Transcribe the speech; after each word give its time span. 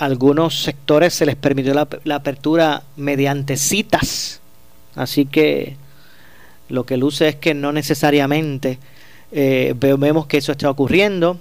algunos 0.00 0.62
sectores 0.62 1.12
se 1.12 1.26
les 1.26 1.36
permitió 1.36 1.74
la, 1.74 1.86
la 2.04 2.16
apertura 2.16 2.82
mediante 2.96 3.56
citas. 3.56 4.40
Así 4.94 5.26
que 5.26 5.76
lo 6.70 6.84
que 6.84 6.96
luce 6.96 7.28
es 7.28 7.36
que 7.36 7.52
no 7.52 7.70
necesariamente 7.70 8.78
eh, 9.30 9.74
vemos 9.76 10.26
que 10.26 10.38
eso 10.38 10.52
está 10.52 10.70
ocurriendo, 10.70 11.38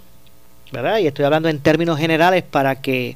¿verdad? 0.73 0.99
Y 0.99 1.07
estoy 1.07 1.23
hablando 1.23 1.47
en 1.47 1.59
términos 1.59 1.97
generales 1.97 2.43
para 2.43 2.81
que 2.81 3.15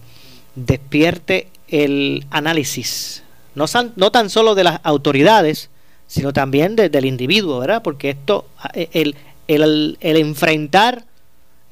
despierte 0.56 1.50
el 1.68 2.26
análisis, 2.30 3.24
no, 3.54 3.66
no 3.96 4.12
tan 4.12 4.30
solo 4.30 4.56
de 4.56 4.64
las 4.64 4.80
autoridades, 4.84 5.70
sino 6.08 6.32
también 6.32 6.76
del 6.76 7.06
individuo, 7.06 7.60
¿verdad? 7.60 7.82
Porque 7.84 8.12
esto, 8.12 8.46
el, 8.74 9.16
el, 9.48 9.98
el 10.00 10.18
enfrentar 10.18 11.04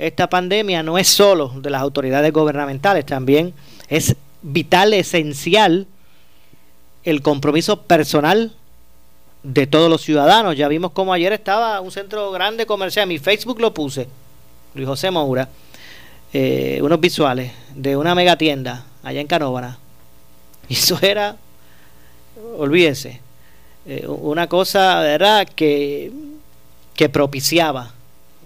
esta 0.02 0.28
pandemia 0.28 0.82
no 0.82 0.98
es 0.98 1.08
solo 1.08 1.54
de 1.62 1.70
las 1.70 1.82
autoridades 1.82 2.34
gubernamentales, 2.34 3.06
también 3.06 3.54
es 3.88 4.16
vital, 4.42 4.94
esencial 4.94 5.86
el 7.04 7.22
compromiso 7.22 7.84
personal 7.84 8.52
de 9.44 9.68
todos 9.68 9.92
los 9.92 10.02
ciudadanos. 10.02 10.58
Ya 10.58 10.68
vimos 10.68 10.92
como 10.92 11.14
ayer 11.14 11.34
estaba 11.34 11.80
un 11.82 11.92
centro 11.92 12.32
grande 12.32 12.66
comercial, 12.66 13.08
mi 13.08 13.20
Facebook 13.20 13.62
lo 13.62 13.76
puse, 13.76 14.08
Luis 14.74 14.88
José 14.88 15.12
Moura, 15.12 15.50
eh, 16.34 16.80
unos 16.82 17.00
visuales 17.00 17.52
de 17.76 17.96
una 17.96 18.16
mega 18.16 18.36
tienda 18.38 18.86
allá 19.04 19.22
en 19.22 19.28
Canóvana. 19.28 19.78
Y 20.68 20.74
eso 20.76 20.98
era, 21.00 21.38
olvídense, 22.58 23.22
eh, 23.86 24.08
una 24.08 24.48
cosa, 24.48 25.00
¿verdad?, 25.02 25.48
que, 25.56 26.12
que 26.96 27.08
propiciaba, 27.08 27.94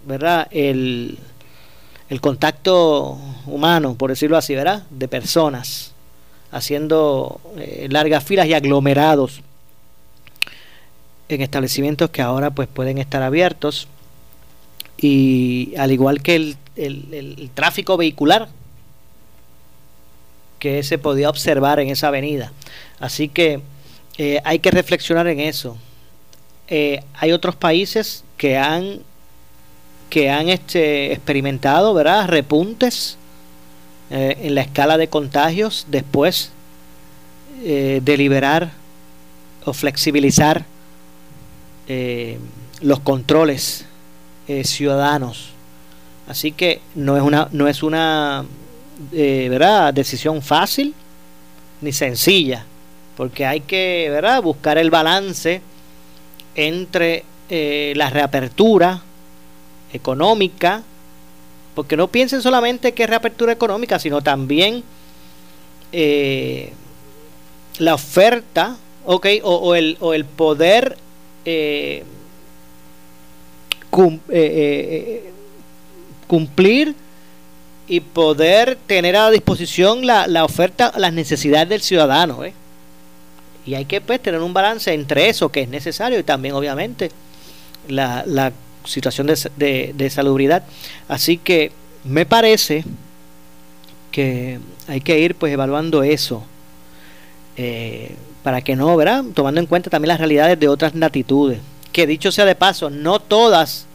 ¿verdad?, 0.06 0.50
el, 0.52 1.18
el 2.10 2.22
contacto 2.22 3.18
humano, 3.46 3.96
por 3.96 4.10
decirlo 4.10 4.38
así, 4.38 4.56
¿verdad?, 4.56 4.84
de 4.90 5.08
personas 5.08 5.94
haciendo 6.52 7.42
eh, 7.58 7.88
largas 7.90 8.24
filas 8.24 8.48
y 8.48 8.54
aglomerados 8.54 9.42
en 11.28 11.42
establecimientos 11.42 12.12
que 12.12 12.22
ahora 12.22 12.52
pues 12.52 12.68
pueden 12.68 12.98
estar 12.98 13.22
abiertos 13.24 13.88
y 14.98 15.74
al 15.78 15.92
igual 15.92 16.22
que 16.22 16.36
el, 16.36 16.58
el, 16.78 17.50
tráfico 17.54 17.98
vehicular 17.98 18.48
que 20.60 20.84
se 20.84 20.98
podía 20.98 21.30
observar 21.30 21.80
en 21.80 21.90
esa 21.90 22.08
avenida. 22.08 22.54
Así 23.00 23.28
que 23.28 23.62
eh, 24.18 24.40
hay 24.46 24.60
que 24.60 24.72
reflexionar 24.72 25.28
en 25.28 25.42
eso. 25.42 25.78
Eh, 26.68 27.04
hay 27.16 27.34
otros 27.34 27.56
países 27.56 28.24
que 28.38 28.58
han 28.58 29.02
que 30.16 30.30
han 30.30 30.48
este, 30.48 31.12
experimentado 31.12 31.94
¿verdad? 31.94 32.30
repuntes 32.30 33.18
eh, 34.12 34.38
en 34.44 34.56
la 34.56 34.62
escala 34.62 34.98
de 34.98 35.10
contagios 35.10 35.88
después 35.90 36.52
de 37.62 38.18
liberar 38.18 38.72
o 39.66 39.74
flexibilizar 39.74 40.64
eh, 41.88 42.40
los 42.82 43.00
controles 43.00 43.86
eh, 44.48 44.64
ciudadanos. 44.64 45.50
Así 46.28 46.52
que 46.52 46.82
no 46.96 47.16
es 47.16 47.24
una, 47.24 47.48
no 47.52 47.68
es 47.68 47.84
una 47.84 48.44
eh, 49.12 49.48
¿verdad? 49.50 49.94
decisión 49.94 50.42
fácil 50.42 50.96
ni 51.82 51.92
sencilla, 51.92 52.66
porque 53.16 53.46
hay 53.46 53.62
que 53.62 54.08
¿verdad? 54.10 54.42
buscar 54.42 54.78
el 54.78 54.90
balance 54.90 55.62
entre 56.56 57.24
la 57.48 58.10
reapertura 58.10 59.04
económica, 59.94 60.84
porque 61.74 61.98
no 61.98 62.08
piensen 62.08 62.42
solamente 62.42 62.94
que 62.94 63.04
es 63.04 63.10
reapertura 63.10 63.52
económica, 63.52 64.00
sino 64.00 64.22
también 64.22 64.84
la 67.80 67.94
oferta, 67.94 68.78
okay, 69.06 69.40
o, 69.44 69.76
el, 69.76 69.98
o 70.00 70.14
el 70.14 70.26
poder 70.26 70.98
eh, 71.46 72.04
eh, 73.98 74.22
eh, 74.30 75.32
cumplir 76.28 76.96
y 77.88 78.00
poder 78.00 78.78
tener 78.88 79.16
a 79.16 79.30
disposición 79.30 80.06
la, 80.06 80.28
la 80.28 80.44
oferta, 80.44 80.92
las 80.98 81.14
necesidades 81.14 81.70
del 81.70 81.82
ciudadano. 81.82 82.42
Y 83.66 83.76
hay 83.76 83.86
que 83.86 84.02
pues, 84.02 84.22
tener 84.22 84.42
un 84.42 84.54
balance 84.54 84.94
entre 84.94 85.30
eso 85.30 85.50
que 85.50 85.62
es 85.62 85.70
necesario 85.70 86.20
y 86.20 86.24
también 86.24 86.56
obviamente 86.56 87.12
la, 87.88 88.24
la 88.26 88.52
situación 88.86 89.28
de, 89.28 89.94
de, 89.96 90.10
salubridad. 90.10 90.64
Así 91.08 91.38
que 91.38 91.72
me 92.04 92.26
parece 92.26 92.84
que 94.12 94.60
hay 94.88 95.02
que 95.02 95.20
ir 95.20 95.36
pues 95.36 95.52
evaluando 95.52 96.04
eso 96.04 96.44
para 98.46 98.62
que 98.62 98.76
no, 98.76 98.96
¿verdad? 98.96 99.24
Tomando 99.34 99.60
en 99.60 99.66
cuenta 99.66 99.90
también 99.90 100.10
las 100.10 100.20
realidades 100.20 100.60
de 100.60 100.68
otras 100.68 100.94
latitudes. 100.94 101.60
Que 101.92 102.06
dicho 102.06 102.32
sea 102.32 102.46
de 102.46 102.54
paso, 102.54 102.92
no 102.92 103.20
todas 103.20 103.88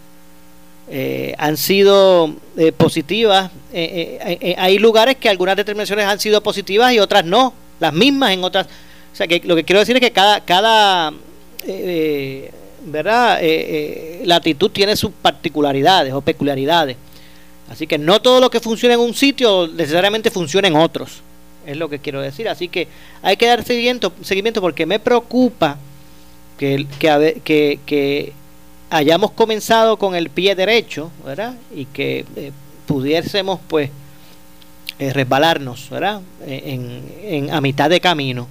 eh, 0.93 1.37
han 1.39 1.57
sido 1.57 2.34
eh, 2.57 2.72
positivas. 2.72 3.53
Eh, 3.72 4.57
hay 4.59 4.78
lugares 4.81 5.15
que 5.19 5.28
algunas 5.28 5.55
determinaciones 5.55 6.05
han 6.05 6.19
sido 6.19 6.43
positivas 6.43 6.93
y 6.93 6.99
otras 6.99 7.25
no, 7.25 7.55
las 7.78 7.93
mismas 7.93 8.33
en 8.33 8.43
otras. 8.43 8.67
O 8.67 9.17
sea, 9.17 9.28
que 9.28 9.41
lo 9.45 9.55
que 9.55 9.62
quiero 9.62 9.78
decir 9.78 9.95
es 9.95 10.01
que 10.01 10.11
cada, 10.11 10.41
cada 10.41 11.12
¿verdad? 12.86 13.41
latitud 14.24 14.70
tiene 14.70 14.96
sus 14.96 15.10
particularidades 15.10 16.12
o 16.12 16.20
peculiaridades. 16.20 16.96
Así 17.70 17.86
que 17.86 17.98
no 17.98 18.20
todo 18.20 18.41
lo 18.41 18.50
que 18.50 18.60
funciona 18.60 18.94
en 18.94 19.00
un 19.00 19.14
sitio 19.14 19.68
necesariamente 19.68 20.30
funciona 20.30 20.68
en 20.68 20.76
otros 20.76 21.22
es 21.66 21.76
lo 21.76 21.88
que 21.88 21.98
quiero 21.98 22.20
decir. 22.20 22.48
Así 22.48 22.68
que 22.68 22.88
hay 23.22 23.36
que 23.36 23.46
dar 23.46 23.64
seguimiento, 23.64 24.12
seguimiento 24.22 24.60
porque 24.60 24.86
me 24.86 24.98
preocupa 24.98 25.78
que, 26.58 26.86
que, 26.98 27.80
que, 27.84 28.32
hayamos 28.91 29.30
comenzado 29.30 29.97
con 29.97 30.16
el 30.16 30.30
pie 30.30 30.56
derecho, 30.56 31.12
¿verdad? 31.24 31.54
Y 31.74 31.84
que 31.86 32.24
eh, 32.34 32.50
pudiésemos, 32.86 33.60
pues, 33.68 33.88
eh, 34.98 35.12
resbalarnos, 35.12 35.88
¿verdad? 35.91 36.20
En, 36.44 37.02
en, 37.22 37.50
a 37.52 37.60
mitad 37.60 37.88
de 37.88 38.00
camino. 38.00 38.48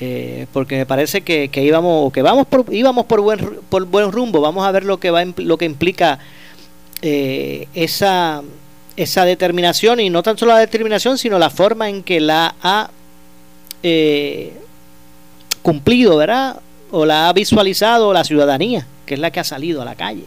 Eh, 0.00 0.46
porque 0.52 0.76
me 0.76 0.86
parece 0.86 1.22
que, 1.22 1.48
que 1.48 1.64
íbamos 1.64 2.12
que 2.12 2.22
vamos 2.22 2.46
por, 2.46 2.72
íbamos 2.72 3.06
por 3.06 3.20
buen 3.20 3.58
por 3.68 3.84
buen 3.84 4.12
rumbo 4.12 4.40
vamos 4.40 4.64
a 4.64 4.70
ver 4.70 4.84
lo 4.84 5.00
que 5.00 5.10
va 5.10 5.24
lo 5.24 5.58
que 5.58 5.64
implica 5.64 6.20
esa 7.02 8.44
esa 8.98 9.24
determinación 9.24 10.00
y 10.00 10.10
no 10.10 10.24
tan 10.24 10.36
solo 10.36 10.52
la 10.52 10.58
determinación, 10.58 11.18
sino 11.18 11.38
la 11.38 11.50
forma 11.50 11.88
en 11.88 12.02
que 12.02 12.20
la 12.20 12.56
ha 12.60 12.90
eh, 13.84 14.52
cumplido, 15.62 16.16
¿verdad? 16.16 16.60
O 16.90 17.06
la 17.06 17.28
ha 17.28 17.32
visualizado 17.32 18.12
la 18.12 18.24
ciudadanía, 18.24 18.88
que 19.06 19.14
es 19.14 19.20
la 19.20 19.30
que 19.30 19.38
ha 19.38 19.44
salido 19.44 19.82
a 19.82 19.84
la 19.84 19.94
calle. 19.94 20.24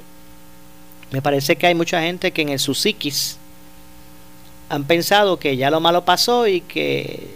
Me 1.11 1.21
parece 1.21 1.57
que 1.57 1.67
hay 1.67 1.75
mucha 1.75 2.01
gente 2.01 2.31
que 2.31 2.43
en 2.43 2.49
el 2.49 2.59
su 2.59 2.73
psiquis 2.73 3.37
han 4.69 4.85
pensado 4.85 5.37
que 5.37 5.57
ya 5.57 5.69
lo 5.69 5.81
malo 5.81 6.05
pasó 6.05 6.47
y 6.47 6.61
que 6.61 7.27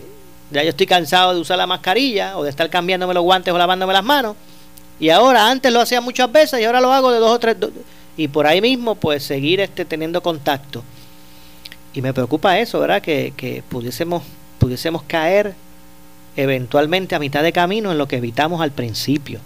ya 0.56 0.64
yo 0.64 0.70
estoy 0.70 0.86
cansado 0.86 1.34
de 1.34 1.42
usar 1.42 1.58
la 1.58 1.68
mascarilla 1.68 2.38
o 2.38 2.44
de 2.44 2.50
estar 2.50 2.70
cambiándome 2.70 3.14
los 3.14 3.24
guantes 3.24 3.54
o 3.54 3.58
lavándome 3.58 3.92
las 3.92 4.06
manos. 4.06 4.38
Y 5.02 5.10
ahora, 5.10 5.50
antes 5.50 5.72
lo 5.74 5.82
hacía 5.82 6.00
muchas 6.00 6.32
veces 6.32 6.62
y 6.62 6.64
ahora 6.64 6.80
lo 6.80 6.94
hago 6.94 7.12
de 7.12 7.20
dos 7.20 7.32
o 7.32 7.40
tres. 7.40 7.58
y 8.16 8.30
por 8.30 8.48
ahí 8.48 8.62
mismo, 8.62 8.96
pues 8.96 9.24
seguir 9.24 9.60
este, 9.60 9.84
teniendo 9.84 10.24
contacto. 10.24 10.82
Y 11.94 12.02
me 12.02 12.14
preocupa 12.14 12.58
eso, 12.58 12.80
¿verdad? 12.80 13.02
Que, 13.02 13.64
pudiésemos, 13.68 14.24
pudiésemos 14.58 15.04
caer 15.04 15.56
eventualmente 16.38 17.16
a 17.16 17.20
mitad 17.20 17.44
de 17.44 17.52
camino 17.52 17.92
en 17.92 17.98
lo 17.98 18.08
que 18.08 18.16
evitamos 18.16 18.62
al 18.62 18.72
principio. 18.72 19.42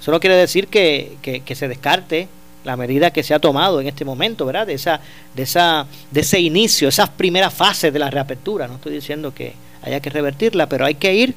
Eso 0.00 0.10
no 0.10 0.18
quiere 0.18 0.36
decir 0.36 0.68
que, 0.68 1.18
se 1.54 1.68
descarte 1.68 2.28
la 2.64 2.76
medida 2.78 3.10
que 3.10 3.22
se 3.22 3.34
ha 3.34 3.38
tomado 3.38 3.82
en 3.82 3.86
este 3.86 4.06
momento, 4.06 4.46
¿verdad? 4.46 4.66
De 4.66 4.74
esa, 4.74 5.00
de 5.34 5.42
esa, 5.42 5.86
de 6.10 6.20
ese 6.20 6.40
inicio, 6.40 6.88
esas 6.88 7.10
primeras 7.10 7.52
fases 7.52 7.92
de 7.92 7.98
la 7.98 8.10
reapertura. 8.10 8.66
No 8.66 8.76
estoy 8.76 8.94
diciendo 8.94 9.34
que 9.34 9.67
haya 9.82 10.00
que 10.00 10.10
revertirla, 10.10 10.68
pero 10.68 10.84
hay 10.86 10.94
que 10.94 11.14
ir 11.14 11.34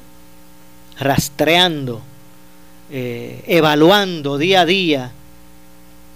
rastreando, 0.98 2.02
eh, 2.90 3.42
evaluando 3.46 4.38
día 4.38 4.62
a 4.62 4.66
día 4.66 5.12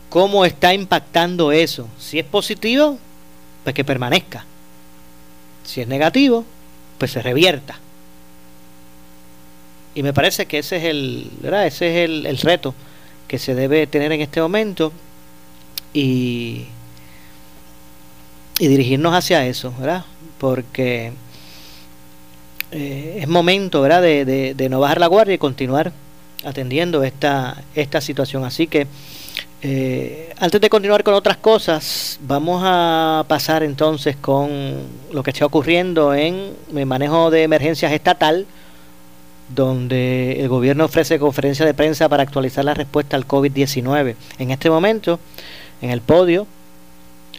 cómo 0.08 0.44
está 0.44 0.73
impactando 0.75 1.52
eso. 1.52 1.88
Si 1.99 2.19
es 2.19 2.25
positivo, 2.25 2.99
pues 3.64 3.75
que 3.75 3.84
permanezca. 3.84 4.44
Si 5.64 5.81
es 5.81 5.88
negativo, 5.88 6.44
pues 6.99 7.11
se 7.11 7.23
revierta. 7.23 7.78
Y 9.94 10.02
me 10.02 10.12
parece 10.12 10.46
que 10.46 10.58
ese 10.58 10.76
es 10.76 10.84
el, 10.84 11.31
¿verdad? 11.40 11.67
Ese 11.67 11.88
es 11.88 12.08
el, 12.08 12.26
el 12.26 12.38
reto 12.38 12.75
que 13.26 13.38
se 13.38 13.55
debe 13.55 13.87
tener 13.87 14.12
en 14.12 14.20
este 14.20 14.40
momento 14.40 14.93
y, 15.93 16.67
y 18.58 18.69
dirigirnos 18.69 19.14
hacia 19.14 19.46
eso, 19.46 19.73
¿verdad? 19.78 20.05
Porque 20.38 21.12
eh, 22.72 23.18
es 23.20 23.28
momento, 23.28 23.80
¿verdad? 23.82 24.02
De, 24.02 24.54
de, 24.54 24.68
no 24.68 24.80
bajar 24.80 25.00
la 25.00 25.06
guardia 25.06 25.34
y 25.34 25.38
continuar 25.38 25.92
atendiendo 26.44 27.02
esta, 27.02 27.62
esta 27.74 28.00
situación. 28.00 28.44
Así 28.44 28.66
que 28.66 28.86
Eh, 29.62 30.32
antes 30.38 30.60
de 30.60 30.68
continuar 30.68 31.02
con 31.02 31.14
otras 31.14 31.38
cosas, 31.38 32.18
vamos 32.22 32.62
a 32.64 33.24
pasar 33.26 33.62
entonces 33.62 34.14
con 34.14 34.50
lo 35.10 35.22
que 35.22 35.30
está 35.30 35.46
ocurriendo 35.46 36.14
en 36.14 36.52
el 36.74 36.86
manejo 36.86 37.30
de 37.30 37.42
emergencias 37.42 37.90
estatal, 37.92 38.46
donde 39.48 40.40
el 40.40 40.48
gobierno 40.48 40.84
ofrece 40.84 41.18
conferencia 41.18 41.64
de 41.64 41.72
prensa 41.72 42.08
para 42.08 42.22
actualizar 42.22 42.64
la 42.64 42.74
respuesta 42.74 43.16
al 43.16 43.26
COVID-19. 43.26 44.14
En 44.38 44.50
este 44.50 44.68
momento, 44.70 45.18
en 45.80 45.90
el 45.90 46.00
podio, 46.00 46.46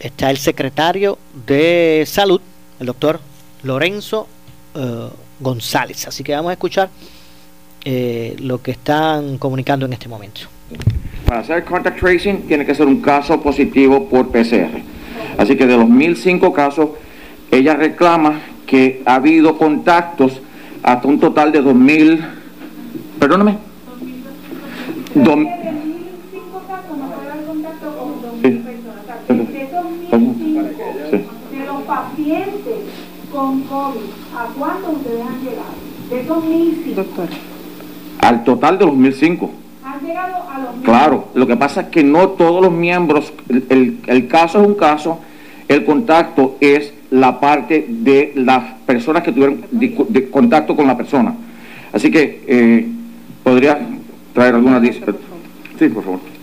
está 0.00 0.30
el 0.30 0.38
secretario 0.38 1.18
de 1.46 2.04
Salud, 2.06 2.40
el 2.80 2.86
doctor 2.86 3.20
Lorenzo 3.62 4.26
eh, 4.74 5.08
González. 5.40 6.06
Así 6.06 6.22
que 6.22 6.32
vamos 6.32 6.50
a 6.50 6.52
escuchar 6.52 6.90
eh, 7.84 8.36
lo 8.40 8.60
que 8.60 8.72
están 8.72 9.38
comunicando 9.38 9.86
en 9.86 9.92
este 9.92 10.08
momento. 10.08 10.40
Para 11.26 11.40
hacer 11.40 11.64
contact 11.64 12.00
tracing 12.00 12.48
tiene 12.48 12.66
que 12.66 12.74
ser 12.74 12.86
un 12.86 13.00
caso 13.00 13.40
positivo 13.40 14.08
por 14.08 14.28
PCR. 14.28 14.82
Así 15.36 15.56
que 15.56 15.66
de 15.66 15.76
los 15.76 15.86
1.005 15.86 16.52
casos, 16.52 16.90
ella 17.50 17.74
reclama 17.74 18.40
que 18.66 19.02
ha 19.06 19.14
habido 19.14 19.56
contactos 19.56 20.40
hasta 20.82 21.08
un 21.08 21.20
total 21.20 21.52
de 21.52 21.62
2.000, 21.62 22.20
perdóname, 23.18 23.58
dos, 25.14 25.38
de 28.42 28.62
los 31.66 31.82
pacientes 31.82 32.57
con 33.38 33.60
COVID, 33.60 34.00
¿a 34.36 34.46
cuántos 34.58 34.96
ustedes 34.96 35.22
han 35.22 35.40
llegado? 35.40 35.70
De 36.10 36.20
esos 36.20 36.44
1.005. 36.44 36.94
Doctor. 36.94 37.28
Al 38.18 38.42
total 38.42 38.78
de 38.78 38.86
los 38.86 38.94
1.005. 38.94 39.50
Han 39.84 40.00
llegado 40.04 40.36
a 40.50 40.58
los 40.58 40.82
Claro, 40.82 41.28
lo 41.34 41.46
que 41.46 41.56
pasa 41.56 41.82
es 41.82 41.88
que 41.88 42.02
no 42.02 42.30
todos 42.30 42.60
los 42.60 42.72
miembros, 42.72 43.32
el, 43.48 44.00
el 44.06 44.26
caso 44.26 44.60
es 44.60 44.66
un 44.66 44.74
caso, 44.74 45.20
el 45.68 45.84
contacto 45.84 46.56
es 46.60 46.92
la 47.10 47.38
parte 47.38 47.86
de 47.88 48.32
las 48.34 48.74
personas 48.84 49.22
que 49.22 49.30
tuvieron 49.30 49.62
de, 49.70 50.30
contacto 50.30 50.74
con 50.74 50.88
la 50.88 50.96
persona. 50.96 51.34
Así 51.92 52.10
que, 52.10 52.42
eh, 52.46 52.88
¿podría 53.44 53.78
traer 54.34 54.56
alguna... 54.56 54.80
Sí, 54.82 55.88
por 55.88 56.02
favor. 56.02 56.37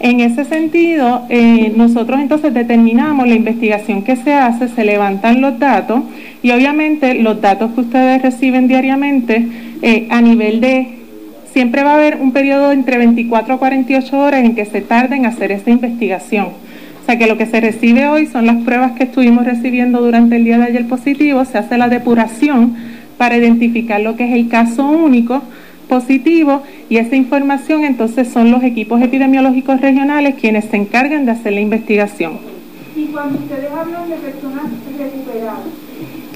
En 0.00 0.20
ese 0.20 0.44
sentido, 0.44 1.22
eh, 1.28 1.72
nosotros 1.76 2.20
entonces 2.20 2.52
determinamos 2.52 3.26
la 3.26 3.36
investigación 3.36 4.02
que 4.02 4.16
se 4.16 4.34
hace, 4.34 4.68
se 4.68 4.84
levantan 4.84 5.40
los 5.40 5.58
datos 5.58 6.02
y 6.42 6.50
obviamente 6.50 7.14
los 7.14 7.40
datos 7.40 7.72
que 7.72 7.80
ustedes 7.80 8.20
reciben 8.20 8.68
diariamente 8.68 9.46
eh, 9.82 10.06
a 10.10 10.20
nivel 10.20 10.60
de, 10.60 10.98
siempre 11.52 11.84
va 11.84 11.92
a 11.92 11.94
haber 11.94 12.18
un 12.20 12.32
periodo 12.32 12.72
entre 12.72 12.98
24 12.98 13.54
a 13.54 13.58
48 13.58 14.18
horas 14.18 14.44
en 14.44 14.54
que 14.54 14.66
se 14.66 14.80
tarda 14.80 15.16
en 15.16 15.26
hacer 15.26 15.52
esta 15.52 15.70
investigación. 15.70 16.48
O 17.00 17.06
sea 17.06 17.16
que 17.16 17.26
lo 17.26 17.38
que 17.38 17.46
se 17.46 17.60
recibe 17.60 18.06
hoy 18.08 18.26
son 18.26 18.46
las 18.46 18.56
pruebas 18.56 18.92
que 18.92 19.04
estuvimos 19.04 19.44
recibiendo 19.44 20.00
durante 20.00 20.36
el 20.36 20.44
día 20.44 20.58
de 20.58 20.64
ayer 20.64 20.86
positivo, 20.86 21.44
se 21.44 21.58
hace 21.58 21.78
la 21.78 21.88
depuración 21.88 22.76
para 23.16 23.36
identificar 23.36 24.00
lo 24.00 24.16
que 24.16 24.26
es 24.26 24.34
el 24.34 24.48
caso 24.48 24.86
único 24.86 25.42
positivo 25.88 26.62
y 26.88 26.96
esa 26.96 27.16
información 27.16 27.84
entonces 27.84 28.28
son 28.28 28.50
los 28.50 28.62
equipos 28.62 29.00
epidemiológicos 29.02 29.80
regionales 29.80 30.36
quienes 30.40 30.64
se 30.66 30.76
encargan 30.76 31.26
de 31.26 31.32
hacer 31.32 31.52
la 31.52 31.60
investigación. 31.60 32.38
Y 32.96 33.06
cuando 33.06 33.38
ustedes 33.38 33.70
hablan 33.70 34.08
de 34.08 34.16
personas 34.16 34.64
recuperadas, 34.98 35.58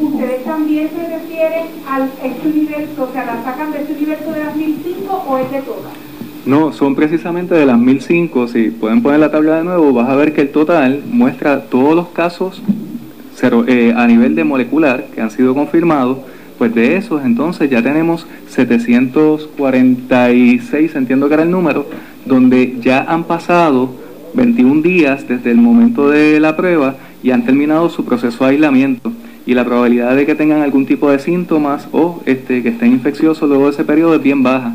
¿ustedes 0.00 0.44
también 0.44 0.88
se 0.88 1.16
refieren 1.16 1.66
al 1.88 2.10
este 2.22 2.48
universo, 2.48 3.08
o 3.08 3.12
sea, 3.12 3.24
la 3.24 3.42
sacan 3.42 3.72
de 3.72 3.78
este 3.78 3.92
universo 3.94 4.32
de 4.32 4.44
las 4.44 4.56
1005 4.56 5.24
o 5.28 5.38
es 5.38 5.50
de 5.50 5.62
todas? 5.62 5.92
No, 6.46 6.72
son 6.72 6.94
precisamente 6.94 7.54
de 7.54 7.66
las 7.66 7.78
1005. 7.78 8.48
Si 8.48 8.70
pueden 8.70 9.02
poner 9.02 9.20
la 9.20 9.30
tabla 9.30 9.58
de 9.58 9.64
nuevo, 9.64 9.92
vas 9.92 10.08
a 10.08 10.16
ver 10.16 10.32
que 10.32 10.40
el 10.40 10.50
total 10.50 11.02
muestra 11.10 11.62
todos 11.64 11.94
los 11.94 12.08
casos 12.08 12.62
eh, 13.68 13.92
a 13.96 14.06
nivel 14.06 14.34
de 14.34 14.44
molecular 14.44 15.06
que 15.14 15.20
han 15.20 15.30
sido 15.30 15.54
confirmados 15.54 16.18
pues 16.58 16.74
de 16.74 16.96
esos 16.96 17.24
entonces 17.24 17.70
ya 17.70 17.80
tenemos 17.82 18.26
746, 18.48 20.96
entiendo 20.96 21.28
que 21.28 21.34
era 21.34 21.44
el 21.44 21.50
número, 21.50 21.86
donde 22.26 22.76
ya 22.80 23.02
han 23.02 23.24
pasado 23.24 23.94
21 24.34 24.82
días 24.82 25.26
desde 25.28 25.50
el 25.50 25.56
momento 25.58 26.10
de 26.10 26.40
la 26.40 26.56
prueba 26.56 26.96
y 27.22 27.30
han 27.30 27.44
terminado 27.44 27.88
su 27.88 28.04
proceso 28.04 28.44
de 28.44 28.50
aislamiento. 28.50 29.12
Y 29.46 29.54
la 29.54 29.64
probabilidad 29.64 30.14
de 30.14 30.26
que 30.26 30.34
tengan 30.34 30.60
algún 30.60 30.84
tipo 30.84 31.10
de 31.10 31.18
síntomas 31.18 31.88
o 31.92 32.20
este, 32.26 32.62
que 32.62 32.68
estén 32.68 32.92
infecciosos 32.92 33.48
luego 33.48 33.64
de 33.64 33.70
ese 33.70 33.84
periodo 33.84 34.16
es 34.16 34.22
bien 34.22 34.42
baja. 34.42 34.74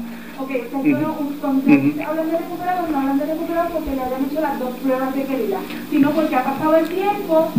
Porque 3.70 3.96
le 3.96 4.02
hayan 4.02 4.26
hecho 4.26 4.42
las 4.42 4.60
dos 4.60 4.70
pruebas 4.84 5.16
de 5.16 5.24
querida, 5.24 5.58
sino 5.90 6.12
porque 6.12 6.36
ha 6.36 6.44
pasado 6.44 6.76
el 6.76 6.88
tiempo. 6.88 7.52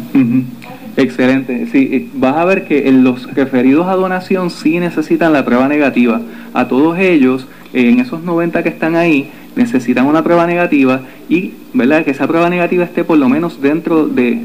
Excelente. 0.97 1.67
Sí, 1.73 2.11
vas 2.15 2.37
a 2.37 2.45
ver 2.45 2.67
que 2.67 2.91
los 2.93 3.33
referidos 3.35 3.87
a 3.87 3.95
donación 3.95 4.51
sí 4.51 4.79
necesitan 4.79 5.33
la 5.33 5.45
prueba 5.45 5.69
negativa. 5.69 6.21
A 6.53 6.69
todos 6.69 6.99
ellos, 6.99 7.47
en 7.73 8.01
esos 8.01 8.23
90 8.23 8.63
que 8.63 8.69
están 8.69 8.97
ahí, 8.97 9.31
necesitan 9.57 10.07
una 10.07 10.23
prueba 10.23 10.47
negativa 10.47 11.01
y, 11.29 11.53
¿verdad? 11.73 12.05
Que 12.05 12.11
esa 12.11 12.27
prueba 12.27 12.51
negativa 12.51 12.85
esté 12.85 13.05
por 13.05 13.19
lo 13.19 13.29
menos 13.29 13.61
dentro 13.61 14.07
de, 14.07 14.41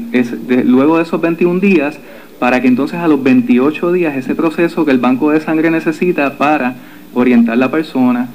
de 0.46 0.64
luego 0.64 0.96
de 0.96 1.02
esos 1.02 1.20
21 1.20 1.60
días 1.60 1.98
para 2.38 2.60
que 2.60 2.68
entonces 2.68 2.98
a 2.98 3.06
los 3.06 3.22
28 3.22 3.92
días 3.92 4.16
ese 4.16 4.34
proceso 4.34 4.84
que 4.84 4.90
el 4.92 4.98
banco 4.98 5.30
de 5.30 5.40
sangre 5.40 5.70
necesita 5.70 6.38
para 6.38 6.74
orientar 7.14 7.58
la 7.58 7.70
persona, 7.70 8.28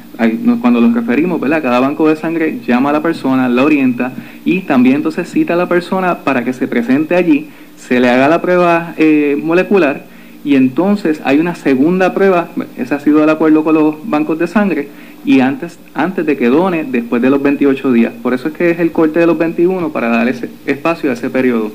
cuando 0.61 0.81
los 0.81 0.93
referimos, 0.93 1.39
¿verdad? 1.39 1.61
Cada 1.61 1.79
banco 1.79 2.07
de 2.07 2.15
sangre 2.15 2.59
llama 2.65 2.89
a 2.89 2.93
la 2.93 3.01
persona, 3.01 3.49
la 3.49 3.63
orienta 3.63 4.11
y 4.45 4.61
también 4.61 4.97
entonces 4.97 5.29
cita 5.29 5.53
a 5.53 5.57
la 5.57 5.67
persona 5.67 6.19
para 6.19 6.43
que 6.43 6.53
se 6.53 6.67
presente 6.67 7.15
allí 7.15 7.49
se 7.77 7.99
le 7.99 8.09
haga 8.09 8.27
la 8.27 8.41
prueba 8.41 8.93
eh, 8.97 9.39
molecular 9.41 10.03
y 10.43 10.55
entonces 10.55 11.21
hay 11.23 11.39
una 11.39 11.55
segunda 11.55 12.13
prueba, 12.13 12.49
ese 12.77 12.93
ha 12.93 12.99
sido 12.99 13.23
el 13.23 13.29
acuerdo 13.29 13.63
con 13.63 13.73
los 13.73 14.07
bancos 14.07 14.37
de 14.37 14.45
sangre, 14.45 14.89
y 15.25 15.39
antes, 15.39 15.79
antes 15.95 16.23
de 16.23 16.37
que 16.37 16.49
done, 16.49 16.85
después 16.87 17.19
de 17.19 17.31
los 17.31 17.41
28 17.41 17.91
días. 17.91 18.13
Por 18.21 18.35
eso 18.35 18.49
es 18.49 18.53
que 18.53 18.69
es 18.69 18.79
el 18.79 18.91
corte 18.91 19.19
de 19.19 19.25
los 19.25 19.39
21 19.39 19.89
para 19.89 20.09
dar 20.09 20.27
ese 20.27 20.51
espacio 20.67 21.09
a 21.09 21.13
ese 21.13 21.31
periodo. 21.31 21.71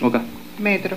Okay. 0.00 0.20
Metro. 0.58 0.96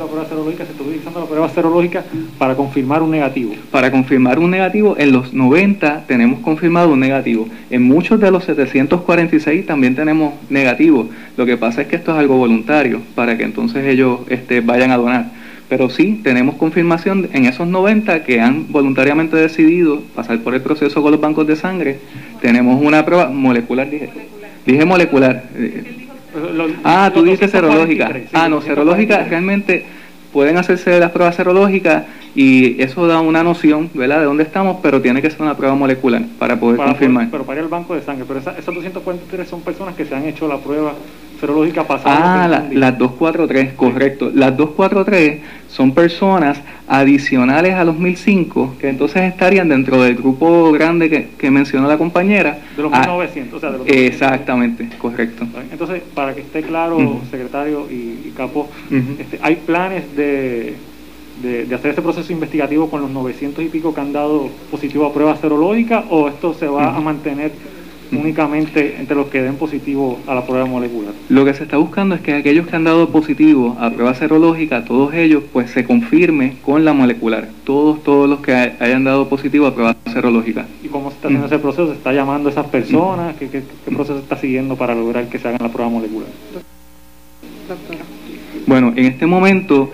La 0.00 0.06
prueba 0.06 0.26
serológica, 0.28 0.64
se 0.64 0.72
está 0.72 0.82
utilizando 0.82 1.20
la 1.20 1.26
prueba 1.26 1.48
serológica 1.48 2.04
para 2.38 2.54
confirmar 2.54 3.02
un 3.02 3.10
negativo. 3.10 3.54
Para 3.70 3.90
confirmar 3.90 4.38
un 4.38 4.50
negativo, 4.50 4.96
en 4.98 5.12
los 5.12 5.32
90 5.32 6.04
tenemos 6.06 6.40
confirmado 6.40 6.92
un 6.92 7.00
negativo. 7.00 7.48
En 7.70 7.82
muchos 7.82 8.20
de 8.20 8.30
los 8.30 8.44
746 8.44 9.66
también 9.66 9.94
tenemos 9.94 10.34
negativo. 10.50 11.08
Lo 11.36 11.46
que 11.46 11.56
pasa 11.56 11.82
es 11.82 11.88
que 11.88 11.96
esto 11.96 12.12
es 12.12 12.18
algo 12.18 12.36
voluntario 12.36 13.00
para 13.14 13.36
que 13.36 13.44
entonces 13.44 13.84
ellos 13.86 14.20
este, 14.28 14.60
vayan 14.60 14.90
a 14.90 14.96
donar. 14.96 15.30
Pero 15.68 15.88
sí, 15.88 16.20
tenemos 16.22 16.56
confirmación 16.56 17.28
en 17.32 17.46
esos 17.46 17.66
90 17.66 18.24
que 18.24 18.40
han 18.40 18.70
voluntariamente 18.70 19.36
decidido 19.36 20.02
pasar 20.14 20.38
por 20.40 20.54
el 20.54 20.60
proceso 20.60 21.02
con 21.02 21.12
los 21.12 21.20
bancos 21.20 21.46
de 21.46 21.56
sangre. 21.56 21.98
Tenemos 22.40 22.82
una 22.82 23.04
prueba 23.04 23.28
molecular, 23.28 23.88
dije. 23.88 24.10
Dije 24.66 24.84
molecular. 24.84 25.44
Ah, 26.82 27.10
tú 27.12 27.22
dices 27.22 27.50
serológica. 27.50 28.12
Ah, 28.32 28.48
no, 28.48 28.60
serológica 28.60 29.24
realmente 29.24 29.84
pueden 30.32 30.56
hacerse 30.56 30.98
las 30.98 31.10
pruebas 31.12 31.36
serológicas 31.36 32.04
y 32.34 32.80
eso 32.82 33.06
da 33.06 33.20
una 33.20 33.42
noción, 33.42 33.90
¿verdad?, 33.94 34.18
de 34.20 34.24
dónde 34.24 34.42
estamos, 34.42 34.78
pero 34.82 35.00
tiene 35.00 35.22
que 35.22 35.30
ser 35.30 35.42
una 35.42 35.56
prueba 35.56 35.74
molecular 35.74 36.22
para 36.38 36.58
poder 36.58 36.78
confirmar. 36.78 37.28
pero 37.30 37.44
para 37.44 37.60
al 37.60 37.68
banco 37.68 37.94
de 37.94 38.02
sangre, 38.02 38.24
pero 38.26 38.40
esas, 38.40 38.58
esas 38.58 38.74
243 38.74 39.48
son 39.48 39.60
personas 39.60 39.94
que 39.94 40.04
se 40.04 40.14
han 40.14 40.24
hecho 40.24 40.48
la 40.48 40.58
prueba 40.58 40.94
serológica 41.40 41.86
pasada. 41.86 42.44
Ah, 42.44 42.48
las 42.48 42.98
243, 42.98 43.74
correcto. 43.74 44.30
Las 44.34 44.56
243 44.56 45.40
son 45.68 45.92
personas 45.92 46.58
adicionales 46.86 47.74
a 47.74 47.84
los 47.84 47.98
1005 47.98 48.76
que 48.80 48.88
entonces 48.88 49.22
estarían 49.22 49.68
dentro 49.68 50.02
del 50.02 50.14
grupo 50.14 50.70
grande 50.72 51.10
que, 51.10 51.28
que 51.38 51.50
mencionó 51.50 51.88
la 51.88 51.98
compañera. 51.98 52.58
De 52.76 52.82
los 52.82 52.90
1900, 52.90 53.52
ah, 53.52 53.56
o 53.56 53.60
sea, 53.60 53.70
de 53.70 53.78
los 53.78 53.88
Exactamente, 53.88 54.88
correcto. 54.98 55.46
Entonces, 55.70 56.02
para 56.14 56.34
que 56.34 56.42
esté 56.42 56.62
claro, 56.62 57.20
secretario 57.30 57.86
y, 57.90 58.32
capo, 58.36 58.68
este, 59.18 59.38
¿hay 59.42 59.56
planes 59.56 60.16
de, 60.16 60.74
de, 61.42 61.74
hacer 61.74 61.90
este 61.90 62.02
proceso 62.02 62.32
investigativo 62.32 62.88
con 62.90 63.00
los 63.00 63.10
900 63.10 63.64
y 63.64 63.68
pico 63.68 63.94
que 63.94 64.00
han 64.00 64.12
dado 64.12 64.48
positivo 64.70 65.06
a 65.06 65.12
prueba 65.12 65.36
serológica 65.36 66.04
o 66.10 66.28
esto 66.28 66.54
se 66.54 66.66
va 66.66 66.96
a 66.96 67.00
mantener 67.00 67.52
únicamente 68.12 68.96
entre 68.98 69.16
los 69.16 69.26
que 69.26 69.42
den 69.42 69.56
positivo 69.56 70.18
a 70.26 70.34
la 70.34 70.46
prueba 70.46 70.66
molecular. 70.66 71.12
Lo 71.28 71.44
que 71.44 71.54
se 71.54 71.64
está 71.64 71.76
buscando 71.76 72.14
es 72.14 72.20
que 72.20 72.34
aquellos 72.34 72.66
que 72.66 72.76
han 72.76 72.84
dado 72.84 73.08
positivo 73.08 73.76
a 73.80 73.90
prueba 73.90 74.14
serológica, 74.14 74.84
todos 74.84 75.14
ellos, 75.14 75.42
pues 75.52 75.70
se 75.70 75.84
confirme 75.84 76.56
con 76.62 76.84
la 76.84 76.92
molecular. 76.92 77.48
Todos, 77.64 78.02
todos 78.02 78.28
los 78.28 78.40
que 78.40 78.52
hayan 78.52 79.04
dado 79.04 79.28
positivo 79.28 79.66
a 79.66 79.74
prueba 79.74 79.96
serológica. 80.12 80.66
¿Y 80.82 80.88
cómo 80.88 81.10
se 81.10 81.16
está 81.16 81.28
haciendo 81.28 81.46
ese 81.46 81.58
proceso? 81.58 81.86
¿Se 81.88 81.94
está 81.94 82.12
llamando 82.12 82.48
a 82.48 82.52
esas 82.52 82.66
personas? 82.66 83.36
¿Qué, 83.36 83.48
qué, 83.48 83.62
proceso 83.86 84.18
está 84.18 84.36
siguiendo 84.36 84.76
para 84.76 84.94
lograr 84.94 85.28
que 85.28 85.38
se 85.38 85.48
hagan 85.48 85.62
la 85.62 85.72
prueba 85.72 85.90
molecular? 85.90 86.28
Bueno, 88.66 88.92
en 88.96 89.06
este 89.06 89.26
momento, 89.26 89.90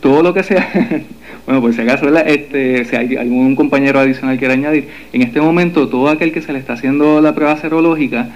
todo 0.00 0.22
lo 0.22 0.34
que 0.34 0.42
sea 0.42 0.68
Bueno, 1.46 1.62
por 1.62 1.74
si 1.74 1.80
acaso, 1.80 2.06
Este, 2.18 2.84
si 2.84 2.96
hay 2.96 3.16
algún 3.16 3.56
compañero 3.56 3.98
adicional 3.98 4.36
que 4.36 4.40
quiera 4.40 4.54
añadir, 4.54 4.88
en 5.12 5.22
este 5.22 5.40
momento 5.40 5.88
todo 5.88 6.08
aquel 6.08 6.32
que 6.32 6.42
se 6.42 6.52
le 6.52 6.58
está 6.58 6.74
haciendo 6.74 7.20
la 7.20 7.34
prueba 7.34 7.56
serológica, 7.56 8.28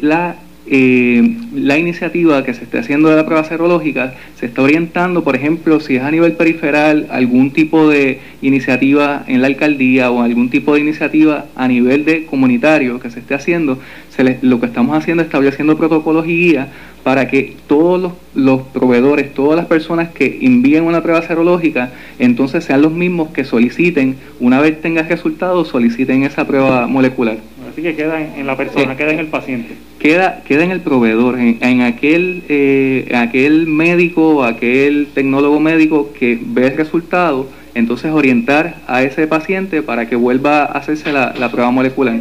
la, 0.00 0.36
eh, 0.66 1.36
la 1.54 1.78
iniciativa 1.78 2.44
que 2.44 2.54
se 2.54 2.64
esté 2.64 2.78
haciendo 2.78 3.08
de 3.08 3.16
la 3.16 3.24
prueba 3.24 3.42
serológica 3.44 4.14
se 4.38 4.46
está 4.46 4.62
orientando, 4.62 5.24
por 5.24 5.34
ejemplo, 5.34 5.80
si 5.80 5.96
es 5.96 6.02
a 6.02 6.10
nivel 6.10 6.32
periferal, 6.32 7.06
algún 7.10 7.50
tipo 7.50 7.88
de 7.88 8.20
iniciativa 8.42 9.24
en 9.26 9.40
la 9.40 9.48
alcaldía 9.48 10.10
o 10.10 10.22
algún 10.22 10.50
tipo 10.50 10.74
de 10.74 10.80
iniciativa 10.80 11.46
a 11.56 11.66
nivel 11.66 12.04
de 12.04 12.26
comunitario 12.26 13.00
que 13.00 13.10
se 13.10 13.20
esté 13.20 13.34
haciendo, 13.34 13.78
se 14.10 14.38
lo 14.42 14.60
que 14.60 14.66
estamos 14.66 14.96
haciendo 14.96 15.22
es 15.22 15.26
estableciendo 15.26 15.76
protocolos 15.76 16.26
y 16.26 16.36
guías 16.36 16.68
para 17.02 17.28
que 17.28 17.56
todos 17.66 18.12
los, 18.34 18.62
proveedores, 18.62 19.32
todas 19.32 19.56
las 19.56 19.66
personas 19.66 20.10
que 20.10 20.38
envíen 20.42 20.84
una 20.84 21.02
prueba 21.02 21.22
serológica, 21.22 21.92
entonces 22.18 22.64
sean 22.64 22.82
los 22.82 22.92
mismos 22.92 23.30
que 23.30 23.44
soliciten, 23.44 24.16
una 24.38 24.60
vez 24.60 24.80
tengan 24.80 25.08
resultados, 25.08 25.68
soliciten 25.68 26.24
esa 26.24 26.46
prueba 26.46 26.86
molecular. 26.86 27.38
Así 27.70 27.82
que 27.82 27.94
queda 27.94 28.20
en, 28.20 28.46
la 28.46 28.56
persona, 28.56 28.96
queda 28.96 29.12
en 29.12 29.20
el 29.20 29.28
paciente. 29.28 29.74
Queda, 29.98 30.42
queda 30.44 30.64
en 30.64 30.72
el 30.72 30.80
proveedor, 30.80 31.38
en, 31.38 31.82
aquel, 31.82 32.42
eh, 32.48 33.12
aquel 33.14 33.66
médico, 33.66 34.44
aquel 34.44 35.08
tecnólogo 35.14 35.60
médico 35.60 36.12
que 36.18 36.38
ve 36.40 36.66
el 36.66 36.76
resultado, 36.76 37.46
entonces 37.74 38.10
orientar 38.10 38.76
a 38.88 39.02
ese 39.02 39.26
paciente 39.26 39.82
para 39.82 40.08
que 40.08 40.16
vuelva 40.16 40.62
a 40.62 40.78
hacerse 40.78 41.12
la, 41.12 41.32
la 41.38 41.50
prueba 41.50 41.70
molecular. 41.70 42.20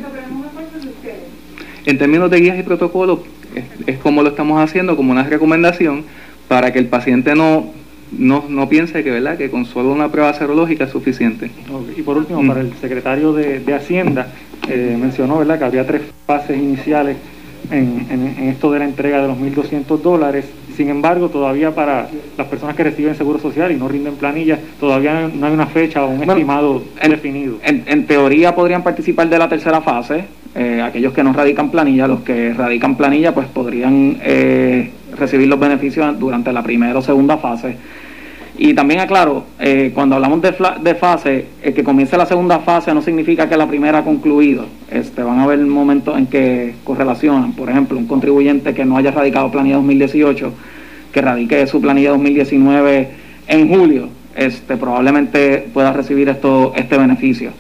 En 1.86 1.98
términos 1.98 2.30
de 2.30 2.40
guías 2.40 2.60
y 2.60 2.64
protocolos, 2.64 3.20
es, 3.86 3.98
como 3.98 4.24
lo 4.24 4.30
estamos 4.30 4.62
haciendo, 4.62 4.96
como 4.96 5.12
una 5.12 5.24
recomendación 5.24 6.04
para 6.48 6.72
que 6.74 6.80
el 6.80 6.88
paciente 6.88 7.36
no, 7.36 7.72
no, 8.12 8.70
piense 8.70 9.04
que, 9.04 9.12
¿verdad? 9.12 9.38
que 9.38 9.50
con 9.50 9.66
solo 9.66 9.92
una 9.92 10.12
prueba 10.12 10.34
serológica 10.34 10.86
es 10.86 10.92
suficiente. 10.92 11.52
Y 11.96 12.02
por 12.02 12.18
último, 12.18 12.46
para 12.48 12.62
el 12.62 12.74
secretario 12.82 13.34
de, 13.34 13.74
Hacienda, 13.74 14.28
eh, 14.68 14.98
mencionó 15.00 15.38
¿verdad? 15.38 15.60
que 15.60 15.66
había 15.66 15.86
tres 15.86 16.02
fases 16.26 16.58
iniciales 16.58 17.18
en, 17.72 18.08
en, 18.10 18.50
esto 18.50 18.72
de 18.72 18.80
la 18.80 18.86
entrega 18.86 19.22
de 19.22 19.28
los 19.28 19.38
1.200 19.38 20.02
dólares. 20.02 20.46
Sin 20.80 20.88
embargo, 20.88 21.28
todavía 21.28 21.76
para 21.76 22.08
las 22.38 22.48
personas 22.48 22.74
que 22.74 22.86
reciben 22.86 23.14
seguro 23.14 23.38
social 23.38 23.70
y 23.70 23.76
no 23.76 23.90
rinden 23.90 24.16
planillas, 24.16 24.60
todavía 24.80 25.28
no 25.28 25.46
hay 25.46 25.52
una 25.52 25.66
fecha 25.66 26.06
o 26.06 26.08
un 26.08 26.24
estimado 26.24 26.82
definido. 27.06 27.58
En, 27.64 27.84
en, 27.86 28.06
teoría 28.06 28.56
podrían 28.56 28.82
participar 28.82 29.28
de 29.28 29.38
la 29.38 29.50
tercera 29.50 29.82
fase, 29.82 30.24
eh, 30.56 30.82
aquellos 30.82 31.12
que 31.12 31.22
no 31.22 31.34
radican 31.34 31.70
planilla, 31.70 32.08
los 32.08 32.22
que 32.22 32.54
radican 32.54 32.96
planilla 32.96 33.34
pues 33.34 33.48
podrían 33.48 34.20
eh, 34.22 34.90
recibir 35.18 35.50
los 35.50 35.60
beneficios 35.60 36.18
durante 36.18 36.54
la 36.54 36.64
primera 36.64 36.98
o 36.98 37.02
segunda 37.02 37.38
fase. 37.38 37.76
Y 38.62 38.74
también 38.74 39.00
aclaro, 39.00 39.46
eh, 39.58 39.92
cuando 39.96 40.16
hablamos 40.16 40.42
de, 40.42 40.54
de 40.82 40.96
fase, 40.96 41.46
que 41.64 41.82
comience 41.82 42.18
la 42.18 42.26
segunda 42.26 42.60
fase 42.60 42.94
no 42.94 43.02
significa 43.02 43.48
que 43.48 43.56
la 43.56 43.66
primera 43.66 44.00
ha 44.00 44.04
concluido. 44.04 44.66
Este, 44.92 45.24
van 45.24 45.40
a 45.40 45.44
haber 45.44 45.60
momentos 45.60 46.18
en 46.18 46.28
que 46.28 46.74
correlacionan. 46.84 47.54
Por 47.54 47.70
ejemplo, 47.70 47.98
un 47.98 48.06
contribuyente 48.06 48.74
que 48.74 48.84
no 48.84 48.98
haya 48.98 49.12
radicado 49.12 49.50
planilla 49.50 49.78
2018, 49.78 50.54
que 51.14 51.22
radique 51.22 51.68
su 51.68 51.80
planilla 51.80 52.10
2019 52.10 53.08
en 53.48 53.70
julio, 53.70 54.10
este, 54.36 54.76
probablemente 54.76 55.70
pueda 55.74 55.94
recibir 55.94 56.28
esto, 56.28 56.74
este 56.76 56.98
beneficio. 56.98 57.52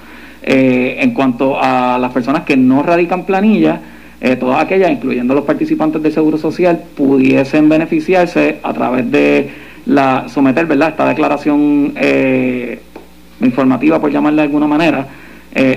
Eh, 0.44 0.98
en 1.00 1.13
cuanto 1.13 1.58
a 1.62 1.98
las 1.98 2.12
personas 2.12 2.44
que 2.44 2.58
no 2.58 2.84
radican 2.84 3.25
planilla, 3.25 3.79
eh, 4.20 4.36
todas 4.36 4.62
aquellas, 4.62 4.91
incluyendo 4.91 5.34
los 5.34 5.46
participantes 5.46 6.03
del 6.03 6.12
Seguro 6.12 6.38
Social, 6.38 6.84
pudiesen 6.98 7.70
beneficiarse 7.70 8.58
a 8.63 8.74
través 8.74 9.10
de 9.10 9.69
la 9.86 10.27
someter 10.29 10.65
¿verdad? 10.65 10.89
esta 10.89 11.07
declaración 11.07 11.93
eh, 11.95 12.81
informativa, 13.41 14.00
por 14.00 14.12
llamarla 14.12 14.43
de 14.43 14.48
alguna 14.48 14.67
manera, 14.67 15.07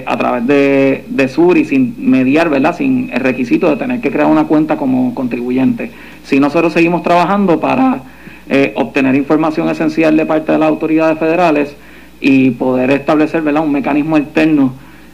a 0.06 0.16
través 0.18 0.47
de, 0.47 1.04
de 1.09 1.28
Suri, 1.28 1.64
sin 1.64 1.94
mediar, 1.99 2.50
¿verdad? 2.50 2.76
sin 2.76 3.11
el 3.12 3.21
requisito 3.21 3.71
de 3.71 3.76
tener 3.76 4.00
que 4.00 4.11
crear 4.11 4.28
una 4.28 4.44
cuenta 4.44 4.76
como 4.76 5.14
contribuyente. 5.14 5.90
Si 6.25 6.38
nosotros 6.38 6.75
seguimos 6.75 7.02
trabajando 7.02 7.59
para 7.59 8.02
obtener 8.75 9.14
información 9.14 9.68
esencial 9.71 10.16
de 10.16 10.26
parte 10.26 10.52
de 10.52 10.59
las 10.59 10.68
autoridades 10.68 11.18
federales, 11.18 11.75
y 12.23 12.50
poder 12.52 12.92
establecer 12.92 13.42
¿verdad? 13.42 13.64
un 13.64 13.73
mecanismo 13.73 14.16
externo 14.16 14.73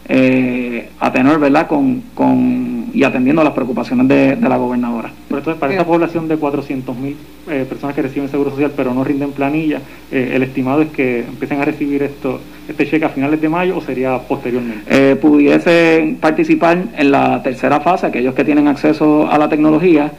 eh, 0.09 0.91
a 1.01 1.11
tenor 1.11 1.41
¿verdad? 1.41 1.67
Con, 1.67 2.03
con, 2.15 2.78
y 2.93 3.05
atendiendo 3.05 3.43
a 3.43 3.45
las 3.45 3.53
preocupaciones 3.53 4.09
de, 4.09 4.37
la 4.37 4.57
gobernadora. 4.57 5.11
Pero 5.29 5.39
entonces, 5.39 5.61
para 5.61 5.73
esta 5.73 5.85
población 5.85 6.29
de 6.29 6.39
400.000 6.39 6.97
mil 6.97 7.17
eh, 7.49 7.67
personas 7.69 7.95
que 7.95 8.03
reciben 8.03 8.29
seguro 8.29 8.51
social 8.51 8.73
pero 8.77 8.95
no 8.95 9.05
rinden 9.05 9.33
planilla, 9.33 9.81
eh, 10.11 10.33
¿el 10.35 10.43
estimado 10.43 10.83
es 10.83 10.89
que 10.89 11.21
empiecen 11.21 11.61
a 11.61 11.65
recibir 11.65 12.03
esto 12.03 12.41
este 12.69 12.87
cheque 12.87 13.05
a 13.05 13.09
finales 13.09 13.41
de 13.41 13.49
mayo 13.49 13.77
o 13.77 13.81
sería 13.81 14.19
posteriormente? 14.19 14.83
Eh, 14.89 15.17
pudiesen 15.17 16.17
participar 16.17 16.79
en 16.97 17.11
la 17.11 17.43
tercera 17.43 17.81
fase, 17.81 18.07
aquellos 18.07 18.35
que 18.35 18.45
tienen 18.45 18.69
acceso 18.69 19.31
a 19.31 19.39
la 19.39 19.49
tecnología. 19.49 20.13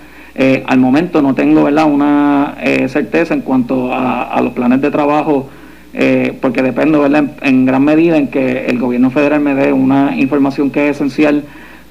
al 0.66 0.80
momento 0.80 1.22
no 1.22 1.34
tengo 1.34 1.64
¿verdad? 1.64 1.86
una 1.86 2.56
certeza 2.88 3.34
en 3.34 3.42
cuanto 3.42 3.92
a, 3.92 4.24
a 4.24 4.42
los 4.42 4.54
planes 4.54 4.80
de 4.80 4.90
trabajo 4.90 5.50
eh, 5.94 6.38
porque 6.40 6.62
dependo 6.62 7.04
En, 7.42 7.66
gran 7.66 7.84
medida 7.84 8.18
en 8.18 8.28
que 8.28 8.68
el 8.68 8.78
gobierno 8.78 9.10
federal 9.10 9.40
me 9.40 9.56
dé 9.56 9.74
una 9.74 10.16
información 10.16 10.70
que 10.70 10.90
es 10.90 10.98
esencial 10.98 11.44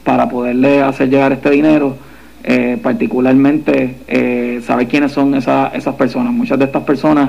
para 0.09 0.27
poderle 0.27 0.81
hacer 0.81 1.11
llegar 1.11 1.33
este 1.33 1.51
dinero, 1.51 1.95
eh, 2.43 2.79
particularmente 2.83 3.97
eh, 4.09 4.63
saber 4.65 4.89
quiénes 4.89 5.13
son 5.13 5.35
esas 5.35 5.95
personas. 5.99 6.33
Muchas 6.33 6.59
de 6.59 6.65
estas 6.65 6.85
personas 6.85 7.29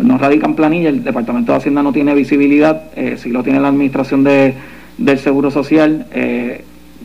no 0.00 0.18
radican 0.18 0.56
planilla, 0.56 0.88
el 0.88 1.04
Departamento 1.04 1.52
de 1.52 1.58
Hacienda 1.58 1.84
no 1.84 1.92
tiene 1.92 2.16
visibilidad, 2.16 2.82
si 3.18 3.30
lo 3.30 3.44
tiene 3.44 3.60
la 3.60 3.68
Administración 3.68 4.24
de, 4.24 4.54
del 4.98 5.20
Seguro 5.20 5.52
Social, 5.52 6.06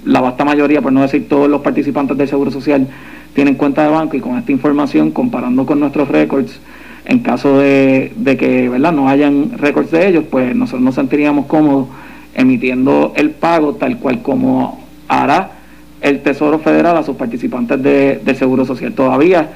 la 0.05 0.21
vasta 0.21 0.43
mayoría, 0.43 0.81
por 0.81 0.91
no 0.91 1.03
decir 1.03 1.29
todos 1.29 1.47
los 1.47 1.61
participantes 1.61 2.17
del 2.17 2.27
Seguro 2.27 2.49
Social, 2.49 2.87
tienen 3.35 3.53
cuenta 3.53 3.83
de 3.83 3.89
banco 3.89 4.17
y 4.17 4.21
con 4.21 4.39
esta 4.39 4.51
información, 4.51 5.11
comparando 5.11 5.67
con 5.67 5.79
nuestros 5.79 6.07
récords, 6.07 6.59
en 7.05 7.19
caso 7.19 7.59
de, 7.59 8.11
que 8.39 8.69
¿verdad? 8.69 8.91
no 8.91 9.07
hayan 9.07 9.51
récords 9.59 9.91
de 9.91 10.07
ellos, 10.07 10.23
pues 10.31 10.55
nosotros 10.55 10.81
nos 10.81 10.95
sentiríamos 10.95 11.45
cómodos 11.45 11.89
emitiendo 12.33 13.13
el 13.15 13.29
pago 13.29 13.75
tal 13.75 13.99
cual 13.99 14.23
como 14.23 14.81
hará 15.11 15.51
el 15.99 16.21
Tesoro 16.21 16.57
Federal 16.59 16.97
a 16.97 17.03
sus 17.03 17.15
participantes 17.15 17.81
del 17.83 18.35
Seguro 18.35 18.65
Social. 18.65 18.93
Todavía, 18.93 19.49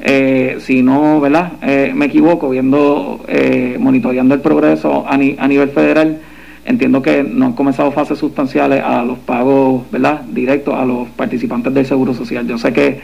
eh, 0.00 0.56
si 0.60 0.82
no 0.82 1.20
¿verdad? 1.20 1.52
Eh, 1.62 1.92
me 1.94 2.06
equivoco, 2.06 2.48
viendo, 2.48 3.20
eh, 3.28 3.76
monitoreando 3.78 4.34
el 4.34 4.40
progreso 4.40 5.04
a, 5.06 5.16
nivel 5.18 5.70
federal, 5.70 6.18
entiendo 6.64 7.02
que 7.02 7.24
no 7.24 7.46
han 7.46 7.52
comenzado 7.52 7.90
fases 7.90 8.18
sustanciales 8.18 8.82
a 8.82 9.04
los 9.04 9.18
pagos 9.18 9.82
¿verdad? 9.90 10.22
directos 10.22 10.74
a 10.74 10.84
los 10.84 11.08
participantes 11.08 11.74
del 11.74 11.84
Seguro 11.84 12.14
Social. 12.14 12.46
Yo 12.46 12.56
sé 12.56 12.72
que, 12.72 13.00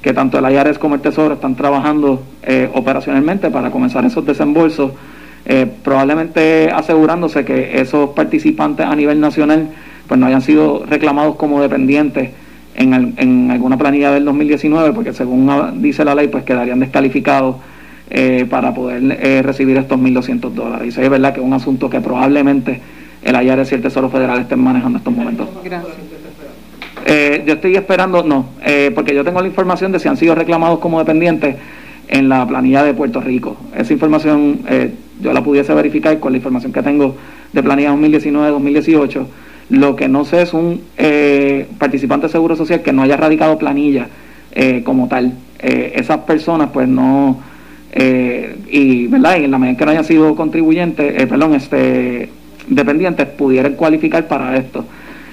que 0.00 0.14
tanto 0.14 0.38
el 0.38 0.50
IARES 0.50 0.78
como 0.78 0.94
el 0.94 1.00
Tesoro 1.00 1.34
están 1.34 1.56
trabajando 1.56 2.22
eh, 2.44 2.70
operacionalmente 2.72 3.50
para 3.50 3.70
comenzar 3.70 4.04
esos 4.04 4.24
desembolsos, 4.24 4.92
probablemente 5.82 6.70
asegurándose 6.70 7.44
que 7.44 7.80
esos 7.80 8.10
participantes 8.10 8.86
a 8.86 8.94
nivel 8.94 9.18
nacional 9.18 9.70
pues 10.10 10.18
no 10.18 10.26
hayan 10.26 10.42
sido 10.42 10.84
reclamados 10.86 11.36
como 11.36 11.62
dependientes 11.62 12.30
en, 12.74 13.14
en 13.16 13.48
alguna 13.48 13.78
planilla 13.78 14.10
del 14.10 14.24
2019, 14.24 14.92
porque 14.92 15.12
según 15.12 15.80
dice 15.80 16.04
la 16.04 16.16
ley, 16.16 16.26
pues 16.26 16.42
quedarían 16.42 16.80
descalificados 16.80 17.54
eh, 18.10 18.44
para 18.50 18.74
poder 18.74 19.46
recibir 19.46 19.76
estos 19.76 20.00
1.200 20.00 20.50
dólares. 20.50 20.86
Y 20.86 20.88
eso 20.88 21.00
es 21.00 21.10
verdad 21.10 21.32
que 21.32 21.38
es 21.38 21.46
un 21.46 21.52
asunto 21.52 21.88
que 21.88 22.00
probablemente 22.00 22.80
el 23.22 23.40
IRS 23.40 23.70
y 23.70 23.74
el 23.76 23.82
Tesoro 23.82 24.10
Federal 24.10 24.40
estén 24.40 24.58
manejando 24.58 24.96
en 24.96 25.00
estos 25.00 25.14
momentos. 25.14 25.48
Gracias. 25.62 25.94
Eh, 27.06 27.44
yo 27.46 27.54
estoy 27.54 27.76
esperando, 27.76 28.24
no, 28.24 28.46
eh, 28.66 28.90
porque 28.92 29.14
yo 29.14 29.22
tengo 29.22 29.40
la 29.40 29.46
información 29.46 29.92
de 29.92 30.00
si 30.00 30.08
han 30.08 30.16
sido 30.16 30.34
reclamados 30.34 30.80
como 30.80 30.98
dependientes 30.98 31.54
en 32.08 32.28
la 32.28 32.44
planilla 32.48 32.82
de 32.82 32.94
Puerto 32.94 33.20
Rico. 33.20 33.56
Esa 33.76 33.92
información 33.92 34.62
eh, 34.68 34.92
yo 35.22 35.32
la 35.32 35.44
pudiese 35.44 35.72
verificar 35.72 36.18
con 36.18 36.32
la 36.32 36.38
información 36.38 36.72
que 36.72 36.82
tengo 36.82 37.14
de 37.52 37.62
planilla 37.62 37.92
2019-2018. 37.92 39.26
Lo 39.70 39.96
que 39.96 40.08
no 40.08 40.24
sé 40.24 40.42
es 40.42 40.52
un 40.52 40.82
participante 41.78 42.26
de 42.26 42.32
Seguro 42.32 42.56
Social 42.56 42.82
que 42.82 42.92
no 42.92 43.02
haya 43.02 43.16
radicado 43.16 43.56
planilla 43.56 44.08
como 44.84 45.08
tal. 45.08 45.32
esas 45.58 46.18
personas 46.18 46.70
pues 46.72 46.88
no, 46.88 47.38
y, 47.96 49.06
¿verdad? 49.06 49.38
y 49.38 49.44
en 49.44 49.50
la 49.50 49.58
medida 49.58 49.78
que 49.78 49.84
no 49.84 49.90
hayan 49.92 50.04
sido 50.04 50.34
contribuyentes, 50.34 51.26
perdón, 51.26 51.54
este, 51.54 52.30
dependientes, 52.70 53.26
pudieran 53.26 53.74
cualificar 53.74 54.26
para 54.26 54.56
esto. 54.56 54.84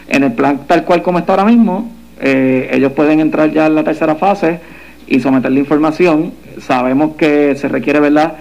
En 0.10 0.24
el 0.24 0.34
plan 0.34 0.62
tal 0.68 0.84
cual 0.84 1.02
como 1.02 1.20
está 1.20 1.34
ahora 1.34 1.46
mismo, 1.46 1.92
eh, 2.20 2.70
ellos 2.74 2.92
pueden 2.94 3.20
entrar 3.20 3.52
ya 3.52 3.68
en 3.68 3.76
la 3.76 3.84
tercera 3.84 4.16
fase 4.16 4.60
y 5.08 5.20
someter 5.20 5.52
la 5.52 5.60
información. 5.60 6.34
Sabemos 6.60 7.16
que 7.16 7.56
se 7.56 7.68
requiere, 7.68 8.00
¿verdad?, 8.00 8.34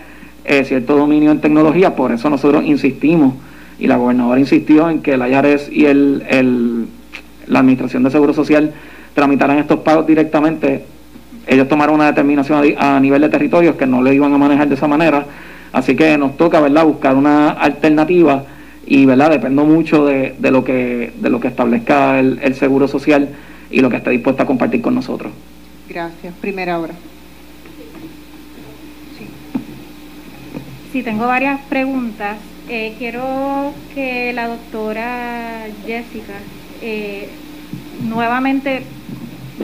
eh, 0.45 0.65
cierto 0.65 0.97
dominio 0.97 1.33
en 1.33 1.41
tecnología, 1.41 1.97
por 1.97 2.13
eso 2.13 2.31
nosotros 2.31 2.65
insistimos 2.65 3.35
y 3.79 3.87
la 3.87 3.97
gobernadora 3.97 4.41
insistió 4.41 4.89
en 4.89 5.03
que 5.03 5.15
el 5.15 5.21
IARES 5.21 5.71
y 5.71 5.87
el, 5.87 6.25
el, 6.29 6.87
la 7.47 7.61
Administración 7.61 8.03
de 8.03 8.11
Seguro 8.11 8.33
Social 8.33 8.73
tramitaran 9.15 9.59
estos 9.59 9.81
pagos 9.81 10.07
directamente. 10.07 10.85
Ellos 11.47 11.69
tomaron 11.69 11.97
una 11.97 12.07
determinación 12.07 12.75
a, 12.79 12.97
a 12.97 13.01
nivel 13.01 13.23
de 13.23 13.29
territorios 13.29 13.77
que 13.77 13.87
no 13.87 14.03
le 14.03 14.15
iban 14.15 14.33
a 14.33 14.39
manejar 14.39 14.69
de 14.69 14.75
esa 14.75 14.89
manera, 14.89 15.27
así 15.73 15.95
que 15.95 16.17
nos 16.19 16.37
toca, 16.37 16.61
¿verdad?, 16.61 16.85
buscar 16.85 17.17
una 17.17 17.51
alternativa 17.51 18.45
y 18.87 19.05
verdad 19.05 19.31
dependo 19.31 19.65
mucho 19.65 20.07
de, 20.07 20.35
de, 20.39 20.51
lo 20.51 20.65
que 20.65 21.13
de 21.21 21.29
lo 21.29 21.41
que 21.41 21.49
establezca 21.49 22.21
el, 22.21 22.39
el, 22.43 22.55
seguro 22.55 22.87
social 22.87 23.31
y 23.71 23.81
lo 23.81 23.91
que 23.91 23.97
esté 23.97 24.11
dispuesto 24.11 24.45
a 24.45 24.47
compartir 24.47 24.81
con 24.81 24.95
nosotros. 24.95 25.33
Gracias. 25.89 26.33
Primera 26.41 26.79
hora. 26.79 26.95
Sí, 29.19 29.27
sí 30.93 31.03
tengo 31.03 31.27
varias 31.27 31.61
preguntas 31.63 32.37
eh, 32.69 32.95
quiero 32.99 33.75
que 33.95 34.33
la 34.33 34.49
doctora 34.49 35.69
Jessica 35.85 36.41
eh, 36.81 37.29
nuevamente 38.03 38.87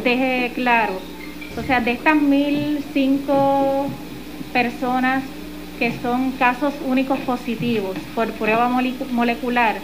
deje 0.02 0.52
claro 0.54 1.00
o 1.56 1.62
sea 1.62 1.80
de 1.80 1.92
estas 1.92 2.16
mil 2.16 2.82
cinco 2.92 3.86
personas 4.52 5.24
que 5.78 5.92
son 6.00 6.32
casos 6.32 6.74
únicos 6.84 7.18
positivos 7.20 7.98
por 8.14 8.32
prueba 8.34 8.68
molecular, 8.68 9.80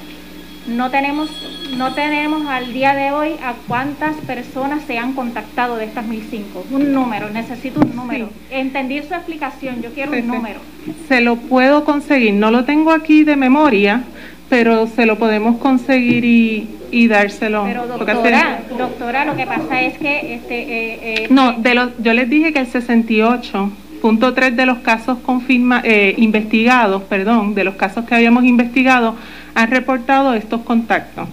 no 0.69 0.91
tenemos, 0.91 1.31
no 1.77 1.95
tenemos 1.95 2.47
al 2.47 2.73
día 2.73 2.95
de 2.95 3.11
hoy 3.11 3.31
a 3.43 3.55
cuántas 3.67 4.17
personas 4.17 4.83
se 4.87 4.99
han 4.99 5.15
contactado 5.15 5.77
de 5.77 5.87
estas 5.87 6.07
1005. 6.07 6.67
Un 6.71 6.93
número, 6.93 7.31
necesito 7.31 7.81
un 7.81 7.95
número. 7.95 8.29
Entendí 8.51 9.01
su 9.03 9.15
explicación, 9.15 9.83
yo 9.83 9.91
quiero 9.91 10.13
un 10.13 10.27
número. 10.27 10.61
Se 11.09 11.21
lo 11.21 11.37
puedo 11.37 11.85
conseguir, 11.85 12.35
no 12.35 12.51
lo 12.51 12.65
tengo 12.65 12.93
aquí 12.93 13.25
de 13.25 13.37
memoria, 13.37 14.03
pero 14.49 14.87
se 14.87 15.07
lo 15.07 15.19
podemos 15.19 15.59
conseguir 15.59 16.25
y, 16.25 16.69
y 16.91 17.09
dárselo. 17.09 17.65
Pero 17.65 17.87
doctora, 17.87 18.61
doctora, 18.77 19.25
lo 19.25 19.37
que 19.37 19.47
pasa 19.47 19.83
es 19.83 19.99
que... 19.99 20.35
este 20.35 20.61
eh, 20.63 20.99
eh, 21.03 21.27
No, 21.31 21.55
de 21.55 21.75
los, 21.75 21.91
yo 21.99 22.13
les 22.13 22.29
dije 22.29 22.53
que 22.53 22.61
el 22.61 22.67
68 22.67 23.73
Punto 24.01 24.33
3 24.33 24.57
de 24.57 24.67
los 24.67 24.79
casos 24.79 25.19
confirma, 25.19 25.81
eh, 25.85 26.15
investigados, 26.19 27.03
perdón, 27.03 27.55
de 27.55 27.65
los 27.65 27.75
casos 27.75 28.05
que 28.05 28.15
habíamos 28.15 28.45
investigado, 28.45 29.17
han 29.59 29.73
reportado 29.73 30.35
estos 30.35 30.61
contactos. 30.61 31.29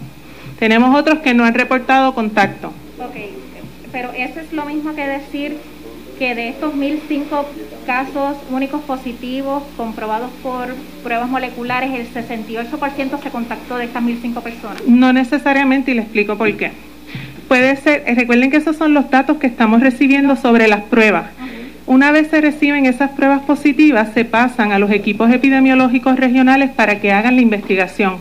Tenemos 0.58 0.96
otros 1.00 1.20
que 1.20 1.36
no 1.36 1.46
han 1.46 1.54
reportado 1.54 2.16
contacto. 2.16 2.70
Ok, 2.98 3.16
pero 3.92 4.12
eso 4.14 4.40
es 4.40 4.52
lo 4.52 4.66
mismo 4.66 4.96
que 4.96 5.06
decir 5.06 5.58
que 6.18 6.34
de 6.34 6.50
estos 6.50 6.74
1.005 6.74 7.46
casos 7.86 8.38
únicos 8.50 8.82
positivos 8.82 9.62
comprobados 9.78 10.32
por 10.42 10.74
pruebas 11.04 11.30
moleculares, 11.30 11.92
el 11.94 12.12
68% 12.12 13.22
se 13.22 13.30
contactó 13.30 13.78
de 13.78 13.86
estas 13.86 14.02
1.005 14.02 14.42
personas. 14.42 14.82
No 14.88 15.14
necesariamente, 15.14 15.92
y 15.92 15.94
le 15.94 16.02
explico 16.02 16.36
por 16.36 16.52
qué. 16.58 16.72
Puede 17.48 17.76
ser, 17.76 18.06
eh, 18.08 18.16
recuerden 18.16 18.50
que 18.50 18.58
esos 18.58 18.76
son 18.76 18.96
los 18.96 19.12
datos 19.12 19.38
que 19.38 19.46
estamos 19.46 19.82
recibiendo 19.82 20.36
sobre 20.36 20.68
las 20.68 20.82
pruebas. 20.82 21.26
Una 21.88 22.12
vez 22.12 22.30
se 22.30 22.42
reciben 22.42 22.88
esas 22.88 23.12
pruebas 23.12 23.42
positivas, 23.42 24.12
se 24.14 24.26
pasan 24.26 24.72
a 24.72 24.80
los 24.80 24.90
equipos 24.90 25.32
epidemiológicos 25.32 26.18
regionales 26.18 26.72
para 26.72 27.00
que 27.00 27.12
hagan 27.12 27.36
la 27.36 27.42
investigación. 27.42 28.18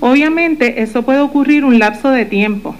Obviamente, 0.00 0.82
eso 0.82 1.02
puede 1.02 1.20
ocurrir 1.20 1.64
un 1.64 1.78
lapso 1.78 2.10
de 2.10 2.24
tiempo, 2.24 2.74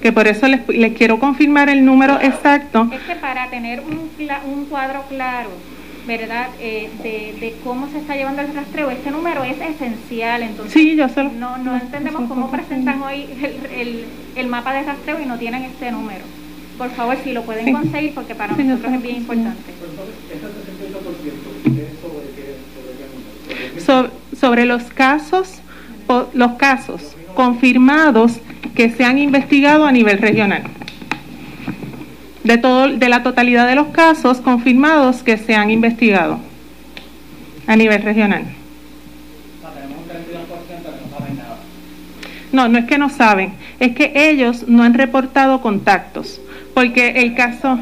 que 0.00 0.12
por 0.12 0.28
eso 0.28 0.48
les, 0.48 0.62
quiero 0.96 1.18
confirmar 1.18 1.68
el 1.68 1.84
número 1.84 2.18
exacto. 2.22 2.88
Es 2.90 3.00
que 3.02 3.16
para 3.16 3.50
tener 3.50 3.80
un, 3.80 4.10
un 4.50 4.64
cuadro 4.64 5.04
claro, 5.10 5.50
¿verdad?, 6.06 6.48
eh, 6.58 6.88
de, 7.02 7.54
cómo 7.62 7.86
se 7.88 7.98
está 7.98 8.16
llevando 8.16 8.40
el 8.40 8.54
rastreo, 8.54 8.90
este 8.90 9.10
número 9.10 9.44
es 9.44 9.60
esencial. 9.60 10.42
Entonces, 10.42 10.72
sí, 10.72 10.96
yo 10.96 11.10
solo, 11.10 11.30
no, 11.38 11.58
no 11.58 11.76
entendemos 11.76 12.22
cómo 12.28 12.50
presentan 12.50 13.02
hoy 13.02 13.26
el, 13.42 13.78
el, 13.78 14.04
el 14.36 14.46
mapa 14.46 14.72
de 14.72 14.84
rastreo 14.84 15.20
y 15.20 15.26
no 15.26 15.36
tienen 15.36 15.64
este 15.64 15.92
número. 15.92 16.24
Por 16.78 16.90
favor, 16.90 17.16
si 17.24 17.32
lo 17.32 17.42
pueden 17.42 17.72
conseguir, 17.72 18.14
porque 18.14 18.34
para 18.34 18.54
nosotros 18.54 18.92
es 18.92 19.02
bien 19.02 19.16
importante. 19.16 19.72
sobre 24.38 24.66
los 24.66 24.82
casos, 24.84 25.60
los 26.34 26.52
casos 26.52 27.16
confirmados 27.34 28.40
que 28.74 28.90
se 28.90 29.04
han 29.04 29.18
investigado 29.18 29.86
a 29.86 29.92
nivel 29.92 30.18
regional. 30.18 30.62
De, 32.44 32.58
todo, 32.58 32.88
de 32.88 33.08
la 33.08 33.22
totalidad 33.22 33.66
de 33.66 33.74
los 33.74 33.88
casos 33.88 34.40
confirmados 34.40 35.22
que 35.22 35.36
se 35.36 35.54
han 35.54 35.70
investigado 35.70 36.38
a 37.66 37.76
nivel 37.76 38.02
regional. 38.02 38.44
No, 42.52 42.68
no 42.68 42.78
es 42.78 42.84
que 42.84 42.98
no 42.98 43.08
saben, 43.08 43.52
es 43.80 43.94
que 43.94 44.12
ellos 44.14 44.68
no 44.68 44.82
han 44.82 44.94
reportado 44.94 45.60
contactos 45.60 46.40
porque 46.76 47.22
el 47.22 47.34
caso 47.34 47.78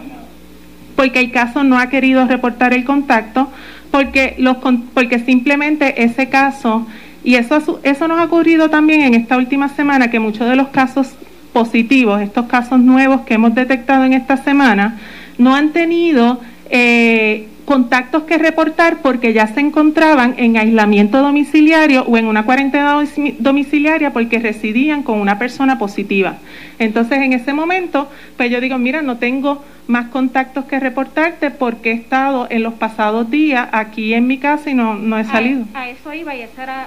porque 0.94 1.18
el 1.18 1.32
caso 1.32 1.64
no 1.64 1.80
ha 1.80 1.88
querido 1.88 2.28
reportar 2.28 2.72
el 2.72 2.84
contacto 2.84 3.50
porque 3.90 4.36
los 4.38 4.58
porque 4.94 5.18
simplemente 5.18 6.04
ese 6.04 6.28
caso 6.28 6.86
y 7.24 7.34
eso 7.34 7.80
eso 7.82 8.06
nos 8.06 8.20
ha 8.20 8.24
ocurrido 8.26 8.70
también 8.70 9.00
en 9.00 9.14
esta 9.14 9.36
última 9.36 9.68
semana 9.68 10.12
que 10.12 10.20
muchos 10.20 10.48
de 10.48 10.54
los 10.54 10.68
casos 10.68 11.08
positivos 11.52 12.20
estos 12.20 12.46
casos 12.46 12.78
nuevos 12.78 13.22
que 13.22 13.34
hemos 13.34 13.52
detectado 13.56 14.04
en 14.04 14.12
esta 14.12 14.36
semana 14.36 15.00
no 15.38 15.56
han 15.56 15.72
tenido 15.72 16.40
eh, 16.70 17.48
contactos 17.64 18.24
que 18.24 18.38
reportar 18.38 18.98
porque 18.98 19.32
ya 19.32 19.46
se 19.46 19.60
encontraban 19.60 20.34
en 20.36 20.56
aislamiento 20.56 21.18
domiciliario 21.18 22.04
o 22.04 22.16
en 22.16 22.26
una 22.26 22.44
cuarentena 22.44 23.02
domiciliaria 23.38 24.12
porque 24.12 24.38
residían 24.38 25.02
con 25.02 25.20
una 25.20 25.38
persona 25.38 25.78
positiva. 25.78 26.36
Entonces, 26.78 27.18
en 27.18 27.32
ese 27.32 27.52
momento, 27.52 28.08
pues 28.36 28.50
yo 28.50 28.60
digo, 28.60 28.78
mira, 28.78 29.02
no 29.02 29.16
tengo 29.18 29.62
más 29.86 30.08
contactos 30.08 30.64
que 30.64 30.80
reportarte 30.80 31.50
porque 31.50 31.92
he 31.92 31.94
estado 31.94 32.46
en 32.50 32.62
los 32.62 32.74
pasados 32.74 33.30
días 33.30 33.68
aquí 33.72 34.14
en 34.14 34.26
mi 34.26 34.38
casa 34.38 34.70
y 34.70 34.74
no, 34.74 34.94
no 34.94 35.18
he 35.18 35.24
salido. 35.24 35.64
A, 35.74 35.88
eso 35.88 36.12
iba 36.12 36.34
y 36.34 36.42
esa 36.42 36.62
era 36.62 36.86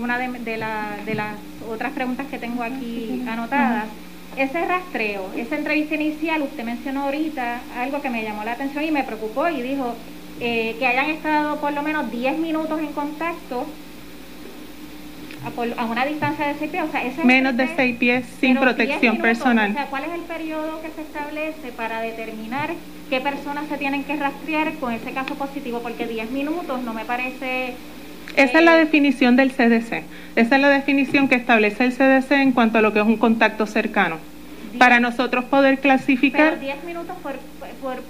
una 0.00 0.18
de, 0.18 0.28
de, 0.28 0.64
de 1.06 1.14
las 1.14 1.34
otras 1.68 1.92
preguntas 1.92 2.26
que 2.30 2.38
tengo 2.38 2.62
aquí 2.62 3.22
anotadas 3.28 3.84
ese 4.38 4.64
rastreo, 4.64 5.30
esa 5.36 5.56
entrevista 5.56 5.96
inicial, 5.96 6.42
usted 6.42 6.64
mencionó 6.64 7.04
ahorita 7.04 7.60
algo 7.76 8.00
que 8.00 8.08
me 8.08 8.22
llamó 8.22 8.44
la 8.44 8.52
atención 8.52 8.84
y 8.84 8.90
me 8.92 9.02
preocupó 9.02 9.48
y 9.48 9.62
dijo 9.62 9.94
eh, 10.40 10.76
que 10.78 10.86
hayan 10.86 11.10
estado 11.10 11.56
por 11.56 11.72
lo 11.72 11.82
menos 11.82 12.10
10 12.12 12.38
minutos 12.38 12.78
en 12.78 12.92
contacto 12.92 13.66
a, 15.76 15.84
una 15.84 16.04
distancia 16.04 16.46
de 16.46 16.54
6 16.54 16.70
pies. 16.70 16.84
O 16.84 16.90
sea, 16.90 17.04
ese 17.04 17.24
Menos 17.24 17.56
de 17.56 17.68
6 17.74 17.96
pies 17.96 18.26
sin 18.40 18.56
protección 18.56 19.18
personal. 19.18 19.70
O 19.70 19.74
sea, 19.74 19.86
¿cuál 19.86 20.04
es 20.04 20.12
el 20.12 20.20
periodo 20.20 20.80
que 20.82 20.90
se 20.90 21.02
establece 21.02 21.72
para 21.76 22.00
determinar 22.00 22.70
qué 23.10 23.20
personas 23.20 23.68
se 23.68 23.76
tienen 23.76 24.04
que 24.04 24.16
rastrear 24.16 24.74
con 24.74 24.92
ese 24.92 25.10
caso 25.12 25.34
positivo? 25.34 25.80
Porque 25.80 26.06
10 26.06 26.30
minutos 26.30 26.80
no 26.82 26.94
me 26.94 27.04
parece 27.04 27.74
esa 28.36 28.58
es 28.58 28.64
la 28.64 28.76
definición 28.76 29.36
del 29.36 29.50
CDC. 29.50 30.02
Esa 30.36 30.56
es 30.56 30.60
la 30.60 30.68
definición 30.68 31.28
que 31.28 31.34
establece 31.34 31.84
el 31.84 31.92
CDC 31.92 32.32
en 32.32 32.52
cuanto 32.52 32.78
a 32.78 32.82
lo 32.82 32.92
que 32.92 33.00
es 33.00 33.06
un 33.06 33.16
contacto 33.16 33.66
cercano. 33.66 34.18
Para 34.78 35.00
nosotros 35.00 35.44
poder 35.46 35.78
clasificar... 35.78 36.50
Pero 36.50 36.60
10 36.60 36.84
minutos 36.84 37.16
por, 37.22 37.34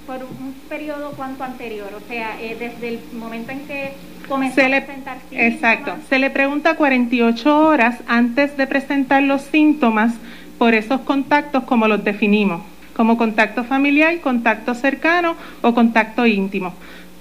por, 0.06 0.24
un 0.24 0.54
periodo 0.68 1.12
cuanto 1.12 1.44
anterior, 1.44 1.88
o 1.96 2.06
sea, 2.08 2.40
eh, 2.40 2.56
desde 2.58 2.88
el 2.88 3.00
momento 3.12 3.52
en 3.52 3.60
que 3.60 3.92
comenzó 4.28 4.60
a 4.60 4.66
presentar 4.66 5.18
síntomas. 5.28 5.52
Exacto, 5.52 5.96
se 6.08 6.18
le 6.18 6.30
pregunta 6.30 6.74
48 6.74 7.66
horas 7.66 7.98
antes 8.06 8.56
de 8.56 8.66
presentar 8.66 9.22
los 9.22 9.42
síntomas 9.42 10.14
por 10.58 10.74
esos 10.74 11.00
contactos 11.02 11.64
como 11.64 11.86
los 11.86 12.02
definimos, 12.02 12.62
como 12.94 13.16
contacto 13.16 13.64
familiar, 13.64 14.20
contacto 14.20 14.74
cercano 14.74 15.36
o 15.62 15.72
contacto 15.72 16.26
íntimo. 16.26 16.74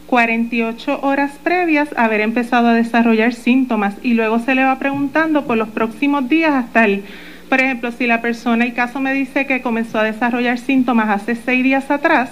48 0.08 1.02
horas 1.02 1.32
previas 1.43 1.89
a 1.96 2.06
haber 2.06 2.22
empezado 2.22 2.67
a 2.67 2.74
desarrollar 2.74 3.34
síntomas 3.34 3.96
y 4.02 4.13
luego 4.13 4.39
se 4.39 4.56
le 4.56 4.63
va 4.63 4.80
preguntando 4.80 5.46
por 5.46 5.58
los 5.58 5.67
próximos 5.70 6.28
días 6.30 6.54
hasta 6.54 6.86
el, 6.86 7.04
por 7.50 7.60
ejemplo, 7.60 7.91
si 7.91 8.08
la 8.08 8.22
persona, 8.22 8.65
el 8.65 8.74
caso 8.74 9.00
me 9.00 9.13
dice 9.13 9.46
que 9.46 9.62
comenzó 9.62 10.00
a 10.00 10.04
desarrollar 10.04 10.58
síntomas 10.58 11.10
hace 11.10 11.36
seis 11.36 11.63
días 11.63 11.91
atrás, 11.91 12.30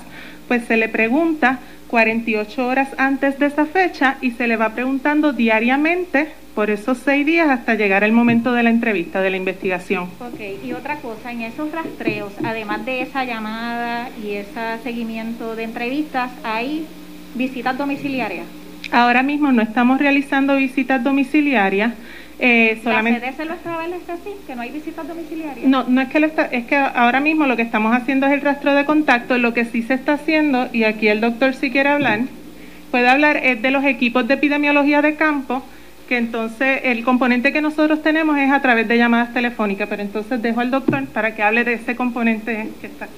pues 0.47 0.63
se 0.65 0.77
le 0.77 0.89
pregunta 0.89 1.59
48 1.88 2.67
horas 2.67 2.89
antes 2.97 3.38
de 3.39 3.47
esa 3.47 3.65
fecha 3.65 4.17
y 4.21 4.31
se 4.31 4.47
le 4.47 4.57
va 4.57 4.69
preguntando 4.69 5.33
diariamente 5.33 6.29
por 6.55 6.69
esos 6.69 6.97
seis 6.97 7.25
días 7.25 7.49
hasta 7.49 7.75
llegar 7.75 8.05
al 8.05 8.13
momento 8.13 8.53
de 8.53 8.63
la 8.63 8.69
entrevista, 8.69 9.21
de 9.21 9.29
la 9.29 9.38
investigación. 9.38 10.03
Ok, 10.21 10.65
y 10.65 10.71
otra 10.71 10.95
cosa, 10.97 11.31
en 11.31 11.41
esos 11.41 11.71
rastreos, 11.71 12.31
además 12.43 12.85
de 12.85 13.01
esa 13.01 13.25
llamada 13.25 14.09
y 14.23 14.35
ese 14.35 14.77
seguimiento 14.83 15.55
de 15.57 15.63
entrevistas, 15.63 16.31
hay 16.43 16.88
visitas 17.35 17.77
domiciliarias. 17.77 18.45
Ahora 18.91 19.23
mismo 19.23 19.51
no 19.51 19.61
estamos 19.61 19.99
realizando 19.99 20.55
visitas 20.55 21.03
domiciliarias. 21.03 21.93
Eh, 22.39 22.79
solamente... 22.83 23.19
¿La 23.19 23.31
CDC 23.31 23.45
lo 23.45 23.53
establece 23.53 24.11
así, 24.11 24.29
que 24.45 24.55
no 24.55 24.61
hay 24.61 24.71
visitas 24.71 25.07
domiciliarias? 25.07 25.67
No, 25.67 25.85
no 25.87 26.01
es 26.01 26.09
que, 26.09 26.19
lo 26.19 26.27
está, 26.27 26.45
es 26.45 26.65
que 26.65 26.75
ahora 26.75 27.19
mismo 27.19 27.47
lo 27.47 27.55
que 27.55 27.61
estamos 27.61 27.95
haciendo 27.95 28.27
es 28.27 28.33
el 28.33 28.41
rastro 28.41 28.73
de 28.73 28.85
contacto. 28.85 29.37
Lo 29.37 29.53
que 29.53 29.65
sí 29.65 29.83
se 29.83 29.93
está 29.93 30.13
haciendo, 30.13 30.67
y 30.73 30.83
aquí 30.83 31.07
el 31.07 31.21
doctor 31.21 31.53
si 31.53 31.71
quiere 31.71 31.89
hablar, 31.89 32.21
puede 32.91 33.07
hablar, 33.07 33.37
es 33.37 33.61
de 33.61 33.71
los 33.71 33.83
equipos 33.85 34.27
de 34.27 34.35
epidemiología 34.35 35.01
de 35.01 35.15
campo, 35.15 35.63
que 36.07 36.17
entonces 36.17 36.81
el 36.83 37.03
componente 37.03 37.51
que 37.51 37.61
nosotros 37.61 38.03
tenemos 38.03 38.37
es 38.37 38.51
a 38.51 38.61
través 38.61 38.87
de 38.87 38.97
llamadas 38.97 39.33
telefónicas, 39.33 39.87
pero 39.89 40.01
entonces 40.01 40.41
dejo 40.41 40.59
al 40.59 40.71
doctor 40.71 41.05
para 41.07 41.35
que 41.35 41.41
hable 41.41 41.63
de 41.63 41.73
ese 41.73 41.95
componente 41.95 42.69
que 42.79 42.87
está 42.87 43.05
aquí. 43.05 43.13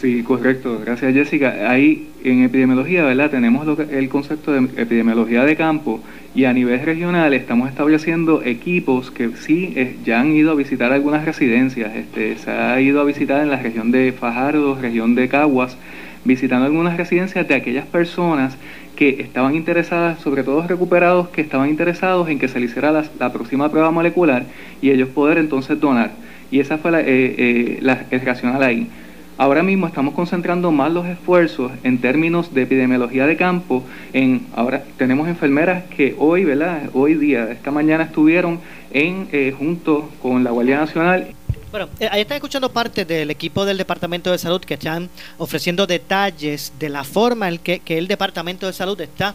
Sí, 0.00 0.22
correcto. 0.22 0.78
Gracias, 0.84 1.14
Jessica. 1.14 1.70
Ahí 1.70 2.08
en 2.22 2.42
epidemiología, 2.42 3.02
¿verdad? 3.04 3.30
Tenemos 3.30 3.66
el 3.90 4.08
concepto 4.10 4.52
de 4.52 4.68
epidemiología 4.80 5.44
de 5.44 5.56
campo 5.56 6.02
y 6.34 6.44
a 6.44 6.52
nivel 6.52 6.80
regional 6.80 7.32
estamos 7.32 7.70
estableciendo 7.70 8.42
equipos 8.42 9.10
que 9.10 9.30
sí 9.36 9.72
eh, 9.74 9.96
ya 10.04 10.20
han 10.20 10.32
ido 10.32 10.50
a 10.50 10.54
visitar 10.54 10.92
algunas 10.92 11.24
residencias. 11.24 11.96
Este, 11.96 12.36
se 12.36 12.50
ha 12.50 12.78
ido 12.78 13.00
a 13.00 13.04
visitar 13.04 13.42
en 13.42 13.48
la 13.48 13.56
región 13.56 13.90
de 13.90 14.12
Fajardo, 14.12 14.78
región 14.78 15.14
de 15.14 15.28
Caguas, 15.28 15.78
visitando 16.24 16.66
algunas 16.66 16.98
residencias 16.98 17.48
de 17.48 17.54
aquellas 17.54 17.86
personas 17.86 18.58
que 18.96 19.22
estaban 19.22 19.54
interesadas, 19.54 20.20
sobre 20.20 20.42
todo 20.44 20.66
recuperados, 20.66 21.28
que 21.28 21.40
estaban 21.40 21.70
interesados 21.70 22.28
en 22.28 22.38
que 22.38 22.48
se 22.48 22.60
le 22.60 22.66
hiciera 22.66 22.92
la, 22.92 23.32
próxima 23.32 23.70
prueba 23.70 23.90
molecular 23.90 24.44
y 24.82 24.90
ellos 24.90 25.08
poder 25.08 25.38
entonces 25.38 25.80
donar. 25.80 26.10
Y 26.50 26.60
esa 26.60 26.76
fue 26.76 26.90
la, 26.90 27.00
eh, 27.00 27.04
eh, 27.08 27.78
la 27.80 28.04
el 28.10 28.62
ahí. 28.62 28.88
Ahora 29.38 29.62
mismo 29.62 29.86
estamos 29.86 30.14
concentrando 30.14 30.72
más 30.72 30.90
los 30.90 31.06
esfuerzos 31.06 31.70
en 31.82 32.00
términos 32.00 32.54
de 32.54 32.62
epidemiología 32.62 33.26
de 33.26 33.36
campo. 33.36 33.84
En 34.14 34.46
ahora 34.54 34.82
tenemos 34.96 35.28
enfermeras 35.28 35.84
que 35.94 36.16
hoy, 36.18 36.44
¿verdad? 36.44 36.88
Hoy 36.94 37.14
día, 37.14 37.50
esta 37.50 37.70
mañana 37.70 38.04
estuvieron 38.04 38.60
en 38.92 39.28
eh, 39.32 39.54
junto 39.56 40.08
con 40.22 40.42
la 40.42 40.52
Guardia 40.52 40.78
Nacional. 40.78 41.34
Bueno, 41.70 41.90
eh, 42.00 42.08
ahí 42.10 42.22
están 42.22 42.36
escuchando 42.36 42.70
parte 42.70 43.04
del 43.04 43.30
equipo 43.30 43.66
del 43.66 43.76
Departamento 43.76 44.32
de 44.32 44.38
Salud 44.38 44.62
que 44.62 44.74
están 44.74 45.10
ofreciendo 45.36 45.86
detalles 45.86 46.72
de 46.78 46.88
la 46.88 47.04
forma 47.04 47.50
en 47.50 47.58
que, 47.58 47.80
que 47.80 47.98
el 47.98 48.08
Departamento 48.08 48.66
de 48.66 48.72
Salud 48.72 48.98
está 49.02 49.34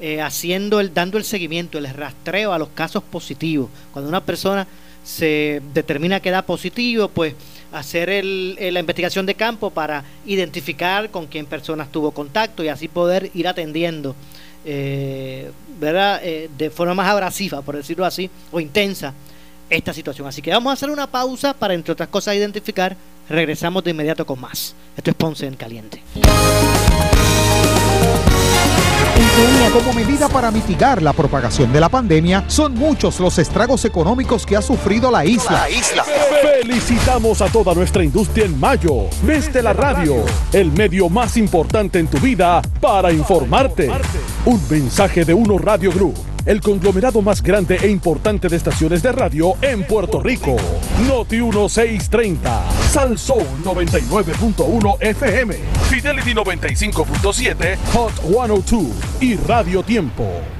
eh, 0.00 0.20
haciendo 0.20 0.80
el, 0.80 0.92
dando 0.92 1.18
el 1.18 1.24
seguimiento, 1.24 1.78
el 1.78 1.88
rastreo 1.88 2.52
a 2.52 2.58
los 2.58 2.68
casos 2.70 3.02
positivos. 3.02 3.70
Cuando 3.92 4.08
una 4.08 4.24
persona 4.24 4.66
se 5.04 5.62
determina 5.72 6.20
que 6.20 6.30
da 6.30 6.42
positivo, 6.42 7.08
pues 7.08 7.34
hacer 7.72 8.24
la 8.24 8.80
investigación 8.80 9.26
de 9.26 9.34
campo 9.34 9.70
para 9.70 10.04
identificar 10.26 11.10
con 11.10 11.26
quién 11.26 11.46
personas 11.46 11.90
tuvo 11.90 12.10
contacto 12.10 12.64
y 12.64 12.68
así 12.68 12.88
poder 12.88 13.30
ir 13.34 13.46
atendiendo 13.46 14.14
eh, 14.64 15.50
¿verdad? 15.78 16.20
Eh, 16.22 16.50
de 16.56 16.70
forma 16.70 16.94
más 16.94 17.08
abrasiva, 17.08 17.62
por 17.62 17.76
decirlo 17.76 18.04
así, 18.04 18.28
o 18.52 18.60
intensa 18.60 19.14
esta 19.70 19.94
situación. 19.94 20.28
Así 20.28 20.42
que 20.42 20.50
vamos 20.50 20.70
a 20.70 20.74
hacer 20.74 20.90
una 20.90 21.06
pausa 21.06 21.54
para, 21.54 21.74
entre 21.74 21.92
otras 21.92 22.08
cosas, 22.08 22.36
identificar. 22.36 22.96
Regresamos 23.28 23.84
de 23.84 23.92
inmediato 23.92 24.26
con 24.26 24.40
más. 24.40 24.74
Esto 24.96 25.10
es 25.10 25.16
Ponce 25.16 25.46
en 25.46 25.54
Caliente. 25.54 26.02
Como 29.72 29.92
medida 29.92 30.28
para 30.28 30.50
mitigar 30.50 31.00
la 31.00 31.12
propagación 31.12 31.72
de 31.72 31.80
la 31.80 31.88
pandemia, 31.88 32.44
son 32.48 32.74
muchos 32.74 33.18
los 33.20 33.38
estragos 33.38 33.84
económicos 33.84 34.44
que 34.44 34.56
ha 34.56 34.62
sufrido 34.62 35.10
la 35.10 35.24
isla. 35.24 35.66
Felicitamos 36.60 37.40
a 37.40 37.46
toda 37.46 37.72
nuestra 37.74 38.04
industria 38.04 38.44
en 38.44 38.58
mayo, 38.58 39.06
desde 39.22 39.62
la 39.62 39.72
radio, 39.72 40.16
el 40.52 40.70
medio 40.72 41.08
más 41.08 41.36
importante 41.36 41.98
en 41.98 42.08
tu 42.08 42.18
vida 42.18 42.60
para 42.80 43.12
informarte. 43.12 43.90
Un 44.44 44.60
mensaje 44.68 45.24
de 45.24 45.32
Uno 45.32 45.56
Radio 45.56 45.92
Group 45.92 46.29
el 46.46 46.60
conglomerado 46.60 47.22
más 47.22 47.42
grande 47.42 47.78
e 47.82 47.88
importante 47.88 48.48
de 48.48 48.56
estaciones 48.56 49.02
de 49.02 49.12
radio 49.12 49.54
en 49.62 49.84
Puerto 49.86 50.22
Rico. 50.22 50.56
Noti 51.08 51.40
1630, 51.40 52.70
Salsoul 52.90 53.46
99.1 53.64 54.96
FM, 55.00 55.54
Fidelity 55.88 56.34
95.7, 56.34 57.76
Hot 57.92 58.12
102 58.20 58.82
y 59.20 59.36
Radio 59.36 59.82
Tiempo. 59.82 60.59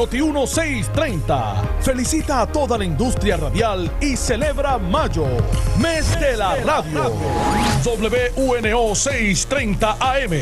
Noti 0.00 0.16
1630 0.22 1.62
felicita 1.82 2.40
a 2.40 2.46
toda 2.46 2.78
la 2.78 2.84
industria 2.86 3.36
radial 3.36 3.90
y 4.00 4.16
celebra 4.16 4.78
mayo, 4.78 5.26
mes 5.78 6.18
de 6.18 6.38
la 6.38 6.56
radio. 6.56 7.12
WUNO 7.84 8.94
630 8.94 9.96
AM 10.00 10.32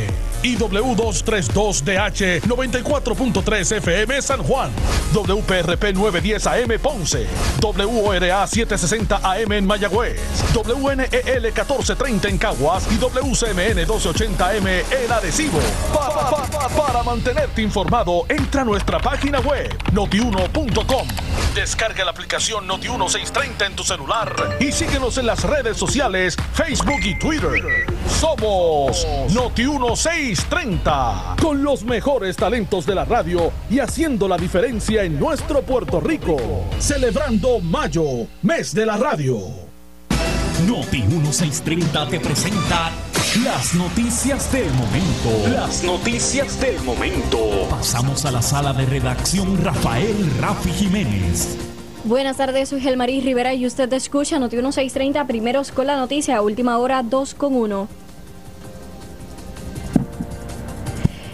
y 0.42 0.57
W232DH 0.57 2.42
94.3 2.42 3.73
FM 3.79 4.23
San 4.23 4.42
Juan, 4.44 4.71
WPRP 5.12 5.92
910 5.94 6.47
AM 6.47 6.79
Ponce, 6.81 7.27
WORA 7.61 8.47
760 8.47 9.16
AM 9.25 9.53
en 9.53 9.66
Mayagüez, 9.66 10.21
WNEL 10.55 11.42
1430 11.42 12.29
en 12.29 12.38
Caguas 12.38 12.87
y 12.92 12.97
WCMN 12.99 13.75
1280 13.75 14.49
AM 14.51 14.66
en 14.68 15.12
Arecibo. 15.12 15.59
Pa- 15.92 16.14
pa- 16.14 16.47
pa- 16.47 16.68
para 16.68 17.03
mantenerte 17.03 17.61
informado, 17.62 18.25
entra 18.29 18.62
a 18.62 18.64
nuestra 18.64 19.01
página 19.01 19.40
web 19.40 19.47
notiuno.com. 19.92 21.08
Descarga 21.54 22.04
la 22.04 22.11
aplicación 22.11 22.68
Noti1 22.68 23.08
630 23.08 23.66
en 23.66 23.76
tu 23.76 23.82
celular 23.82 24.56
y 24.61 24.70
síguenos 24.70 25.18
en 25.18 25.26
las 25.26 25.42
redes 25.42 25.76
sociales, 25.76 26.37
Facebook 26.52 27.00
y 27.02 27.18
Twitter. 27.18 27.87
Somos 28.20 29.06
Noti1 29.28 29.96
630, 29.96 31.37
con 31.40 31.62
los 31.62 31.82
mejores 31.84 32.37
talentos 32.37 32.87
de 32.87 32.94
la 32.94 33.04
radio 33.04 33.52
y 33.70 33.80
haciendo 33.80 34.28
la 34.28 34.37
diferencia 34.37 35.02
en 35.02 35.18
nuestro 35.18 35.62
Puerto 35.62 36.00
Rico. 36.00 36.37
Celebrando 36.78 37.61
Mayo, 37.61 38.26
mes 38.42 38.74
de 38.74 38.87
la 38.87 38.96
radio. 38.96 39.38
Noti 40.66 41.02
1630 41.02 42.08
te 42.08 42.20
presenta 42.20 42.90
las 43.44 43.74
noticias 43.74 44.51
del 44.53 44.72
momento. 44.74 45.48
Las 45.51 45.85
noticias 45.85 46.61
del 46.61 46.81
momento. 46.83 47.68
Pasamos 47.70 48.24
a 48.24 48.33
la 48.33 48.42
sala 48.42 48.72
de 48.72 48.87
redacción 48.87 49.62
Rafael 49.62 50.16
Rafi 50.40 50.70
Jiménez. 50.70 51.57
Buenas 52.05 52.38
tardes, 52.38 52.70
soy 52.70 52.81
Gelmarí 52.81 53.20
Rivera 53.20 53.55
y 53.55 53.66
usted 53.66 53.92
escucha 53.92 54.38
Noti 54.38 54.57
1630 54.57 55.27
primeros 55.27 55.70
con 55.70 55.87
la 55.87 55.96
noticia, 55.96 56.40
última 56.42 56.79
hora 56.79 57.03
2 57.03 57.35
con 57.35 57.55
1. 57.55 58.08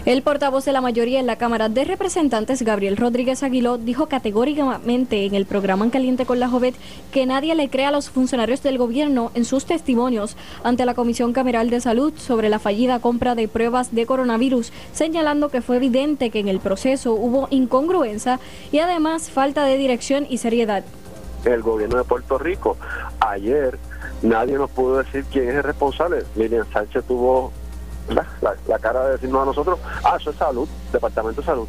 El 0.05 0.21
portavoz 0.21 0.63
de 0.65 0.71
la 0.71 0.81
mayoría 0.81 1.19
en 1.19 1.25
la 1.25 1.37
Cámara 1.37 1.67
de 1.67 1.83
Representantes, 1.83 2.61
Gabriel 2.61 2.95
Rodríguez 2.95 3.41
Aguiló, 3.41 3.79
dijo 3.79 4.05
categóricamente 4.05 5.25
en 5.25 5.33
el 5.33 5.47
programa 5.47 5.83
En 5.83 5.89
Caliente 5.89 6.27
con 6.27 6.39
la 6.39 6.47
Jovet 6.47 6.75
que 7.11 7.25
nadie 7.25 7.55
le 7.55 7.71
crea 7.71 7.87
a 7.87 7.91
los 7.91 8.11
funcionarios 8.11 8.61
del 8.61 8.77
gobierno 8.77 9.31
en 9.33 9.45
sus 9.45 9.65
testimonios 9.65 10.37
ante 10.63 10.85
la 10.85 10.93
Comisión 10.93 11.33
Cameral 11.33 11.71
de 11.71 11.81
Salud 11.81 12.13
sobre 12.17 12.49
la 12.49 12.59
fallida 12.59 12.99
compra 12.99 13.33
de 13.33 13.47
pruebas 13.47 13.95
de 13.95 14.05
coronavirus, 14.05 14.71
señalando 14.93 15.49
que 15.49 15.63
fue 15.63 15.77
evidente 15.77 16.29
que 16.29 16.39
en 16.39 16.49
el 16.49 16.59
proceso 16.59 17.13
hubo 17.13 17.47
incongruencia 17.49 18.39
y 18.71 18.77
además 18.77 19.31
falta 19.31 19.65
de 19.65 19.75
dirección 19.75 20.27
y 20.29 20.37
seriedad. 20.37 20.83
el 21.45 21.63
gobierno 21.63 21.97
de 21.97 22.03
Puerto 22.03 22.37
Rico. 22.37 22.77
Ayer 23.21 23.79
nadie 24.21 24.53
nos 24.53 24.69
pudo 24.69 24.99
decir 24.99 25.25
quién 25.31 25.49
es 25.49 25.55
el 25.55 25.63
responsable. 25.63 26.25
Miriam 26.35 26.67
Sánchez 26.71 27.03
tuvo. 27.07 27.51
La, 28.09 28.55
la 28.67 28.79
cara 28.79 29.05
de 29.05 29.11
decirnos 29.13 29.41
a 29.41 29.45
nosotros, 29.45 29.79
ah, 30.03 30.17
eso 30.19 30.29
es 30.31 30.35
salud, 30.37 30.67
Departamento 30.91 31.41
de 31.41 31.45
Salud. 31.47 31.67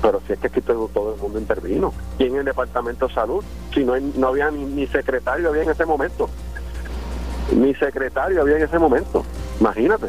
Pero 0.00 0.20
si 0.26 0.32
es 0.32 0.38
que 0.38 0.46
aquí 0.46 0.60
todo, 0.60 0.88
el 1.14 1.20
mundo 1.20 1.38
intervino. 1.40 1.92
¿Quién 2.16 2.32
es 2.34 2.38
el 2.40 2.44
Departamento 2.44 3.08
de 3.08 3.14
Salud? 3.14 3.44
Si 3.74 3.84
no, 3.84 3.94
no 3.98 4.28
había 4.28 4.50
ni, 4.50 4.64
ni 4.64 4.86
secretario 4.86 5.48
había 5.48 5.62
en 5.64 5.70
ese 5.70 5.84
momento. 5.84 6.28
Ni 7.52 7.74
secretario 7.74 8.42
había 8.42 8.56
en 8.58 8.62
ese 8.62 8.78
momento. 8.78 9.24
Imagínate. 9.58 10.06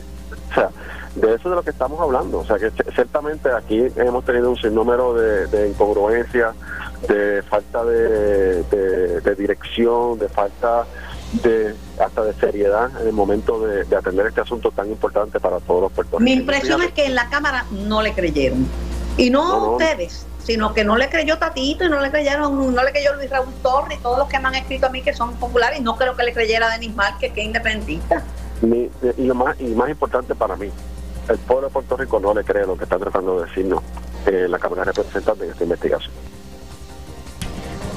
O 0.52 0.54
sea, 0.54 0.70
de 1.16 1.28
eso 1.34 1.36
es 1.38 1.44
de 1.44 1.50
lo 1.56 1.64
que 1.64 1.72
estamos 1.72 2.00
hablando. 2.00 2.40
O 2.40 2.46
sea, 2.46 2.58
que 2.60 2.70
ciertamente 2.94 3.50
aquí 3.52 3.88
hemos 3.96 4.24
tenido 4.26 4.52
un 4.52 4.58
sinnúmero 4.58 5.14
de, 5.16 5.48
de 5.48 5.70
incongruencias, 5.70 6.54
de 7.08 7.42
falta 7.50 7.84
de- 7.86 8.64
de 9.22 9.36
dirección, 9.36 10.20
de 10.20 10.28
falta 10.30 10.86
de 11.34 11.76
hasta 12.00 12.24
de 12.24 12.34
seriedad 12.34 12.90
en 13.02 13.08
el 13.08 13.14
momento 13.14 13.60
de, 13.66 13.84
de 13.84 13.96
atender 13.96 14.28
este 14.28 14.42
asunto 14.42 14.72
tan 14.72 14.90
importante 14.90 15.40
para 15.40 15.60
todos 15.60 15.82
los 15.82 15.92
Mi 15.92 15.96
puertorriqueños. 15.96 16.40
impresión 16.40 16.82
es 16.82 16.92
que 16.94 17.06
en 17.06 17.16
la 17.16 17.30
Cámara 17.30 17.66
no 17.72 18.02
le 18.02 18.14
creyeron. 18.14 18.66
Y 19.18 19.30
no, 19.30 19.44
No, 19.48 19.66
no. 19.66 19.72
ustedes, 19.74 20.26
sino 20.44 20.74
que 20.74 20.84
no 20.84 20.96
le 20.96 21.10
creyó 21.10 21.38
Tatito 21.38 21.84
y 21.86 21.90
no 21.90 22.00
le 22.00 22.10
creyeron, 22.10 22.74
no 22.74 22.84
le 22.84 22.92
creyó 22.92 23.14
Luis 23.16 23.30
Raúl 23.30 23.54
Torres 23.62 24.00
y 24.00 24.02
todos 24.02 24.18
los 24.18 24.28
que 24.28 24.40
me 24.40 24.48
han 24.48 24.56
escrito 24.56 24.88
a 24.88 24.90
mí 24.90 25.02
que 25.02 25.14
son 25.14 25.34
populares. 25.36 25.80
Y 25.80 25.84
no 25.84 25.96
creo 25.98 26.16
que 26.16 26.24
le 26.24 26.34
creyera 26.34 26.70
Denis 26.70 26.96
Márquez, 26.96 27.32
que 27.34 27.42
es 27.42 27.48
independentista. 27.48 28.24
Ni- 28.62 28.90
y 29.18 29.24
lo 29.26 29.36
más 29.36 29.60
y 29.60 29.66
más 29.76 29.90
importante 29.90 30.34
para 30.36 30.56
mí, 30.56 30.70
el 31.30 31.38
pueblo 31.38 31.68
de 31.68 31.74
Puerto 31.74 31.96
Rico 31.98 32.20
no 32.20 32.34
le 32.34 32.44
cree 32.44 32.66
lo 32.66 32.76
que 32.78 32.86
está 32.86 32.98
tratando 32.98 33.40
de 33.40 33.46
decirnos 33.48 33.84
la 34.26 34.60
Cámara 34.60 34.84
de 34.86 34.92
Representantes 34.92 35.44
en 35.46 35.52
esta 35.52 35.64
investigación. 35.64 36.12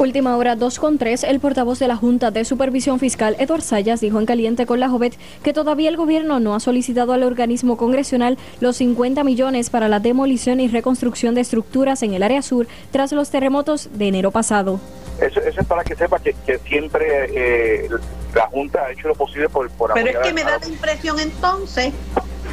Última 0.02 0.36
hora 0.36 0.56
2 0.56 0.80
con 0.80 0.98
3, 0.98 1.22
el 1.22 1.38
portavoz 1.38 1.78
de 1.78 1.86
la 1.86 1.94
Junta 1.94 2.32
de 2.32 2.44
Supervisión 2.44 2.98
Fiscal, 2.98 3.36
Eduard 3.38 3.62
Sayas, 3.62 4.00
dijo 4.00 4.18
en 4.18 4.26
Caliente 4.26 4.66
con 4.66 4.80
la 4.80 4.88
Jovet 4.88 5.16
que 5.44 5.52
todavía 5.52 5.88
el 5.88 5.96
gobierno 5.96 6.40
no 6.40 6.56
ha 6.56 6.60
solicitado 6.60 7.12
al 7.12 7.22
organismo 7.22 7.76
congresional 7.76 8.36
los 8.58 8.78
50 8.78 9.22
millones 9.22 9.70
para 9.70 9.88
la 9.88 10.00
demolición 10.00 10.58
y 10.58 10.66
reconstrucción 10.66 11.36
de 11.36 11.42
estructuras 11.42 12.02
en 12.02 12.14
el 12.14 12.24
área 12.24 12.42
sur 12.42 12.66
tras 12.90 13.12
los 13.12 13.30
terremotos 13.30 13.90
de 13.92 14.08
enero 14.08 14.32
pasado. 14.32 14.80
Eso, 15.20 15.38
eso 15.38 15.60
es 15.60 15.66
para 15.68 15.84
que 15.84 15.94
sepa 15.94 16.18
que, 16.18 16.34
que 16.44 16.58
siempre 16.58 17.84
eh, 17.84 17.88
la 18.34 18.48
Junta 18.48 18.80
ha 18.82 18.90
hecho 18.90 19.06
lo 19.06 19.14
posible 19.14 19.48
por, 19.50 19.70
por 19.70 19.92
Pero 19.94 20.10
es 20.10 20.18
que 20.18 20.32
me 20.32 20.42
da 20.42 20.58
la 20.58 20.66
impresión 20.66 21.20
entonces 21.20 21.92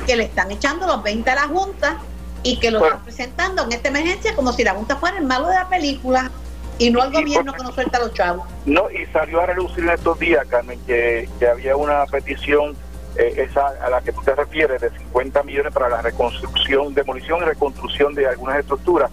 que 0.05 0.15
le 0.15 0.25
están 0.25 0.51
echando 0.51 0.85
los 0.85 1.01
20 1.01 1.27
a 1.27 1.33
la 1.33 1.47
Junta 1.47 1.97
y 2.43 2.59
que 2.59 2.69
lo 2.69 2.77
Bueno. 2.77 2.97
están 2.97 3.05
presentando 3.05 3.63
en 3.63 3.71
esta 3.71 3.89
emergencia 3.89 4.35
como 4.35 4.53
si 4.53 4.63
la 4.63 4.75
Junta 4.75 4.97
fuera 4.97 5.17
el 5.17 5.25
malo 5.25 5.47
de 5.47 5.55
la 5.55 5.67
película 5.67 6.29
y 6.79 6.89
no 6.89 7.03
el 7.03 7.11
gobierno 7.11 7.53
que 7.53 7.63
no 7.63 7.71
suelta 7.71 7.97
a 7.97 8.01
los 8.01 8.13
chavos. 8.13 8.47
No, 8.65 8.89
y 8.89 9.05
salió 9.13 9.41
a 9.41 9.45
relucir 9.45 9.83
en 9.83 9.91
estos 9.91 10.17
días, 10.19 10.45
Carmen, 10.47 10.79
que, 10.87 11.29
que 11.37 11.47
había 11.47 11.75
una 11.75 12.05
petición, 12.07 12.75
eh, 13.15 13.45
esa 13.49 13.67
a 13.67 13.89
la 13.89 14.01
que 14.01 14.11
tú 14.11 14.21
te 14.23 14.33
refieres, 14.33 14.81
de 14.81 14.89
50 14.89 15.43
millones 15.43 15.73
para 15.73 15.89
la 15.89 16.01
reconstrucción, 16.01 16.93
demolición 16.95 17.39
y 17.41 17.45
reconstrucción 17.45 18.15
de 18.15 18.27
algunas 18.27 18.57
estructuras. 18.59 19.11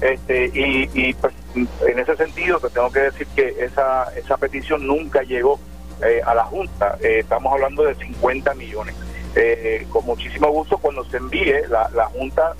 Este, 0.00 0.50
y, 0.52 0.90
y, 0.92 1.14
pues, 1.14 1.32
en 1.54 1.98
ese 1.98 2.16
sentido, 2.16 2.60
te 2.60 2.68
tengo 2.68 2.90
que 2.92 3.00
decir 3.00 3.26
que 3.34 3.56
esa, 3.60 4.12
esa 4.14 4.36
petición 4.36 4.86
nunca 4.86 5.22
llegó 5.22 5.58
eh, 6.04 6.20
a 6.24 6.34
la 6.34 6.44
Junta. 6.44 6.98
Eh, 7.00 7.20
estamos 7.20 7.50
hablando 7.52 7.82
de 7.84 7.94
50 7.94 8.52
millones. 8.54 8.94
Eh, 9.38 9.86
con 9.90 10.04
muchísimo 10.06 10.48
gusto, 10.50 10.78
cuando 10.78 11.04
se 11.04 11.16
envíe, 11.18 11.52
la, 11.68 11.90
la 11.94 12.06
Junta 12.06 12.54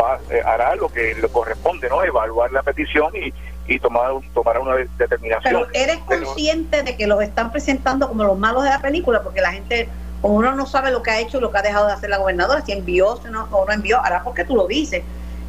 va- 0.00 0.18
hará 0.44 0.74
lo 0.76 0.88
que 0.90 1.14
le 1.14 1.28
corresponde, 1.28 1.88
¿no? 1.88 2.02
Evaluar 2.04 2.52
la 2.52 2.62
petición 2.62 3.14
y, 3.16 3.32
y 3.68 3.78
tomar, 3.78 4.10
tomar 4.34 4.58
una 4.58 4.74
de- 4.76 4.88
determinación. 4.98 5.42
Pero 5.44 5.68
eres 5.74 5.98
consciente 5.98 6.82
de 6.82 6.96
que 6.96 7.06
los 7.06 7.22
están 7.22 7.52
presentando 7.52 8.08
como 8.08 8.24
los 8.24 8.38
malos 8.38 8.64
de 8.64 8.70
la 8.70 8.80
película, 8.80 9.22
porque 9.22 9.40
la 9.42 9.52
gente, 9.52 9.88
como 10.22 10.34
uno 10.36 10.52
no 10.56 10.66
sabe 10.66 10.90
lo 10.90 11.02
que 11.02 11.10
ha 11.10 11.20
hecho 11.20 11.38
y 11.38 11.40
lo 11.42 11.52
que 11.52 11.58
ha 11.58 11.62
dejado 11.62 11.86
de 11.86 11.92
hacer 11.92 12.08
la 12.10 12.16
gobernadora, 12.18 12.62
si 12.64 12.72
envió 12.72 13.16
si 13.22 13.28
no, 13.30 13.46
o 13.52 13.66
no 13.66 13.72
envió, 13.72 13.98
ahora 13.98 14.22
porque 14.24 14.44
tú 14.44 14.56
lo 14.56 14.66
dices, 14.66 15.02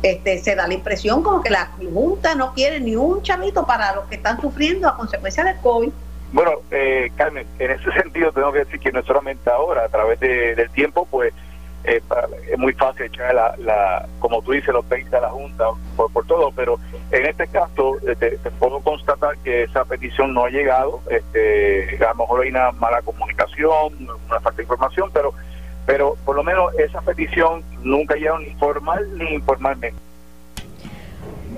este, 0.04 0.38
se 0.40 0.56
da 0.56 0.68
la 0.68 0.74
impresión 0.74 1.24
como 1.24 1.42
que 1.42 1.50
la 1.50 1.72
Junta 1.94 2.36
no 2.36 2.54
quiere 2.54 2.80
ni 2.80 2.96
un 2.96 3.22
chavito 3.24 3.66
para 3.66 3.96
los 3.96 4.06
que 4.06 4.16
están 4.16 4.40
sufriendo 4.42 4.88
a 4.88 4.96
consecuencia 4.98 5.44
del 5.44 5.58
COVID. 5.58 5.90
Bueno, 6.32 6.52
eh, 6.72 7.12
Carmen, 7.16 7.48
en 7.58 7.72
ese 7.72 7.92
sentido 8.02 8.32
tengo 8.34 8.52
que 8.52 8.60
decir 8.60 8.80
que 8.80 8.92
no 8.92 9.02
solamente 9.04 9.50
ahora, 9.50 9.86
a 9.86 9.90
través 9.90 10.20
de- 10.20 10.56
del 10.56 10.70
tiempo, 10.72 11.08
pues 11.10 11.34
eh, 11.84 12.02
es 12.52 12.58
muy 12.58 12.74
fácil 12.74 13.06
echar 13.06 13.34
la, 13.34 13.56
la, 13.58 14.08
como 14.20 14.42
tú 14.42 14.52
dices, 14.52 14.74
los 14.74 14.88
20 14.88 15.16
a 15.16 15.22
la 15.22 15.30
Junta 15.30 15.66
por, 15.96 16.12
por 16.12 16.26
todo, 16.28 16.52
pero 16.56 16.78
en 17.12 17.26
este 17.26 17.48
caso 17.48 17.98
eh, 18.08 18.16
te, 18.16 18.52
puedo 18.52 18.80
constatar 18.82 19.38
que 19.40 19.64
esa 19.64 19.86
petición 19.86 20.34
no 20.34 20.46
ha 20.46 20.50
llegado, 20.50 21.02
este, 21.10 21.98
a 22.04 22.10
lo 22.10 22.16
mejor 22.16 22.42
hay 22.42 22.50
una 22.50 22.72
mala 22.74 23.02
comunicación, 23.02 23.96
una 24.28 24.40
falta 24.40 24.58
de 24.58 24.64
información, 24.64 25.10
pero 25.14 25.34
pero 25.86 26.16
por 26.24 26.36
lo 26.36 26.44
menos 26.44 26.72
esa 26.78 27.02
petición 27.02 27.64
nunca 27.82 28.14
llegó 28.14 28.38
ni 28.38 28.54
formal 28.56 29.08
ni 29.18 29.34
informalmente. 29.34 30.09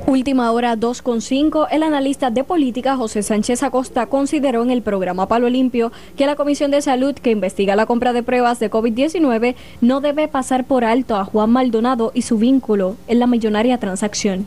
Última 0.07 0.51
hora 0.51 0.75
2.5, 0.75 1.67
el 1.71 1.83
analista 1.83 2.31
de 2.31 2.43
política 2.43 2.97
José 2.97 3.21
Sánchez 3.21 3.61
Acosta 3.61 4.07
consideró 4.07 4.63
en 4.63 4.71
el 4.71 4.81
programa 4.81 5.27
Palo 5.27 5.47
Limpio 5.47 5.91
que 6.17 6.25
la 6.25 6.35
Comisión 6.35 6.71
de 6.71 6.81
Salud 6.81 7.13
que 7.13 7.31
investiga 7.31 7.75
la 7.75 7.85
compra 7.85 8.11
de 8.11 8.23
pruebas 8.23 8.59
de 8.59 8.71
COVID-19 8.71 9.55
no 9.79 10.01
debe 10.01 10.27
pasar 10.27 10.65
por 10.65 10.83
alto 10.83 11.15
a 11.15 11.25
Juan 11.25 11.51
Maldonado 11.51 12.11
y 12.15 12.23
su 12.23 12.37
vínculo 12.37 12.97
en 13.07 13.19
la 13.19 13.27
millonaria 13.27 13.77
transacción. 13.77 14.45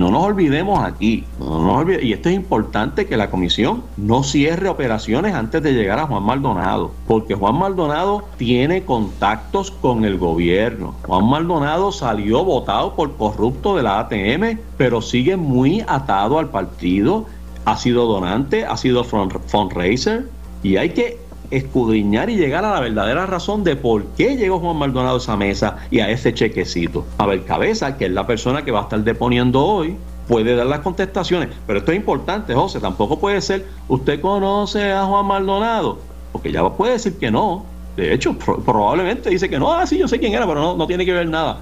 No 0.00 0.10
nos 0.10 0.24
olvidemos 0.24 0.82
aquí, 0.82 1.24
no 1.38 1.62
nos 1.62 1.76
olvide- 1.84 2.02
y 2.02 2.14
esto 2.14 2.30
es 2.30 2.34
importante 2.34 3.04
que 3.06 3.18
la 3.18 3.28
comisión 3.28 3.82
no 3.98 4.22
cierre 4.22 4.70
operaciones 4.70 5.34
antes 5.34 5.62
de 5.62 5.74
llegar 5.74 5.98
a 5.98 6.06
Juan 6.06 6.22
Maldonado, 6.22 6.92
porque 7.06 7.34
Juan 7.34 7.56
Maldonado 7.58 8.24
tiene 8.38 8.82
contactos 8.84 9.70
con 9.70 10.06
el 10.06 10.16
gobierno. 10.16 10.94
Juan 11.06 11.26
Maldonado 11.26 11.92
salió 11.92 12.42
votado 12.46 12.94
por 12.94 13.14
corrupto 13.18 13.76
de 13.76 13.82
la 13.82 13.98
ATM, 14.00 14.58
pero 14.78 15.02
sigue 15.02 15.36
muy 15.36 15.84
atado 15.86 16.38
al 16.38 16.48
partido, 16.48 17.26
ha 17.66 17.76
sido 17.76 18.06
donante, 18.06 18.64
ha 18.64 18.78
sido 18.78 19.04
fund- 19.04 19.38
fundraiser, 19.48 20.30
y 20.62 20.76
hay 20.78 20.90
que 20.94 21.18
escudriñar 21.50 22.30
y 22.30 22.36
llegar 22.36 22.64
a 22.64 22.72
la 22.72 22.80
verdadera 22.80 23.26
razón 23.26 23.64
de 23.64 23.76
por 23.76 24.04
qué 24.16 24.36
llegó 24.36 24.60
Juan 24.60 24.76
Maldonado 24.76 25.16
a 25.16 25.18
esa 25.18 25.36
mesa 25.36 25.76
y 25.90 26.00
a 26.00 26.10
ese 26.10 26.32
chequecito. 26.32 27.04
Abel 27.18 27.44
Cabeza, 27.44 27.96
que 27.96 28.06
es 28.06 28.12
la 28.12 28.26
persona 28.26 28.64
que 28.64 28.70
va 28.70 28.80
a 28.80 28.82
estar 28.82 29.02
deponiendo 29.02 29.64
hoy, 29.64 29.96
puede 30.28 30.54
dar 30.54 30.66
las 30.66 30.80
contestaciones. 30.80 31.48
Pero 31.66 31.80
esto 31.80 31.92
es 31.92 31.98
importante, 31.98 32.54
José, 32.54 32.80
tampoco 32.80 33.18
puede 33.18 33.40
ser, 33.40 33.66
usted 33.88 34.20
conoce 34.20 34.92
a 34.92 35.04
Juan 35.04 35.26
Maldonado, 35.26 35.98
porque 36.32 36.52
ya 36.52 36.68
puede 36.70 36.92
decir 36.92 37.18
que 37.18 37.30
no. 37.30 37.64
De 37.96 38.14
hecho, 38.14 38.38
probablemente 38.38 39.28
dice 39.28 39.50
que 39.50 39.58
no, 39.58 39.72
ah, 39.72 39.86
sí, 39.86 39.98
yo 39.98 40.06
sé 40.06 40.18
quién 40.18 40.32
era, 40.32 40.46
pero 40.46 40.60
no, 40.60 40.76
no 40.76 40.86
tiene 40.86 41.04
que 41.04 41.12
ver 41.12 41.28
nada. 41.28 41.60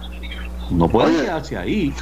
No 0.70 0.86
puede 0.86 1.22
quedarse 1.22 1.56
ahí. 1.56 1.94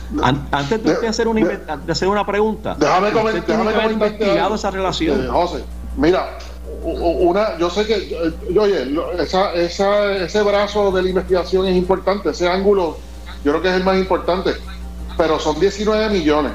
antes 0.51 0.83
de, 0.83 1.07
hacer 1.07 1.29
una, 1.29 1.41
de 1.41 1.93
hacer 1.93 2.09
una 2.09 2.27
pregunta, 2.27 2.77
déjame, 2.79 3.13
déjame 3.13 3.93
investigado 3.93 4.57
esa 4.57 4.71
relación. 4.73 5.25
Eh, 5.25 5.29
José, 5.29 5.65
mira, 5.97 6.37
una, 6.83 7.59
yo 7.59 7.71
sé 7.71 7.87
que, 7.87 8.33
oye, 8.59 8.95
esa, 9.19 9.53
esa, 9.55 10.17
ese 10.17 10.43
brazo 10.43 10.91
de 10.93 11.03
la 11.03 11.09
investigación 11.09 11.67
es 11.67 11.77
importante, 11.77 12.31
ese 12.31 12.49
ángulo, 12.49 12.99
yo 13.45 13.53
creo 13.53 13.63
que 13.63 13.69
es 13.69 13.75
el 13.75 13.85
más 13.85 13.97
importante, 13.97 14.53
pero 15.17 15.39
son 15.39 15.59
19 15.59 16.11
millones. 16.11 16.53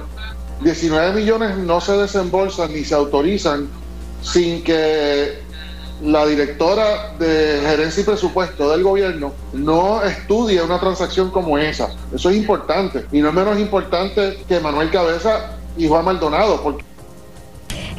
19 0.62 1.20
millones 1.20 1.58
no 1.58 1.82
se 1.82 1.94
desembolsan 1.94 2.72
ni 2.72 2.84
se 2.84 2.94
autorizan 2.94 3.68
sin 4.22 4.64
que 4.64 5.40
la 6.04 6.26
directora 6.26 7.14
de 7.20 7.62
gerencia 7.66 8.02
y 8.02 8.06
presupuesto 8.06 8.72
del 8.72 8.84
gobierno 8.84 9.34
no 9.54 10.04
estudie 10.04 10.62
una 10.62 10.80
transacción 10.80 11.30
como 11.32 11.58
esa. 11.58 11.90
Eso 12.14 12.30
es 12.30 12.38
importante. 12.38 13.06
Y 13.12 13.22
no 13.22 13.30
es 13.30 13.34
menos 13.34 13.60
importante 13.60 14.40
que 14.48 14.60
Manuel 14.60 14.90
Cabeza 14.90 15.58
y 15.78 15.88
Juan 15.88 16.06
Maldonado, 16.06 16.62
porque 16.62 16.84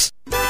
Plus. 0.00 0.49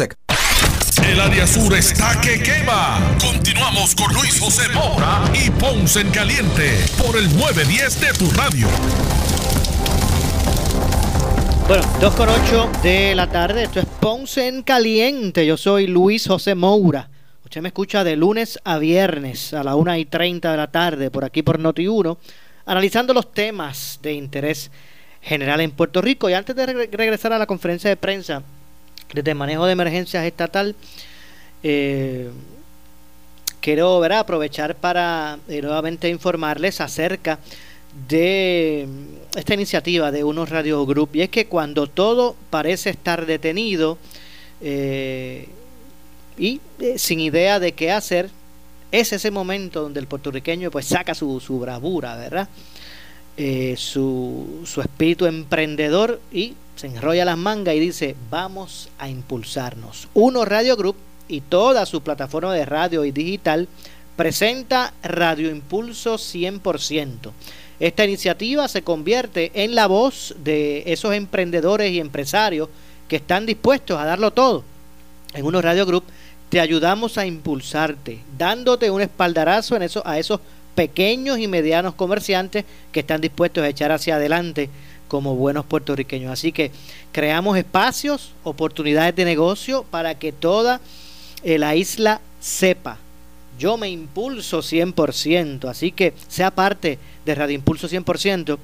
El 0.00 1.20
área 1.20 1.44
sur 1.44 1.74
está 1.74 2.20
que 2.20 2.40
quema. 2.40 3.00
Continuamos 3.20 3.96
con 3.96 4.14
Luis 4.14 4.38
José 4.38 4.68
Moura 4.72 5.24
y 5.34 5.50
Ponce 5.50 6.02
en 6.02 6.10
Caliente 6.10 6.78
por 6.96 7.16
el 7.16 7.24
910 7.36 8.00
de 8.00 8.12
tu 8.12 8.30
radio. 8.30 8.68
Bueno, 11.66 11.82
2 12.00 12.14
con 12.14 12.28
8 12.28 12.70
de 12.84 13.16
la 13.16 13.28
tarde, 13.28 13.64
esto 13.64 13.80
es 13.80 13.86
Ponce 13.86 14.46
en 14.46 14.62
Caliente. 14.62 15.44
Yo 15.44 15.56
soy 15.56 15.88
Luis 15.88 16.28
José 16.28 16.54
Moura. 16.54 17.10
Usted 17.44 17.60
me 17.60 17.68
escucha 17.68 18.04
de 18.04 18.14
lunes 18.14 18.60
a 18.62 18.78
viernes 18.78 19.52
a 19.52 19.64
la 19.64 19.74
1 19.74 19.96
y 19.96 20.04
30 20.04 20.52
de 20.52 20.56
la 20.56 20.70
tarde 20.70 21.10
por 21.10 21.24
aquí 21.24 21.42
por 21.42 21.58
Noti1, 21.58 22.18
analizando 22.66 23.12
los 23.14 23.32
temas 23.32 23.98
de 24.00 24.12
interés 24.12 24.70
general 25.22 25.60
en 25.60 25.72
Puerto 25.72 26.00
Rico. 26.00 26.30
Y 26.30 26.34
antes 26.34 26.54
de 26.54 26.66
regresar 26.66 27.32
a 27.32 27.38
la 27.38 27.46
conferencia 27.46 27.90
de 27.90 27.96
prensa 27.96 28.44
desde 29.12 29.34
manejo 29.34 29.66
de 29.66 29.72
emergencias 29.72 30.24
estatal, 30.24 30.74
eh, 31.62 32.30
quiero 33.60 34.02
aprovechar 34.04 34.76
para 34.76 35.38
eh, 35.48 35.60
nuevamente 35.62 36.08
informarles 36.08 36.80
acerca 36.80 37.38
de 38.08 38.86
esta 39.34 39.54
iniciativa 39.54 40.12
de 40.12 40.24
Unos 40.24 40.50
Radio 40.50 40.84
Group. 40.86 41.10
Y 41.14 41.22
es 41.22 41.30
que 41.30 41.46
cuando 41.46 41.86
todo 41.86 42.36
parece 42.50 42.90
estar 42.90 43.26
detenido 43.26 43.98
eh, 44.60 45.48
y 46.36 46.60
sin 46.96 47.20
idea 47.20 47.58
de 47.58 47.72
qué 47.72 47.90
hacer, 47.90 48.30
es 48.92 49.12
ese 49.12 49.30
momento 49.30 49.82
donde 49.82 50.00
el 50.00 50.06
puertorriqueño 50.06 50.70
pues 50.70 50.86
saca 50.86 51.14
su, 51.14 51.40
su 51.40 51.58
bravura, 51.58 52.16
¿verdad? 52.16 52.48
su, 53.76 54.62
su 54.64 54.80
espíritu 54.80 55.26
emprendedor 55.26 56.20
y 56.32 56.54
se 56.78 56.86
enrolla 56.86 57.24
las 57.24 57.36
mangas 57.36 57.74
y 57.74 57.80
dice, 57.80 58.14
vamos 58.30 58.88
a 58.98 59.08
impulsarnos. 59.08 60.06
Uno 60.14 60.44
Radio 60.44 60.76
Group 60.76 60.94
y 61.26 61.40
toda 61.40 61.84
su 61.86 62.02
plataforma 62.02 62.54
de 62.54 62.64
radio 62.64 63.04
y 63.04 63.10
digital 63.10 63.66
presenta 64.14 64.94
Radio 65.02 65.50
Impulso 65.50 66.14
100%. 66.14 67.32
Esta 67.80 68.04
iniciativa 68.04 68.68
se 68.68 68.82
convierte 68.82 69.50
en 69.54 69.74
la 69.74 69.88
voz 69.88 70.36
de 70.38 70.84
esos 70.86 71.14
emprendedores 71.14 71.90
y 71.90 71.98
empresarios 71.98 72.68
que 73.08 73.16
están 73.16 73.44
dispuestos 73.44 73.98
a 73.98 74.04
darlo 74.04 74.30
todo. 74.30 74.62
En 75.34 75.46
Uno 75.46 75.60
Radio 75.60 75.84
Group 75.84 76.04
te 76.48 76.60
ayudamos 76.60 77.18
a 77.18 77.26
impulsarte, 77.26 78.20
dándote 78.38 78.92
un 78.92 79.00
espaldarazo 79.00 79.74
en 79.74 79.82
eso, 79.82 80.00
a 80.06 80.16
esos 80.20 80.38
pequeños 80.76 81.40
y 81.40 81.48
medianos 81.48 81.94
comerciantes 81.94 82.64
que 82.92 83.00
están 83.00 83.20
dispuestos 83.20 83.64
a 83.64 83.68
echar 83.68 83.90
hacia 83.90 84.14
adelante 84.14 84.70
como 85.08 85.34
buenos 85.34 85.64
puertorriqueños. 85.64 86.30
Así 86.30 86.52
que 86.52 86.70
creamos 87.12 87.58
espacios, 87.58 88.30
oportunidades 88.44 89.16
de 89.16 89.24
negocio 89.24 89.84
para 89.90 90.14
que 90.16 90.30
toda 90.32 90.80
eh, 91.42 91.58
la 91.58 91.74
isla 91.74 92.20
sepa. 92.40 92.98
Yo 93.58 93.76
me 93.76 93.90
impulso 93.90 94.60
100%, 94.60 95.68
así 95.68 95.90
que 95.90 96.14
sea 96.28 96.52
parte 96.52 97.00
de 97.24 97.34
Radio 97.34 97.56
Impulso 97.56 97.88
100%, 97.88 98.56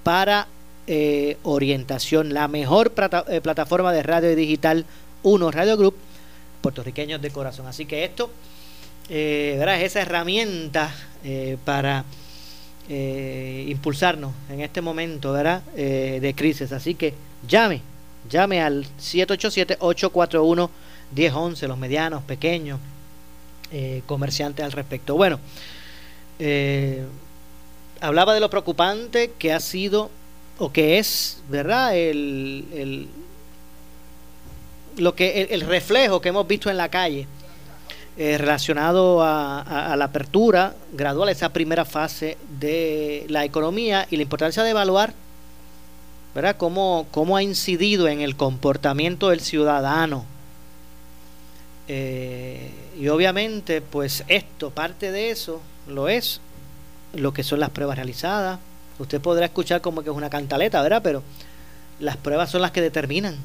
para 0.04 0.48
eh, 0.88 1.38
orientación. 1.44 2.34
La 2.34 2.48
mejor 2.48 2.92
eh, 3.28 3.42
plataforma 3.42 3.94
de 3.94 4.02
radio 4.04 4.36
digital, 4.36 4.86
Uno 5.24 5.52
Radio 5.52 5.78
Group, 5.78 5.96
puertorriqueños 6.62 7.22
de 7.22 7.30
corazón. 7.30 7.68
Así 7.68 7.86
que 7.86 8.04
esto, 8.04 8.32
eh. 9.10 9.64
Es 9.64 9.84
esa 9.84 10.02
herramienta 10.02 10.92
para 11.66 12.06
impulsarnos 12.90 14.34
en 14.50 14.62
este 14.62 14.82
momento, 14.82 15.34
¿verdad? 15.34 15.62
de 15.74 16.34
crisis. 16.36 16.72
Así 16.72 16.96
que 16.96 17.14
llame, 17.48 17.82
llame 18.30 18.62
al 18.62 18.86
787-841-1011, 19.00 21.68
los 21.68 21.78
medianos, 21.78 22.24
pequeños 22.24 22.80
eh, 23.72 24.04
comerciantes 24.06 24.64
al 24.64 24.72
respecto. 24.72 25.16
Bueno, 25.16 25.40
eh, 26.40 27.06
hablaba 28.02 28.34
de 28.34 28.40
lo 28.40 28.50
preocupante 28.50 29.32
que 29.38 29.54
ha 29.54 29.60
sido 29.60 30.10
o 30.60 30.72
que 30.72 31.00
es, 31.00 31.42
¿verdad? 31.50 31.96
El, 31.98 33.08
lo 34.98 35.16
que 35.16 35.48
el, 35.50 35.62
reflejo 35.62 36.22
que 36.22 36.30
hemos 36.30 36.48
visto 36.48 36.70
en 36.70 36.78
la 36.78 36.90
calle 36.90 37.28
eh, 38.18 38.38
relacionado 38.38 39.24
a, 39.24 39.96
la 39.98 40.06
apertura 40.06 40.76
gradual, 40.92 41.30
esa 41.30 41.50
primera 41.50 41.86
fase 41.86 42.38
de 42.60 43.26
la 43.30 43.46
economía 43.46 44.08
y 44.12 44.18
la 44.18 44.24
importancia 44.24 44.64
de 44.64 44.70
evaluar, 44.70 45.14
¿verdad? 46.36 46.58
Cómo, 46.58 47.08
cómo 47.12 47.38
ha 47.38 47.44
incidido 47.44 48.08
en 48.08 48.22
el 48.22 48.36
comportamiento 48.36 49.30
del 49.30 49.40
ciudadano 49.40 50.26
eh, 51.88 52.70
y 53.00 53.08
obviamente, 53.08 53.82
pues 53.82 54.24
esto, 54.28 54.72
parte 54.72 55.12
de 55.12 55.32
eso, 55.32 55.62
lo 55.88 56.10
es 56.10 56.42
lo 57.14 57.34
que 57.34 57.44
son 57.44 57.60
las 57.60 57.70
pruebas 57.70 57.98
realizadas, 57.98 58.60
Usted 59.00 59.20
podrá 59.22 59.46
escuchar 59.46 59.82
como 59.82 60.04
que 60.04 60.10
es 60.10 60.16
una 60.16 60.30
cantaleta, 60.30 60.82
¿verdad? 60.82 61.02
Pero 61.04 61.24
las 62.00 62.18
pruebas 62.18 62.52
son 62.52 62.62
las 62.62 62.72
que 62.72 62.82
determinan. 62.82 63.38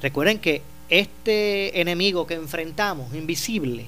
Recuerden 0.00 0.38
que 0.38 0.62
este 0.88 1.80
enemigo 1.80 2.26
que 2.26 2.34
enfrentamos, 2.34 3.12
invisible, 3.14 3.86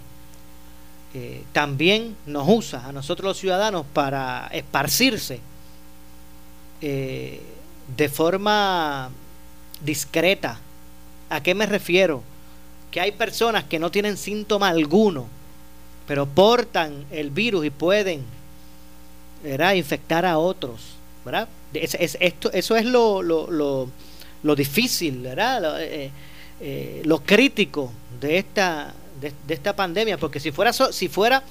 también 1.53 2.17
nos 2.27 2.47
usa 2.49 2.87
a 2.87 2.93
nosotros 2.93 3.27
los 3.29 3.39
ciudadanos 3.39 3.87
para 3.93 4.49
esparcirse 4.53 5.41
eh, 6.81 7.41
de 7.97 8.09
forma 8.09 9.11
discreta. 9.81 10.61
¿A 11.31 11.43
qué 11.43 11.55
me 11.55 11.67
refiero? 11.67 12.23
Que 12.91 13.01
hay 13.01 13.13
personas 13.13 13.65
que 13.65 13.79
no 13.79 13.91
tienen 13.91 14.17
síntoma 14.17 14.69
alguno, 14.69 15.27
pero 16.07 16.27
portan 16.27 17.05
el 17.11 17.31
virus 17.31 17.67
y 17.67 17.71
pueden 17.71 18.23
¿verdad? 19.43 19.75
infectar 19.75 20.25
a 20.25 20.39
otros. 20.39 20.81
¿verdad? 21.25 21.49
Es, 21.75 22.17
esto, 22.21 22.51
eso 22.53 22.77
es 22.77 22.87
lo, 22.87 23.23
lo, 23.23 23.51
lo, 23.51 23.91
lo 24.43 24.57
difícil, 24.57 25.21
¿verdad? 25.21 25.61
Lo, 25.61 25.79
eh, 25.79 26.11
eh, 26.61 27.03
lo 27.05 27.21
crítico 27.21 27.93
de 28.21 28.39
esta, 28.39 28.93
de, 29.21 29.33
esta 29.55 29.77
pandemia, 29.77 30.19
porque 30.19 30.41
si 30.41 30.51
fuera, 30.51 30.73
si 30.73 31.09
fuera, 31.09 31.45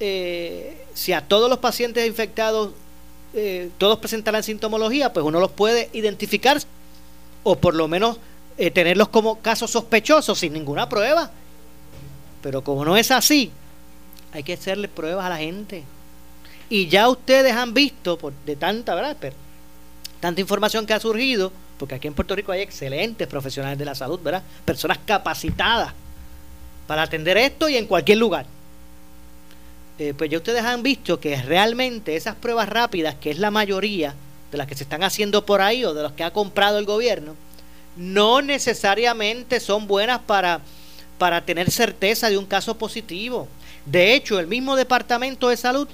eh, 0.00 0.86
si 0.94 1.12
a 1.12 1.20
todos 1.20 1.50
los 1.50 1.58
pacientes 1.58 2.06
infectados 2.06 2.70
eh, 3.34 3.68
todos 3.76 3.98
presentaran 3.98 4.42
sintomología, 4.42 5.12
pues 5.12 5.24
uno 5.24 5.38
los 5.38 5.50
puede 5.50 5.90
identificar 5.92 6.58
o 7.42 7.56
por 7.56 7.74
lo 7.74 7.88
menos 7.88 8.18
eh, 8.58 8.70
tenerlos 8.70 9.08
como 9.08 9.40
casos 9.40 9.70
sospechosos 9.70 10.38
sin 10.38 10.52
ninguna 10.52 10.88
prueba. 10.88 11.30
Pero 12.42 12.62
como 12.62 12.84
no 12.84 12.96
es 12.96 13.10
así, 13.10 13.50
hay 14.32 14.42
que 14.42 14.54
hacerle 14.54 14.88
pruebas 14.88 15.26
a 15.26 15.30
la 15.30 15.38
gente. 15.38 15.84
Y 16.68 16.88
ya 16.88 17.08
ustedes 17.08 17.52
han 17.52 17.74
visto, 17.74 18.18
por, 18.18 18.32
de 18.44 18.56
tanta, 18.56 18.94
¿verdad? 18.94 19.16
Pero, 19.20 19.36
tanta 20.20 20.40
información 20.40 20.86
que 20.86 20.94
ha 20.94 21.00
surgido, 21.00 21.52
porque 21.78 21.94
aquí 21.94 22.08
en 22.08 22.14
Puerto 22.14 22.34
Rico 22.34 22.52
hay 22.52 22.60
excelentes 22.60 23.28
profesionales 23.28 23.78
de 23.78 23.84
la 23.84 23.94
salud, 23.94 24.20
¿verdad? 24.20 24.42
Personas 24.64 24.98
capacitadas 25.04 25.92
para 26.86 27.02
atender 27.02 27.36
esto 27.36 27.68
y 27.68 27.76
en 27.76 27.86
cualquier 27.86 28.18
lugar. 28.18 28.46
Eh, 29.98 30.12
pues 30.16 30.30
ya 30.30 30.38
ustedes 30.38 30.62
han 30.62 30.82
visto 30.82 31.20
que 31.20 31.40
realmente 31.40 32.16
esas 32.16 32.34
pruebas 32.34 32.68
rápidas, 32.68 33.14
que 33.14 33.30
es 33.30 33.38
la 33.38 33.50
mayoría 33.50 34.14
de 34.50 34.58
las 34.58 34.66
que 34.66 34.74
se 34.74 34.82
están 34.82 35.02
haciendo 35.02 35.46
por 35.46 35.60
ahí 35.60 35.84
o 35.84 35.94
de 35.94 36.02
las 36.02 36.12
que 36.12 36.24
ha 36.24 36.32
comprado 36.32 36.78
el 36.78 36.84
gobierno, 36.84 37.34
no 37.96 38.42
necesariamente 38.42 39.60
son 39.60 39.86
buenas 39.86 40.20
para, 40.20 40.60
para 41.18 41.44
tener 41.44 41.70
certeza 41.70 42.28
de 42.28 42.38
un 42.38 42.46
caso 42.46 42.76
positivo. 42.76 43.48
De 43.86 44.14
hecho, 44.14 44.38
el 44.38 44.46
mismo 44.46 44.76
Departamento 44.76 45.48
de 45.48 45.56
Salud, 45.56 45.88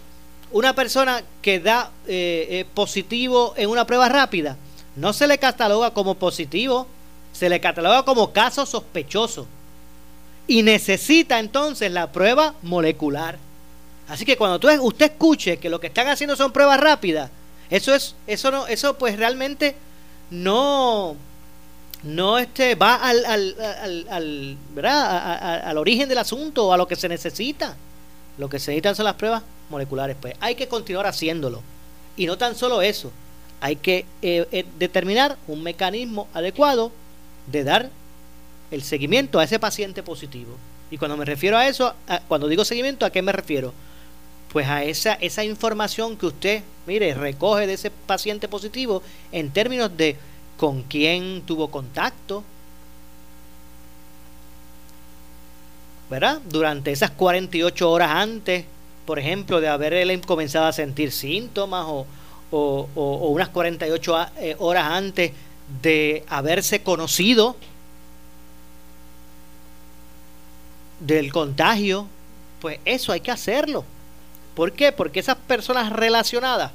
una 0.51 0.75
persona 0.75 1.23
que 1.41 1.61
da 1.61 1.91
eh, 2.07 2.47
eh, 2.51 2.67
positivo 2.75 3.55
en 3.57 3.71
una 3.71 3.87
prueba 3.87 4.09
rápida, 4.09 4.57
no 4.97 5.13
se 5.13 5.27
le 5.27 5.39
cataloga 5.39 5.93
como 5.93 6.15
positivo, 6.15 6.87
se 7.33 7.49
le 7.49 7.61
cataloga 7.61 8.05
como 8.05 8.33
caso 8.33 8.67
sospechoso. 8.67 9.47
Y 10.47 10.63
necesita 10.63 11.39
entonces 11.39 11.91
la 11.93 12.11
prueba 12.11 12.55
molecular. 12.63 13.39
Así 14.09 14.25
que 14.25 14.37
cuando 14.37 14.59
tú, 14.59 14.69
usted 14.83 15.13
escuche 15.13 15.57
que 15.57 15.71
lo 15.71 15.81
que 15.81 15.87
están 15.87 16.09
haciendo 16.09 16.37
son 16.37 16.53
pruebas 16.53 16.81
rápidas, 16.81 17.31
eso 17.71 17.95
es, 17.95 18.15
eso 18.27 18.51
no, 18.51 18.67
eso 18.67 18.99
pues 18.99 19.17
realmente 19.17 19.77
no, 20.31 21.17
no 22.03 22.39
este, 22.39 22.75
va 22.75 22.97
al, 22.97 23.25
al, 23.25 23.57
al, 23.61 24.07
al 24.11 24.57
¿verdad? 24.75 25.67
Al 25.69 25.79
origen 25.79 26.09
del 26.09 26.19
asunto 26.19 26.67
o 26.67 26.73
a 26.73 26.77
lo 26.77 26.89
que 26.89 26.97
se 26.97 27.09
necesita. 27.09 27.77
Lo 28.39 28.49
que 28.49 28.59
se 28.59 28.71
necesitan 28.71 28.97
son 28.97 29.05
las 29.05 29.15
pruebas 29.15 29.43
moleculares. 29.71 30.17
Pues 30.21 30.35
hay 30.41 30.55
que 30.55 30.69
continuar 30.69 31.07
haciéndolo. 31.07 31.63
Y 32.17 32.27
no 32.27 32.37
tan 32.37 32.57
solo 32.57 32.83
eso, 32.83 33.11
hay 33.61 33.77
que 33.77 34.05
eh, 34.21 34.47
eh, 34.51 34.65
determinar 34.79 35.37
un 35.47 35.63
mecanismo 35.63 36.29
adecuado 36.35 36.93
de 37.47 37.65
dar 37.65 37.91
el 38.71 38.83
seguimiento 38.83 39.39
a 39.39 39.45
ese 39.45 39.59
paciente 39.59 40.03
positivo. 40.03 40.57
Y 40.91 40.99
cuando 40.99 41.17
me 41.17 41.25
refiero 41.25 41.57
a 41.57 41.69
eso, 41.69 41.95
a, 42.09 42.21
cuando 42.21 42.49
digo 42.49 42.65
seguimiento, 42.65 43.07
¿a 43.07 43.11
qué 43.11 43.23
me 43.23 43.33
refiero? 43.33 43.73
Pues 44.53 44.67
a 44.67 44.85
esa, 44.85 45.15
esa 45.15 45.45
información 45.45 46.17
que 46.17 46.27
usted, 46.27 46.63
mire, 46.87 47.15
recoge 47.15 47.67
de 47.67 47.75
ese 47.75 47.91
paciente 47.91 48.49
positivo 48.49 49.03
en 49.31 49.51
términos 49.51 49.97
de 49.97 50.17
con 50.57 50.83
quién 50.83 51.43
tuvo 51.43 51.71
contacto, 51.71 52.45
¿verdad? 56.11 56.41
Durante 56.45 56.93
esas 56.93 57.11
48 57.11 57.91
horas 57.91 58.11
antes, 58.11 58.65
por 59.07 59.19
ejemplo, 59.19 59.61
de 59.61 59.69
haber 59.69 59.93
él 59.95 60.21
comenzado 60.21 60.67
a 60.67 60.73
sentir 60.73 61.11
síntomas 61.11 61.87
o, 61.89 62.07
o, 62.51 62.89
o, 62.95 63.03
o 63.03 63.29
unas 63.31 63.49
48 63.49 64.27
eh, 64.37 64.57
horas 64.59 64.87
antes 64.87 65.33
de 65.83 66.25
haberse 66.29 66.83
conocido 66.83 67.57
del 71.01 71.33
contagio, 71.33 72.07
pues 72.61 72.79
eso 72.85 73.13
hay 73.13 73.21
que 73.21 73.31
hacerlo. 73.31 73.85
¿Por 74.55 74.73
qué? 74.73 74.93
Porque 74.93 75.21
esas 75.21 75.37
personas 75.37 75.93
relacionadas, 75.93 76.73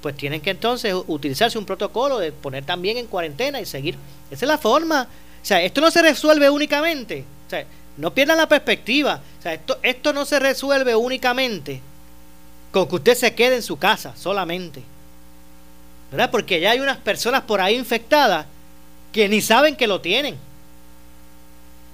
pues 0.00 0.16
tienen 0.16 0.40
que 0.40 0.50
entonces 0.50 0.94
utilizarse 1.06 1.58
un 1.58 1.64
protocolo 1.64 2.18
de 2.18 2.32
poner 2.32 2.64
también 2.64 2.96
en 2.98 3.06
cuarentena 3.06 3.60
y 3.60 3.66
seguir. 3.66 3.96
Esa 4.30 4.44
es 4.44 4.48
la 4.48 4.58
forma. 4.58 5.08
O 5.42 5.44
sea, 5.44 5.62
esto 5.62 5.80
no 5.80 5.90
se 5.90 6.02
resuelve 6.02 6.48
únicamente. 6.48 7.24
O 7.46 7.50
sea, 7.50 7.64
no 7.96 8.14
pierdan 8.14 8.36
la 8.36 8.48
perspectiva. 8.48 9.20
O 9.38 9.42
sea, 9.42 9.54
esto, 9.54 9.78
esto 9.82 10.12
no 10.12 10.24
se 10.24 10.38
resuelve 10.38 10.94
únicamente 10.94 11.80
con 12.70 12.86
que 12.88 12.96
usted 12.96 13.14
se 13.14 13.34
quede 13.34 13.56
en 13.56 13.62
su 13.62 13.78
casa 13.78 14.14
solamente. 14.16 14.82
¿Verdad? 16.10 16.30
Porque 16.30 16.60
ya 16.60 16.70
hay 16.70 16.80
unas 16.80 16.98
personas 16.98 17.42
por 17.42 17.60
ahí 17.60 17.76
infectadas 17.76 18.46
que 19.12 19.28
ni 19.28 19.40
saben 19.40 19.76
que 19.76 19.86
lo 19.86 20.00
tienen. 20.00 20.36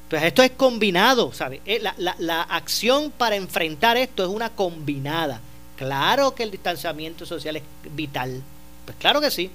Entonces 0.05 0.28
esto 0.28 0.42
es 0.42 0.50
combinado, 0.50 1.32
¿sabe? 1.32 1.62
La, 1.80 1.94
la, 1.96 2.14
la, 2.18 2.42
acción 2.42 3.11
para 3.11 3.36
enfrentar 3.36 3.96
esto 3.96 4.22
es 4.22 4.28
una 4.28 4.50
combinada. 4.50 5.40
Claro 5.76 6.34
que 6.34 6.42
el 6.42 6.50
distanciamiento 6.50 7.26
social 7.26 7.56
es 7.56 7.62
vital. 7.90 8.42
Pues 8.84 8.96
claro 8.98 9.20
que 9.20 9.30
sí. 9.30 9.50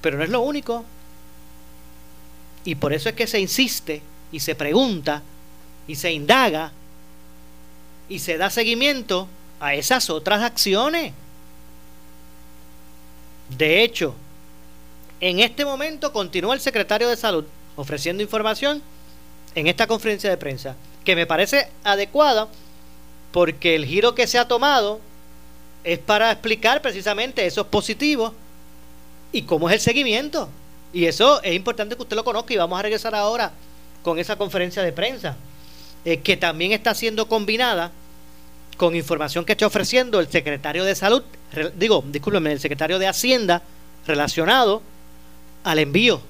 Pero 0.00 0.18
no 0.18 0.24
es 0.24 0.30
lo 0.30 0.40
único. 0.40 0.84
Y 2.64 2.74
por 2.74 2.92
eso 2.92 3.08
es 3.08 3.14
que 3.14 3.26
se 3.26 3.40
insiste 3.40 4.02
y 4.30 4.40
se 4.40 4.54
pregunta 4.54 5.22
y 5.86 5.96
se 5.96 6.12
indaga 6.12 6.72
y 8.08 8.18
se 8.18 8.36
da 8.36 8.50
seguimiento 8.50 9.28
a 9.60 9.74
esas 9.74 10.10
otras 10.10 10.42
acciones. 10.42 11.12
De 13.56 13.82
hecho, 13.82 14.14
en 15.20 15.40
este 15.40 15.64
momento 15.64 16.12
continúa 16.12 16.54
el 16.54 16.60
secretario 16.60 17.08
de 17.08 17.16
Salud 17.16 17.44
ofreciendo 17.76 18.22
información 18.22 18.82
en 19.54 19.66
esta 19.66 19.86
conferencia 19.86 20.28
de 20.28 20.36
prensa, 20.36 20.76
que 21.04 21.16
me 21.16 21.26
parece 21.26 21.68
adecuada 21.84 22.48
porque 23.38 23.76
el 23.76 23.86
giro 23.86 24.16
que 24.16 24.26
se 24.26 24.36
ha 24.36 24.48
tomado 24.48 24.98
es 25.84 26.00
para 26.00 26.32
explicar 26.32 26.82
precisamente 26.82 27.46
esos 27.46 27.68
positivos 27.68 28.32
y 29.30 29.42
cómo 29.42 29.70
es 29.70 29.74
el 29.74 29.80
seguimiento. 29.80 30.48
Y 30.92 31.04
eso 31.04 31.40
es 31.44 31.54
importante 31.54 31.94
que 31.94 32.02
usted 32.02 32.16
lo 32.16 32.24
conozca 32.24 32.52
y 32.52 32.56
vamos 32.56 32.76
a 32.76 32.82
regresar 32.82 33.14
ahora 33.14 33.52
con 34.02 34.18
esa 34.18 34.34
conferencia 34.34 34.82
de 34.82 34.90
prensa, 34.90 35.36
eh, 36.04 36.18
que 36.18 36.36
también 36.36 36.72
está 36.72 36.96
siendo 36.96 37.28
combinada 37.28 37.92
con 38.76 38.96
información 38.96 39.44
que 39.44 39.52
está 39.52 39.68
ofreciendo 39.68 40.18
el 40.18 40.26
secretario 40.26 40.82
de 40.82 40.96
Salud, 40.96 41.22
digo, 41.76 42.02
discúlpeme, 42.08 42.50
el 42.50 42.58
secretario 42.58 42.98
de 42.98 43.06
Hacienda 43.06 43.62
relacionado 44.04 44.82
al 45.62 45.78
envío 45.78 46.20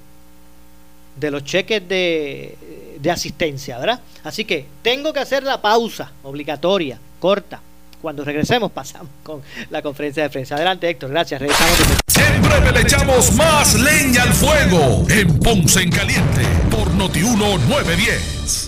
de 1.17 1.31
los 1.31 1.43
cheques 1.43 1.89
de, 1.89 2.55
de, 3.01 3.11
asistencia, 3.11 3.79
¿verdad? 3.79 4.01
Así 4.25 4.45
que 4.45 4.67
tengo 4.83 5.13
que 5.13 5.21
hacer 5.21 5.43
la 5.43 5.61
pausa 5.61 6.13
obligatoria, 6.23 6.99
corta. 7.19 7.61
Cuando 8.01 8.25
regresemos 8.25 8.71
pasamos 8.71 9.11
con 9.25 9.43
la 9.71 9.83
conferencia 9.83 10.23
de 10.23 10.31
prensa. 10.31 10.55
Adelante, 10.55 10.89
Héctor, 10.89 11.11
gracias. 11.11 11.41
Regresamos. 11.41 11.79
Siempre 12.07 12.73
le 12.73 12.81
echamos 12.81 13.33
más 13.33 13.75
leña 13.75 14.23
al 14.23 14.33
fuego 14.33 15.05
en 15.11 15.39
Ponce 15.41 15.83
en 15.83 15.91
Caliente 15.91 16.43
por 16.71 16.93
Notiuno 16.95 17.59
910. 17.59 18.68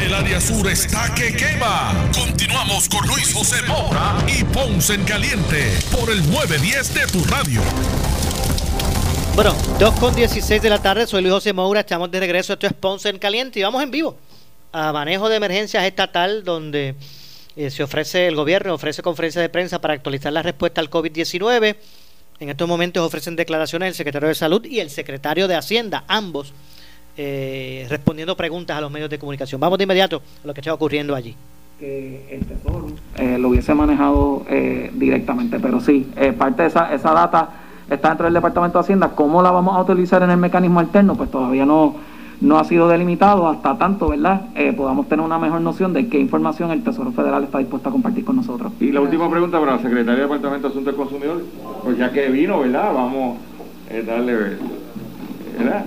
El 0.00 0.14
área 0.14 0.40
sur 0.40 0.68
está 0.68 1.14
que 1.14 1.34
quema. 1.34 2.10
Continuamos 2.14 2.88
con 2.88 3.06
Luis 3.06 3.32
José 3.32 3.62
Moura 3.68 4.16
y 4.26 4.44
Ponce 4.44 4.94
en 4.94 5.04
Caliente 5.04 5.78
por 5.90 6.10
el 6.10 6.18
910 6.30 6.94
de 6.94 7.06
tu 7.06 7.24
radio. 7.24 7.60
Bueno, 9.34 9.54
2 9.78 9.94
con 9.98 10.14
16 10.14 10.60
de 10.60 10.70
la 10.70 10.82
tarde, 10.82 11.06
soy 11.06 11.22
Luis 11.22 11.34
José 11.34 11.52
Moura, 11.52 11.80
estamos 11.80 12.10
de 12.10 12.20
regreso, 12.20 12.52
esto 12.52 12.66
es 12.66 12.72
Ponce 12.74 13.08
en 13.08 13.18
Caliente 13.18 13.60
y 13.60 13.62
vamos 13.62 13.82
en 13.82 13.90
vivo 13.90 14.16
a 14.72 14.92
manejo 14.92 15.28
de 15.28 15.36
emergencias 15.36 15.84
estatal 15.84 16.44
donde 16.44 16.94
eh, 17.56 17.70
se 17.70 17.82
ofrece, 17.82 18.26
el 18.26 18.34
gobierno 18.34 18.74
ofrece 18.74 19.02
conferencia 19.02 19.40
de 19.40 19.50
prensa 19.50 19.80
para 19.80 19.94
actualizar 19.94 20.32
la 20.32 20.42
respuesta 20.42 20.80
al 20.80 20.90
COVID-19. 20.90 21.76
En 22.40 22.48
estos 22.48 22.66
momentos 22.66 23.06
ofrecen 23.06 23.36
declaraciones 23.36 23.88
el 23.88 23.94
secretario 23.94 24.28
de 24.28 24.34
Salud 24.34 24.64
y 24.64 24.80
el 24.80 24.90
secretario 24.90 25.46
de 25.46 25.54
Hacienda, 25.54 26.04
ambos 26.08 26.52
eh, 27.16 27.86
respondiendo 27.88 28.36
preguntas 28.36 28.76
a 28.76 28.80
los 28.80 28.90
medios 28.90 29.10
de 29.10 29.18
comunicación. 29.18 29.60
Vamos 29.60 29.78
de 29.78 29.84
inmediato 29.84 30.22
a 30.42 30.46
lo 30.46 30.54
que 30.54 30.60
está 30.60 30.72
ocurriendo 30.72 31.14
allí. 31.14 31.34
Que 31.78 32.28
el 32.30 32.46
Tesoro 32.46 32.88
eh, 33.16 33.38
lo 33.38 33.48
hubiese 33.48 33.74
manejado 33.74 34.44
eh, 34.48 34.90
directamente, 34.94 35.58
pero 35.58 35.80
sí, 35.80 36.08
eh, 36.16 36.32
parte 36.32 36.62
de 36.62 36.68
esa, 36.68 36.94
esa 36.94 37.12
data 37.12 37.50
está 37.90 38.08
dentro 38.08 38.24
del 38.24 38.34
Departamento 38.34 38.78
de 38.78 38.84
Hacienda. 38.84 39.10
¿Cómo 39.14 39.42
la 39.42 39.50
vamos 39.50 39.74
a 39.76 39.80
utilizar 39.80 40.22
en 40.22 40.30
el 40.30 40.36
mecanismo 40.36 40.80
alterno? 40.80 41.16
Pues 41.16 41.30
todavía 41.30 41.66
no, 41.66 41.96
no 42.40 42.58
ha 42.58 42.64
sido 42.64 42.88
delimitado 42.88 43.48
hasta 43.48 43.76
tanto, 43.78 44.08
¿verdad? 44.08 44.42
Eh, 44.54 44.72
podamos 44.72 45.08
tener 45.08 45.24
una 45.24 45.38
mejor 45.38 45.60
noción 45.60 45.92
de 45.92 46.08
qué 46.08 46.18
información 46.18 46.70
el 46.70 46.82
Tesoro 46.82 47.12
Federal 47.12 47.44
está 47.44 47.58
dispuesto 47.58 47.88
a 47.88 47.92
compartir 47.92 48.24
con 48.24 48.36
nosotros. 48.36 48.72
Y 48.80 48.92
la 48.92 49.00
última 49.00 49.30
pregunta 49.30 49.58
para 49.58 49.72
la 49.72 49.82
Secretaría 49.82 50.12
del 50.12 50.22
Departamento 50.22 50.68
de 50.68 50.72
Asuntos 50.72 50.94
del 50.94 51.02
Consumidor, 51.02 51.42
pues 51.82 51.98
ya 51.98 52.12
que 52.12 52.28
vino, 52.28 52.60
¿verdad? 52.60 52.92
Vamos 52.94 53.38
a 53.90 54.06
darle, 54.06 54.34
¿verdad? 55.58 55.86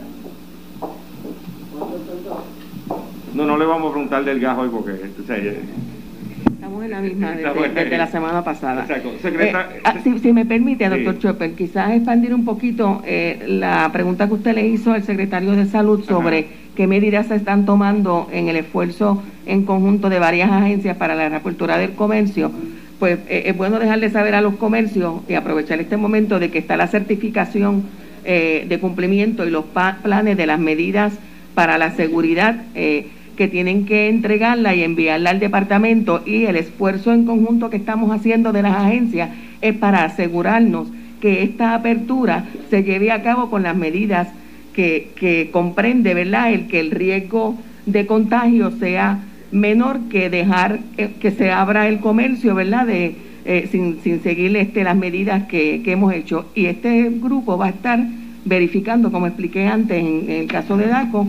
No, 3.46 3.52
no 3.54 3.58
le 3.60 3.66
vamos 3.66 3.90
a 3.90 3.94
preguntar 3.94 4.26
del 4.26 4.40
gas 4.40 4.58
hoy 4.58 4.70
porque, 4.72 4.92
o 4.92 5.26
sea, 5.28 5.38
Estamos 5.38 6.84
en 6.84 6.90
la 6.92 7.00
misma 7.00 7.32
desde, 7.32 7.66
en- 7.66 7.76
desde 7.76 7.98
la 7.98 8.08
semana 8.08 8.44
pasada. 8.44 8.82
Exacto. 8.82 9.12
Secreta- 9.22 9.70
Eh, 9.76 9.82
ah, 9.84 9.96
si, 10.04 10.18
si 10.20 10.34
me 10.34 10.46
permite, 10.46 10.86
Sí. 10.90 10.90
doctor 11.04 11.20
Chopper, 11.20 11.54
quizás 11.54 11.92
expandir 11.92 12.34
un 12.34 12.44
poquito 12.44 13.04
eh, 13.06 13.44
la 13.48 13.90
pregunta 13.94 14.28
que 14.28 14.34
usted 14.34 14.56
le 14.56 14.68
hizo 14.68 14.92
al 14.94 15.04
secretario 15.04 15.52
de 15.52 15.68
Salud 15.68 16.04
sobre 16.06 16.48
qué 16.76 16.88
medidas 16.88 17.28
se 17.28 17.36
están 17.36 17.66
tomando 17.68 18.28
en 18.34 18.48
el 18.50 18.56
esfuerzo 18.56 19.22
en 19.46 19.64
conjunto 19.64 20.10
de 20.10 20.18
varias 20.18 20.52
agencias 20.52 20.98
para 20.98 21.14
la 21.14 21.30
reapertura 21.30 21.78
del 21.78 21.92
comercio. 21.92 22.52
Pues 23.00 23.20
eh, 23.30 23.44
es 23.46 23.56
bueno 23.56 23.78
dejarle 23.78 24.10
saber 24.10 24.34
a 24.34 24.42
los 24.42 24.56
comercios 24.56 25.22
y 25.30 25.36
aprovechar 25.36 25.80
este 25.80 25.98
momento 25.98 26.40
de 26.40 26.50
que 26.50 26.58
está 26.58 26.78
la 26.78 26.88
certificación 26.88 27.84
eh, 28.24 28.66
de 28.68 28.80
cumplimiento 28.80 29.46
y 29.46 29.52
los 29.52 29.66
planes 30.02 30.36
de 30.36 30.48
las 30.48 30.60
medidas 30.60 31.14
para 31.54 31.78
la 31.78 31.92
seguridad 31.92 32.64
eh, 32.74 33.08
que 33.36 33.48
tienen 33.48 33.86
que 33.86 34.10
entregarla 34.10 34.76
y 34.76 34.84
enviarla 34.84 35.30
al 35.30 35.40
departamento 35.40 36.24
y 36.26 36.46
el 36.46 36.56
esfuerzo 36.56 37.14
en 37.14 37.26
conjunto 37.26 37.70
que 37.70 37.78
estamos 37.78 38.12
haciendo 38.12 38.52
de 38.52 38.62
las 38.62 38.76
agencias 38.76 39.30
es 39.62 39.76
para 39.76 40.04
asegurarnos 40.04 40.88
que 41.22 41.44
esta 41.44 41.74
apertura 41.74 42.46
se 42.70 42.84
lleve 42.84 43.12
a 43.12 43.24
cabo 43.24 43.50
con 43.50 43.64
las 43.64 43.76
medidas 43.76 44.28
que, 44.74 45.50
comprende, 45.52 46.14
¿verdad?, 46.14 46.52
el 46.52 46.68
que 46.68 46.80
el 46.80 46.92
riesgo 46.92 47.56
de 47.86 48.06
contagio 48.06 48.72
sea 48.72 49.24
menor 49.52 50.02
que 50.10 50.30
dejar 50.30 50.80
eh, 50.98 51.12
que 51.20 51.32
se 51.32 51.52
abra 51.52 51.88
el 51.88 52.00
comercio, 52.00 52.56
¿verdad?, 52.56 52.86
de, 52.86 53.16
eh, 53.46 53.70
sin, 53.72 54.02
sin 54.02 54.22
seguir 54.22 54.56
este, 54.58 54.84
las 54.84 54.98
medidas 54.98 55.44
que, 55.44 55.82
hemos 55.86 56.14
hecho. 56.14 56.48
Y 56.56 56.66
este 56.66 57.10
grupo 57.10 57.58
va 57.58 57.68
a 57.68 57.70
estar 57.70 58.00
verificando, 58.44 59.12
como 59.12 59.28
expliqué 59.28 59.66
antes 59.66 60.04
en 60.04 60.30
el 60.30 60.48
caso 60.48 60.78
de 60.78 60.88
DACO, 60.88 61.28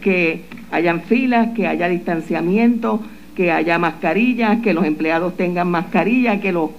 que 0.00 0.42
hayan 0.72 1.02
filas, 1.02 1.50
que 1.54 1.66
haya 1.68 1.88
distanciamiento, 1.88 3.00
que 3.36 3.52
haya 3.52 3.78
mascarillas, 3.78 4.60
que 4.62 4.74
los 4.74 4.84
empleados 4.84 5.36
tengan 5.36 5.70
mascarillas, 5.70 6.40
que 6.40 6.50
los, 6.50 6.70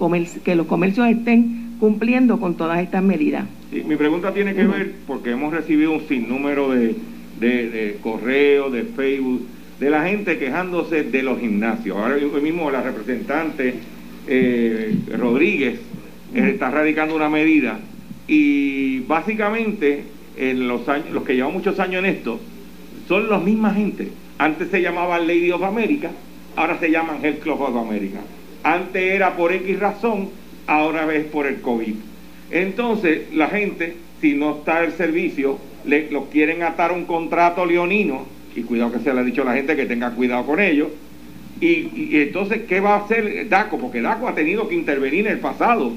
que 0.43 0.55
los 0.55 0.67
comercios 0.67 1.07
estén 1.07 1.75
cumpliendo 1.79 2.39
con 2.39 2.55
todas 2.55 2.79
estas 2.79 3.03
medidas. 3.03 3.45
Sí, 3.71 3.83
mi 3.85 3.95
pregunta 3.95 4.33
tiene 4.33 4.53
que 4.53 4.65
ver 4.65 4.93
porque 5.07 5.31
hemos 5.31 5.53
recibido 5.53 5.91
un 5.91 6.01
sinnúmero 6.07 6.71
de, 6.71 6.95
de, 7.39 7.69
de 7.69 7.97
correos, 8.01 8.71
de 8.73 8.83
Facebook, 8.83 9.45
de 9.79 9.89
la 9.89 10.07
gente 10.07 10.37
quejándose 10.37 11.03
de 11.03 11.23
los 11.23 11.39
gimnasios. 11.39 11.97
Ahora 11.97 12.17
mismo 12.41 12.69
la 12.71 12.81
representante 12.81 13.75
eh, 14.27 14.95
Rodríguez 15.17 15.79
eh, 16.33 16.51
está 16.53 16.71
radicando 16.71 17.15
una 17.15 17.29
medida 17.29 17.79
y 18.27 18.99
básicamente 19.01 20.03
en 20.37 20.67
los 20.67 20.87
años, 20.89 21.11
los 21.11 21.23
que 21.23 21.35
llevan 21.35 21.53
muchos 21.53 21.79
años 21.79 22.03
en 22.03 22.05
esto 22.05 22.39
son 23.07 23.29
la 23.29 23.39
misma 23.39 23.73
gente. 23.73 24.09
Antes 24.37 24.69
se 24.69 24.81
llamaba 24.81 25.19
Lady 25.19 25.51
of 25.51 25.63
America, 25.63 26.09
ahora 26.55 26.79
se 26.79 26.89
llaman 26.91 27.23
Health 27.23 27.39
Club 27.41 27.61
of 27.61 27.75
America. 27.77 28.19
Antes 28.63 29.01
era 29.13 29.35
por 29.35 29.51
X 29.53 29.79
razón, 29.79 30.29
ahora 30.67 31.13
es 31.13 31.25
por 31.25 31.45
el 31.47 31.61
COVID. 31.61 31.93
Entonces, 32.51 33.33
la 33.33 33.47
gente, 33.47 33.95
si 34.21 34.33
no 34.33 34.57
está 34.57 34.83
el 34.83 34.91
servicio, 34.93 35.57
le, 35.85 36.09
lo 36.11 36.25
quieren 36.29 36.63
atar 36.63 36.91
un 36.91 37.05
contrato 37.05 37.65
leonino, 37.65 38.25
y 38.55 38.61
cuidado 38.61 38.91
que 38.91 38.99
se 38.99 39.13
le 39.13 39.19
ha 39.19 39.23
dicho 39.23 39.41
a 39.41 39.45
la 39.45 39.53
gente 39.55 39.75
que 39.75 39.85
tenga 39.85 40.11
cuidado 40.11 40.45
con 40.45 40.59
ello. 40.59 40.89
Y, 41.59 41.65
y- 41.67 42.09
entonces, 42.13 42.61
¿qué 42.67 42.79
va 42.79 42.95
a 42.95 42.99
hacer 42.99 43.47
DACO? 43.49 43.77
Porque 43.79 44.01
DACO 44.01 44.27
ha 44.27 44.35
tenido 44.35 44.67
que 44.67 44.75
intervenir 44.75 45.25
en 45.27 45.33
el 45.33 45.39
pasado 45.39 45.91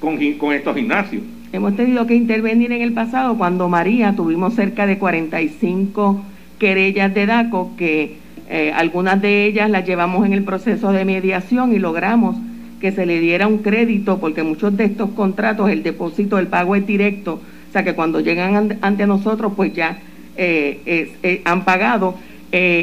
con, 0.00 0.18
con 0.34 0.52
estos 0.54 0.74
gimnasios. 0.76 1.22
Hemos 1.52 1.76
tenido 1.76 2.06
que 2.06 2.14
intervenir 2.14 2.72
en 2.72 2.80
el 2.82 2.92
pasado 2.92 3.36
cuando 3.36 3.68
María 3.68 4.14
tuvimos 4.16 4.54
cerca 4.54 4.86
de 4.86 4.98
45 4.98 6.22
querellas 6.60 7.12
de 7.12 7.26
DACO 7.26 7.72
que 7.76 8.18
eh, 8.48 8.72
algunas 8.72 9.20
de 9.20 9.46
ellas 9.46 9.68
las 9.68 9.84
llevamos 9.84 10.24
en 10.24 10.32
el 10.32 10.44
proceso 10.44 10.92
de 10.92 11.04
mediación 11.04 11.72
y 11.74 11.80
logramos 11.80 12.36
que 12.80 12.92
se 12.92 13.06
le 13.06 13.18
diera 13.18 13.48
un 13.48 13.58
crédito 13.58 14.18
porque 14.20 14.44
muchos 14.44 14.76
de 14.76 14.84
estos 14.84 15.10
contratos 15.10 15.68
el 15.70 15.82
depósito, 15.82 16.38
el 16.38 16.46
pago 16.46 16.76
es 16.76 16.86
directo, 16.86 17.40
o 17.68 17.72
sea 17.72 17.82
que 17.82 17.94
cuando 17.94 18.20
llegan 18.20 18.54
an- 18.56 18.78
ante 18.82 19.06
nosotros 19.06 19.54
pues 19.56 19.72
ya 19.74 19.98
eh, 20.36 21.10
eh, 21.22 21.42
han 21.44 21.64
pagado, 21.64 22.14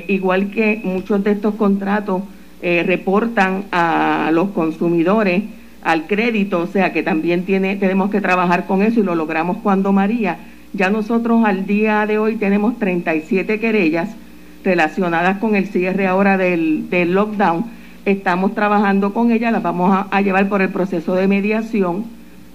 igual 0.08 0.50
que 0.52 0.80
muchos 0.84 1.24
de 1.24 1.32
estos 1.32 1.56
contratos 1.56 2.22
reportan 2.62 3.66
a 3.72 4.30
los 4.34 4.50
consumidores 4.50 5.44
al 5.84 6.08
crédito, 6.08 6.60
o 6.62 6.68
sea 6.68 6.92
que 6.94 7.04
también 7.04 7.44
tiene, 7.44 7.76
tenemos 7.76 8.10
que 8.10 8.22
trabajar 8.22 8.66
con 8.66 8.82
eso 8.82 9.00
y 9.00 9.04
lo 9.04 9.16
logramos 9.16 9.58
cuando 9.64 9.92
María. 9.94 10.38
Ya 10.74 10.90
nosotros 10.90 11.46
al 11.46 11.66
día 11.66 12.06
de 12.06 12.18
hoy 12.18 12.36
tenemos 12.36 12.78
37 12.78 13.60
querellas 13.60 14.10
relacionadas 14.64 15.38
con 15.38 15.56
el 15.56 15.68
cierre 15.68 16.08
ahora 16.08 16.38
del, 16.38 16.90
del 16.90 17.14
lockdown. 17.14 17.66
Estamos 18.06 18.54
trabajando 18.54 19.14
con 19.14 19.32
ellas, 19.32 19.52
las 19.52 19.64
vamos 19.64 20.06
a, 20.10 20.22
llevar 20.22 20.48
por 20.50 20.62
el 20.62 20.70
proceso 20.70 21.16
de 21.16 21.28
mediación, 21.28 22.06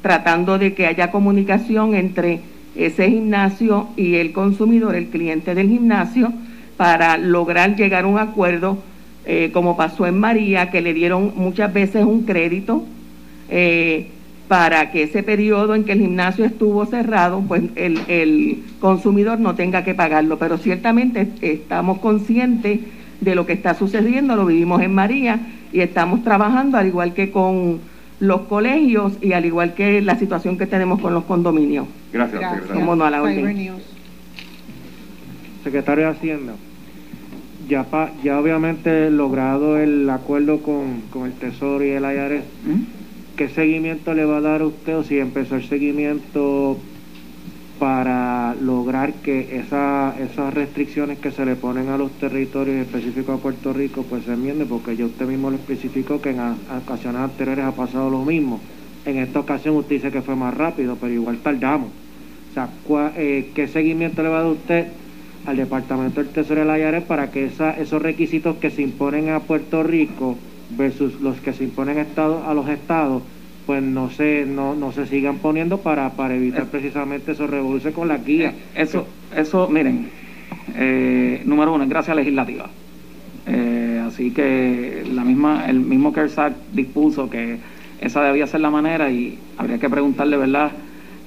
tratando 0.03 0.59
de 0.59 0.75
que 0.75 0.87
haya 0.87 1.11
comunicación 1.11 1.95
entre 1.95 2.41
ese 2.75 3.11
gimnasio 3.11 3.89
y 3.97 4.15
el 4.17 4.33
consumidor, 4.33 4.95
el 4.95 5.09
cliente 5.09 5.55
del 5.55 5.69
gimnasio, 5.69 6.33
para 6.77 7.19
lograr 7.19 7.77
llegar 7.77 8.05
a 8.05 8.09
un 8.09 8.19
acuerdo, 8.19 8.79
eh, 9.25 9.51
como 9.53 9.77
pasó 9.77 10.07
en 10.07 10.19
María, 10.19 10.71
que 10.71 10.81
le 10.81 10.95
dieron 10.95 11.33
muchas 11.37 11.73
veces 11.73 12.05
un 12.05 12.23
crédito 12.23 12.85
eh, 13.51 14.09
para 14.53 14.91
que 14.91 15.05
ese 15.05 15.23
periodo 15.23 15.75
en 15.75 15.85
que 15.85 15.93
el 15.93 16.01
gimnasio 16.01 16.45
estuvo 16.45 16.85
cerrado, 16.85 17.41
pues 17.49 17.63
el, 17.75 17.99
el 18.07 18.63
consumidor 18.81 19.41
no 19.41 19.55
tenga 19.55 19.83
que 19.83 19.95
pagarlo. 19.95 20.37
Pero 20.39 20.59
ciertamente 20.59 21.27
estamos 21.41 22.01
conscientes 22.01 22.81
de 23.23 23.35
lo 23.35 23.47
que 23.47 23.55
está 23.55 23.73
sucediendo, 23.73 24.37
lo 24.37 24.45
vivimos 24.45 24.83
en 24.83 24.95
María 24.95 25.41
y 25.73 25.81
estamos 25.81 26.23
trabajando 26.23 26.77
al 26.77 26.87
igual 26.87 27.15
que 27.15 27.31
con 27.31 27.79
los 28.21 28.43
colegios 28.43 29.15
y 29.23 29.33
al 29.33 29.47
igual 29.47 29.73
que 29.73 30.03
la 30.03 30.19
situación 30.19 30.59
que 30.59 30.67
tenemos 30.67 31.01
con 31.01 31.15
los 31.15 31.25
condominios. 31.25 31.87
Gracias, 32.13 32.39
secretario. 32.43 32.75
Cómo 32.75 32.95
no, 32.95 33.07
a 33.07 33.11
la 33.11 33.23
orden. 33.23 33.37
Secretario 35.65 36.05
de 36.05 36.11
Hacienda, 36.11 36.53
ya, 37.71 37.85
pa- 37.85 38.11
ya 38.23 38.39
obviamente 38.39 39.11
logrado 39.11 39.79
el 39.79 40.11
acuerdo 40.11 40.59
con, 40.61 41.01
con 41.11 41.25
el 41.25 41.33
Tesoro 41.33 41.83
y 41.87 41.89
el 41.89 42.03
IRS, 42.05 42.45
¿qué 43.37 43.49
seguimiento 43.49 44.15
le 44.15 44.25
va 44.25 44.39
a 44.39 44.41
dar 44.41 44.61
a 44.63 44.67
usted 44.67 44.97
o 44.97 45.03
si 45.03 45.19
empezó 45.19 45.57
el 45.57 45.65
seguimiento 45.65 46.79
para 47.79 48.55
lograr 48.55 49.15
que 49.15 49.57
esa, 49.57 50.15
esas 50.21 50.55
restricciones 50.55 51.19
que 51.19 51.33
se 51.33 51.45
le 51.45 51.57
ponen 51.57 51.89
a 51.89 51.99
los 51.99 52.13
territorios 52.13 52.77
específicos 52.87 53.39
a 53.39 53.43
Puerto 53.43 53.73
Rico 53.73 54.05
pues 54.09 54.25
se 54.25 54.35
enmienden 54.35 54.69
porque 54.69 54.97
ya 54.97 55.05
usted 55.07 55.27
mismo 55.27 55.51
lo 55.51 55.57
especificó 55.57 56.21
que 56.21 56.31
en 56.31 56.41
a- 56.41 56.57
ocasiones 56.85 57.23
anteriores 57.23 57.65
ha 57.65 57.73
pasado 57.73 58.09
lo 58.09 58.25
mismo. 58.25 58.61
En 59.05 59.19
esta 59.19 59.41
ocasión 59.41 59.75
usted 59.77 59.97
dice 59.97 60.13
que 60.13 60.23
fue 60.23 60.37
más 60.37 60.55
rápido, 60.55 60.97
pero 61.01 61.13
igual 61.13 61.39
tardamos. 61.39 61.89
O 62.51 62.55
sea, 62.55 62.69
cua- 62.87 63.13
eh, 63.17 63.51
¿qué 63.55 63.67
seguimiento 63.67 64.23
le 64.23 64.29
va 64.29 64.39
a 64.39 64.43
dar 64.43 64.53
usted 64.53 64.87
al 65.47 65.57
Departamento 65.57 66.23
del 66.23 66.33
Tesoro 66.33 66.61
de 66.61 66.67
la 66.67 66.79
IARES 66.79 67.03
para 67.05 67.33
que 67.33 67.47
esa, 67.47 67.73
esos 67.73 68.01
requisitos 68.01 68.59
que 68.59 68.71
se 68.71 68.83
imponen 68.83 69.31
a 69.31 69.41
Puerto 69.41 69.83
Rico 69.83 70.39
versus 70.77 71.21
los 71.21 71.41
que 71.41 71.53
se 71.53 71.65
imponen 71.65 71.99
a, 71.99 72.03
estado, 72.03 72.45
a 72.47 72.55
los 72.55 72.69
estados 72.69 73.23
pues 73.67 73.83
no 73.83 74.11
se 74.11 74.45
no, 74.45 74.75
no 74.75 74.93
se 74.93 75.07
sigan 75.07 75.39
poniendo 75.39 75.79
para, 75.79 76.11
para 76.11 76.35
evitar 76.35 76.67
precisamente 76.67 77.33
esos 77.33 77.49
revoluciones 77.49 77.95
con 77.95 78.09
la 78.09 78.19
guía. 78.19 78.53
Eso, 78.75 79.07
eso, 79.37 79.69
miren, 79.69 80.09
eh, 80.77 81.43
número 81.45 81.73
uno, 81.73 81.85
es 81.85 81.91
gracia 81.91 82.15
legislativa. 82.15 82.69
Eh, 83.47 84.03
así 84.05 84.31
que 84.31 85.05
la 85.13 85.25
misma, 85.25 85.69
el 85.69 85.81
mismo 85.81 86.13
CARES 86.13 86.37
dispuso 86.73 87.29
que 87.31 87.59
esa 88.01 88.23
debía 88.23 88.47
ser 88.47 88.61
la 88.61 88.71
manera 88.71 89.11
y 89.11 89.39
habría 89.57 89.79
que 89.79 89.89
preguntarle, 89.89 90.37
¿verdad?, 90.37 90.73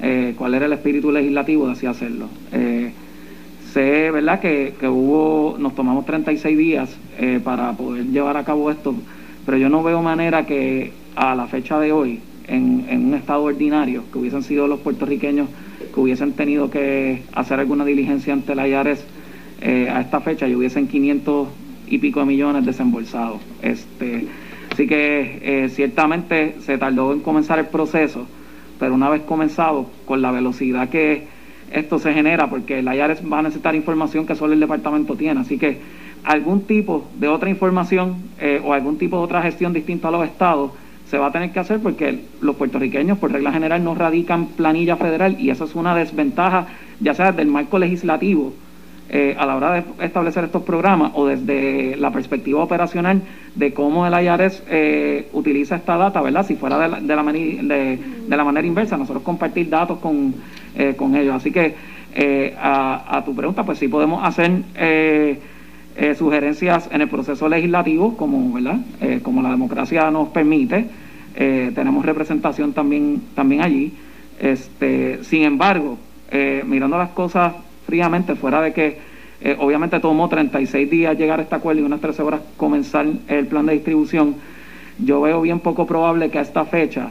eh, 0.02 0.34
cuál 0.38 0.54
era 0.54 0.66
el 0.66 0.74
espíritu 0.74 1.12
legislativo 1.12 1.68
de 1.68 1.72
así 1.72 1.86
hacerlo. 1.86 2.28
Eh, 2.52 2.92
sé, 3.74 4.12
¿verdad?, 4.12 4.40
que, 4.40 4.74
que 4.80 4.88
hubo, 4.88 5.56
nos 5.58 5.74
tomamos 5.74 6.06
36 6.06 6.58
días 6.58 6.98
eh, 7.18 7.40
para 7.44 7.72
poder 7.74 8.06
llevar 8.08 8.36
a 8.38 8.44
cabo 8.44 8.70
esto, 8.72 8.94
pero 9.46 9.58
yo 9.58 9.70
no 9.70 9.84
veo 9.84 10.02
manera 10.02 10.46
que 10.46 10.92
a 11.16 11.36
la 11.36 11.48
fecha 11.48 11.80
de 11.80 11.92
hoy, 11.92 12.20
en, 12.48 12.86
en 12.90 13.06
un 13.08 13.14
estado 13.14 13.44
ordinario, 13.44 14.04
que 14.12 14.20
hubiesen 14.20 14.44
sido 14.44 14.68
los 14.68 14.80
puertorriqueños 14.80 15.48
que 15.96 16.00
hubiesen 16.00 16.34
tenido 16.34 16.70
que 16.70 17.24
hacer 17.34 17.60
alguna 17.60 17.86
diligencia 17.86 18.34
ante 18.34 18.54
la 18.54 18.68
IARES 18.68 19.06
eh, 19.62 19.90
a 19.90 20.02
esta 20.02 20.20
fecha 20.20 20.48
y 20.48 20.54
hubiesen 20.54 20.88
500 20.88 21.48
y 21.88 21.98
pico 22.00 22.20
de 22.20 22.26
millones 22.26 22.66
desembolsados. 22.66 23.42
Este, 23.62 24.28
así 24.72 24.88
que 24.88 25.40
eh, 25.42 25.70
ciertamente 25.70 26.56
se 26.60 26.78
tardó 26.78 27.14
en 27.14 27.22
comenzar 27.22 27.60
el 27.60 27.68
proceso, 27.68 28.28
pero 28.78 28.94
una 28.94 29.10
vez 29.10 29.22
comenzado, 29.22 29.90
con 30.06 30.22
la 30.22 30.32
velocidad 30.32 30.90
que 30.90 31.28
esto 31.72 31.98
se 31.98 32.14
genera, 32.14 32.50
porque 32.50 32.82
la 32.82 32.96
IARES 32.96 33.22
va 33.32 33.40
a 33.40 33.44
necesitar 33.44 33.74
información 33.74 34.26
que 34.26 34.36
solo 34.36 34.54
el 34.54 34.60
departamento 34.60 35.16
tiene, 35.16 35.40
así 35.40 35.58
que 35.58 35.78
algún 36.26 36.62
tipo 36.62 37.06
de 37.20 37.28
otra 37.28 37.50
información 37.50 38.16
eh, 38.40 38.62
o 38.64 38.74
algún 38.74 38.98
tipo 38.98 39.18
de 39.18 39.24
otra 39.24 39.42
gestión 39.42 39.74
distinta 39.74 40.08
a 40.08 40.12
los 40.12 40.26
estados 40.26 40.72
se 41.10 41.20
va 41.20 41.28
a 41.28 41.32
tener 41.32 41.52
que 41.52 41.60
hacer 41.60 41.80
porque 41.80 42.20
los 42.42 42.56
puertorriqueños 42.56 43.20
por 43.20 43.32
regla 43.32 43.52
general 43.52 43.84
no 43.84 43.94
radican 43.94 44.48
planilla 44.48 44.98
federal 44.98 45.40
y 45.40 45.52
eso 45.52 45.66
es 45.66 45.76
una 45.76 45.96
desventaja 45.96 46.68
ya 47.00 47.14
sea 47.14 47.32
desde 47.32 47.44
el 47.44 47.48
marco 47.50 47.78
legislativo 47.78 48.54
eh, 49.08 49.36
a 49.38 49.46
la 49.46 49.56
hora 49.56 49.72
de 49.72 49.84
establecer 50.04 50.46
estos 50.46 50.64
programas 50.64 51.12
o 51.14 51.28
desde 51.28 51.96
la 51.98 52.12
perspectiva 52.12 52.64
operacional 52.64 53.22
de 53.54 53.72
cómo 53.72 54.08
el 54.08 54.14
IRS 54.14 54.64
eh, 54.68 55.30
utiliza 55.34 55.76
esta 55.76 55.96
data, 55.96 56.24
¿verdad? 56.24 56.44
Si 56.44 56.56
fuera 56.56 56.80
de 56.80 56.90
la, 56.90 57.00
de 57.00 57.16
la, 57.16 57.24
de 57.24 58.36
la 58.36 58.44
manera 58.44 58.66
inversa, 58.66 58.98
nosotros 58.98 59.22
compartir 59.22 59.70
datos 59.70 60.00
con, 60.00 60.34
eh, 60.76 60.96
con 60.98 61.16
ellos. 61.16 61.36
Así 61.36 61.52
que 61.52 61.76
eh, 62.16 62.56
a, 62.60 63.18
a 63.18 63.24
tu 63.24 63.36
pregunta, 63.36 63.64
pues 63.64 63.78
sí 63.78 63.88
podemos 63.88 64.24
hacer 64.24 64.64
eh, 65.98 66.14
sugerencias 66.16 66.90
en 66.92 67.02
el 67.02 67.10
proceso 67.10 67.48
legislativo, 67.48 68.18
como, 68.18 68.54
¿verdad? 68.54 68.80
Eh, 69.02 69.20
como 69.24 69.42
la 69.42 69.52
democracia 69.52 70.12
nos 70.12 70.30
permite. 70.30 70.88
Eh, 71.36 71.72
tenemos 71.74 72.06
representación 72.06 72.74
también, 72.74 73.22
también 73.34 73.62
allí. 73.62 73.94
Este, 74.40 75.24
sin 75.24 75.44
embargo, 75.44 75.98
eh, 76.32 76.64
mirando 76.66 76.98
las 76.98 77.12
cosas 77.12 77.54
fríamente, 77.86 78.36
fuera 78.36 78.62
de 78.62 78.74
que 78.74 79.16
obviamente 79.60 80.00
tomó 80.00 80.28
36 80.28 80.90
días 80.90 81.16
llegar 81.18 81.40
a 81.40 81.44
este 81.44 81.54
acuerdo 81.54 81.82
y 81.82 81.84
unas 81.84 82.02
13 82.02 82.24
horas 82.24 82.42
comenzar 82.58 83.06
el 83.28 83.46
plan 83.46 83.68
de 83.68 83.74
distribución, 83.74 84.36
yo 84.98 85.22
veo 85.22 85.42
bien 85.42 85.60
poco 85.60 85.86
probable 85.86 86.32
que 86.32 86.40
a 86.40 86.42
esta 86.42 86.66
fecha 86.66 87.10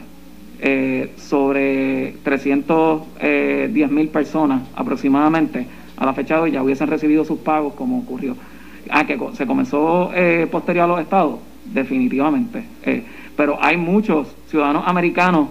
sobre 1.15 2.15
310 2.23 3.91
mil 3.91 4.09
personas 4.09 4.63
aproximadamente 4.75 5.65
a 5.95 6.05
la 6.05 6.13
fecha 6.13 6.35
de 6.35 6.41
hoy 6.41 6.51
ya 6.51 6.61
hubiesen 6.61 6.87
recibido 6.89 7.23
sus 7.23 7.39
pagos 7.39 7.73
como 7.75 7.99
ocurrió. 7.99 8.35
Ah, 8.89 9.05
que 9.05 9.17
se 9.33 9.47
comenzó 9.47 10.11
eh, 10.13 10.47
posterior 10.51 10.85
a 10.85 10.87
los 10.87 10.99
estados, 10.99 11.39
definitivamente. 11.65 12.63
Eh, 12.83 13.03
pero 13.35 13.57
hay 13.61 13.77
muchos 13.77 14.35
ciudadanos 14.47 14.83
americanos 14.85 15.49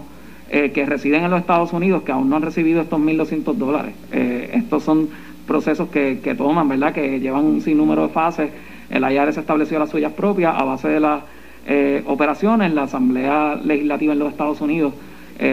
eh, 0.49 0.71
que 0.71 0.85
residen 0.85 1.23
en 1.23 1.31
los 1.31 1.41
Estados 1.41 1.73
Unidos 1.73 2.03
que 2.03 2.11
aún 2.11 2.29
no 2.29 2.37
han 2.37 2.41
recibido 2.41 2.81
estos 2.81 2.99
1.200 2.99 3.53
dólares. 3.55 3.93
Estos 4.11 4.83
son 4.83 5.09
procesos 5.45 5.89
que, 5.89 6.19
que 6.23 6.33
toman, 6.33 6.67
¿verdad? 6.69 6.93
Que 6.93 7.19
llevan 7.19 7.45
un 7.45 7.61
sinnúmero 7.61 8.03
de 8.03 8.09
fases. 8.09 8.49
El 8.89 9.03
IRS 9.03 9.37
estableció 9.37 9.79
las 9.79 9.89
suyas 9.89 10.13
propias 10.13 10.55
a 10.57 10.63
base 10.63 10.87
de 10.87 10.99
las 10.99 11.21
operaciones. 12.05 12.73
La 12.73 12.83
Asamblea 12.83 13.55
Legislativa 13.55 14.13
en 14.13 14.19
los 14.19 14.31
Estados 14.31 14.61
Unidos 14.61 14.93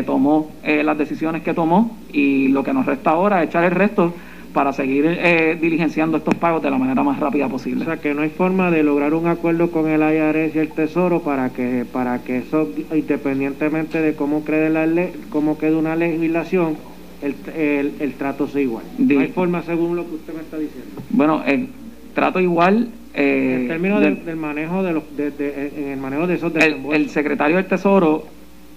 tomó 0.06 0.52
las 0.62 0.96
decisiones 0.96 1.42
que 1.42 1.52
tomó 1.52 1.98
y 2.12 2.48
lo 2.48 2.62
que 2.62 2.72
nos 2.72 2.86
resta 2.86 3.10
ahora 3.10 3.42
es 3.42 3.48
echar 3.48 3.64
el 3.64 3.72
resto 3.72 4.14
para 4.53 4.72
seguir 4.72 5.05
eh, 5.07 5.57
diligenciando 5.61 6.18
estos 6.18 6.34
pagos 6.34 6.62
de 6.62 6.70
la 6.70 6.78
manera 6.78 7.03
más 7.03 7.18
rápida 7.18 7.48
posible. 7.48 7.82
O 7.82 7.86
sea, 7.86 7.96
que 7.98 8.12
no 8.14 8.22
hay 8.22 8.30
forma 8.30 8.70
de 8.70 8.82
lograr 8.82 9.14
un 9.14 9.26
acuerdo 9.26 9.70
con 9.70 9.88
el 9.88 10.00
IRS 10.00 10.55
y 10.55 10.59
el 10.59 10.68
Tesoro 10.68 11.20
para 11.20 11.50
que 11.50 11.84
para 11.90 12.18
que 12.22 12.38
eso, 12.38 12.68
independientemente 12.94 14.00
de 14.00 14.14
cómo 14.14 14.44
quede, 14.44 14.70
la 14.70 14.86
le- 14.86 15.12
cómo 15.30 15.59
quede 15.59 15.76
una 15.76 15.96
legislación, 15.96 16.76
el, 17.22 17.34
el, 17.57 17.92
el 18.00 18.12
trato 18.14 18.46
sea 18.48 18.61
igual. 18.62 18.84
No 18.98 19.20
hay 19.20 19.28
forma 19.28 19.62
según 19.62 19.96
lo 19.96 20.07
que 20.09 20.16
usted 20.16 20.34
me 20.34 20.40
está 20.40 20.59
diciendo. 20.59 20.90
Bueno, 21.11 21.42
eh, 21.46 21.66
trato 22.14 22.40
igual. 22.40 22.88
eh, 23.14 23.59
En 23.62 23.68
términos 23.68 24.00
del- 24.00 24.36
manejo 24.36 24.82
de 24.82 24.92
los 24.92 25.16
de, 25.16 25.30
de- 25.30 25.72
en 25.76 25.88
el 25.90 25.98
manejo 26.00 26.26
de 26.26 26.34
esos 26.34 26.55
el, 26.57 26.76
el 26.92 27.09
secretario 27.11 27.57
del 27.57 27.66
Tesoro 27.66 28.24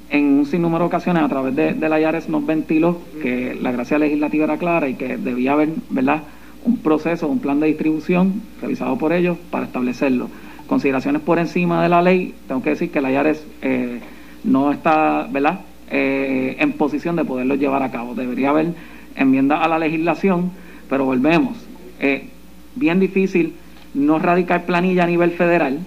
en 0.09 0.25
un 0.25 0.45
sinnúmero 0.45 0.85
de 0.85 0.87
ocasiones 0.87 1.23
a 1.23 1.29
través 1.29 1.55
de, 1.55 1.73
de 1.73 1.89
la 1.89 1.99
IARES 1.99 2.29
nos 2.29 2.45
ventiló 2.45 2.99
que 3.21 3.57
la 3.59 3.71
gracia 3.71 3.97
legislativa 3.97 4.45
era 4.45 4.57
clara 4.57 4.87
y 4.87 4.95
que 4.95 5.17
debía 5.17 5.53
haber 5.53 5.69
verdad 5.89 6.23
un 6.63 6.77
proceso, 6.77 7.27
un 7.27 7.39
plan 7.39 7.59
de 7.59 7.67
distribución 7.67 8.41
realizado 8.61 8.97
por 8.97 9.13
ellos 9.13 9.37
para 9.51 9.65
establecerlo. 9.65 10.29
Consideraciones 10.67 11.21
por 11.21 11.37
encima 11.39 11.83
de 11.83 11.89
la 11.89 12.01
ley, 12.01 12.33
tengo 12.47 12.63
que 12.63 12.71
decir 12.71 12.91
que 12.91 13.01
la 13.01 13.11
IARES 13.11 13.45
eh, 13.61 13.99
no 14.43 14.71
está 14.71 15.27
verdad 15.31 15.59
Eh, 15.91 16.55
en 16.59 16.73
posición 16.73 17.15
de 17.15 17.25
poderlo 17.25 17.53
llevar 17.55 17.83
a 17.83 17.91
cabo. 17.91 18.15
Debería 18.15 18.49
haber 18.49 18.73
enmienda 19.15 19.61
a 19.61 19.67
la 19.67 19.77
legislación, 19.77 20.51
pero 20.89 21.05
volvemos. 21.05 21.57
Eh, 21.99 22.29
bien 22.75 22.99
difícil 22.99 23.53
no 23.93 24.17
radicar 24.17 24.65
planilla 24.65 25.03
a 25.03 25.07
nivel 25.07 25.31
federal 25.31 25.79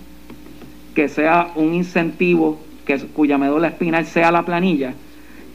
que 0.94 1.08
sea 1.08 1.48
un 1.56 1.74
incentivo 1.74 2.60
que, 2.88 2.98
cuya 2.98 3.38
médula 3.38 3.68
espinal 3.68 4.06
sea 4.06 4.32
la 4.32 4.42
planilla 4.42 4.94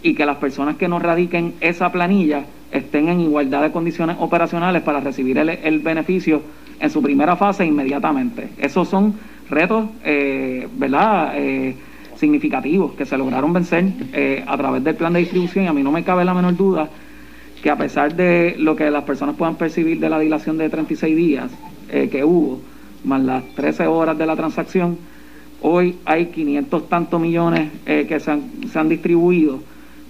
y 0.02 0.14
que 0.14 0.26
las 0.26 0.38
personas 0.38 0.78
que 0.78 0.88
no 0.88 1.00
radiquen 1.00 1.56
esa 1.60 1.92
planilla 1.92 2.46
estén 2.72 3.10
en 3.10 3.20
igualdad 3.20 3.64
de 3.64 3.72
condiciones 3.72 4.18
operacionales 4.20 4.84
para 4.84 5.02
recibir 5.02 5.38
el, 5.38 5.50
el 5.50 5.80
beneficio 5.80 6.42
en 6.80 6.90
su 6.90 7.02
primera 7.02 7.36
fase 7.36 7.66
inmediatamente. 7.66 8.50
Esos 8.58 8.88
son 8.88 9.16
retos, 9.50 9.90
eh, 10.04 10.68
¿verdad? 10.78 11.34
Eh, 11.36 11.76
significativos 12.16 12.94
que 12.94 13.06
se 13.06 13.18
lograron 13.18 13.52
vencer 13.52 13.86
eh, 14.14 14.44
a 14.48 14.56
través 14.58 14.84
del 14.84 14.96
plan 14.96 15.14
de 15.14 15.20
distribución 15.20 15.66
y 15.66 15.68
a 15.68 15.74
mí 15.74 15.84
no 15.84 15.92
me 15.92 16.04
cabe 16.04 16.24
la 16.24 16.34
menor 16.34 16.56
duda 16.56 16.90
que 17.62 17.70
a 17.70 17.78
pesar 17.78 18.16
de 18.16 18.56
lo 18.58 18.76
que 18.76 18.90
las 18.92 19.04
personas 19.04 19.36
puedan 19.36 19.56
percibir 19.56 20.00
de 20.00 20.10
la 20.10 20.20
dilación 20.20 20.58
de 20.58 20.70
36 20.70 21.16
días 21.16 21.52
eh, 21.90 22.10
que 22.12 22.24
hubo, 22.24 22.62
más 23.04 23.22
las 23.22 23.44
13 23.56 23.88
horas 23.88 24.18
de 24.18 24.26
la 24.26 24.36
transacción, 24.36 24.98
hoy 25.64 25.96
hay 26.06 26.28
500 26.28 26.88
tantos 26.90 27.20
millones 27.20 27.72
eh, 27.88 28.06
que 28.08 28.20
se 28.20 28.30
han, 28.32 28.44
se 28.72 28.78
han 28.78 28.88
distribuido 28.90 29.60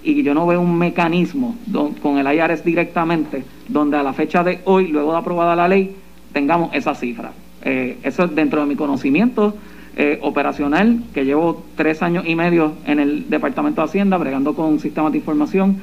y 0.03 0.21
yo 0.23 0.33
no 0.33 0.45
veo 0.45 0.59
un 0.59 0.77
mecanismo 0.77 1.55
don- 1.65 1.93
con 1.93 2.17
el 2.17 2.27
IRS 2.35 2.65
directamente 2.65 3.45
donde 3.69 3.95
a 3.95 4.03
la 4.03 4.11
fecha 4.11 4.43
de 4.43 4.59
hoy, 4.65 4.87
luego 4.89 5.13
de 5.13 5.17
aprobada 5.19 5.55
la 5.55 5.67
ley, 5.69 5.95
tengamos 6.33 6.73
esa 6.75 6.93
cifra. 6.95 7.31
Eh, 7.63 7.97
eso 8.03 8.25
es 8.25 8.35
dentro 8.35 8.59
de 8.59 8.65
mi 8.67 8.75
conocimiento 8.75 9.55
eh, 9.95 10.19
operacional, 10.21 11.03
que 11.13 11.23
llevo 11.23 11.63
tres 11.77 12.01
años 12.01 12.25
y 12.27 12.35
medio 12.35 12.73
en 12.85 12.99
el 12.99 13.29
Departamento 13.29 13.79
de 13.81 13.85
Hacienda, 13.85 14.17
bregando 14.17 14.55
con 14.55 14.79
sistemas 14.79 15.11
de 15.13 15.19
información, 15.19 15.77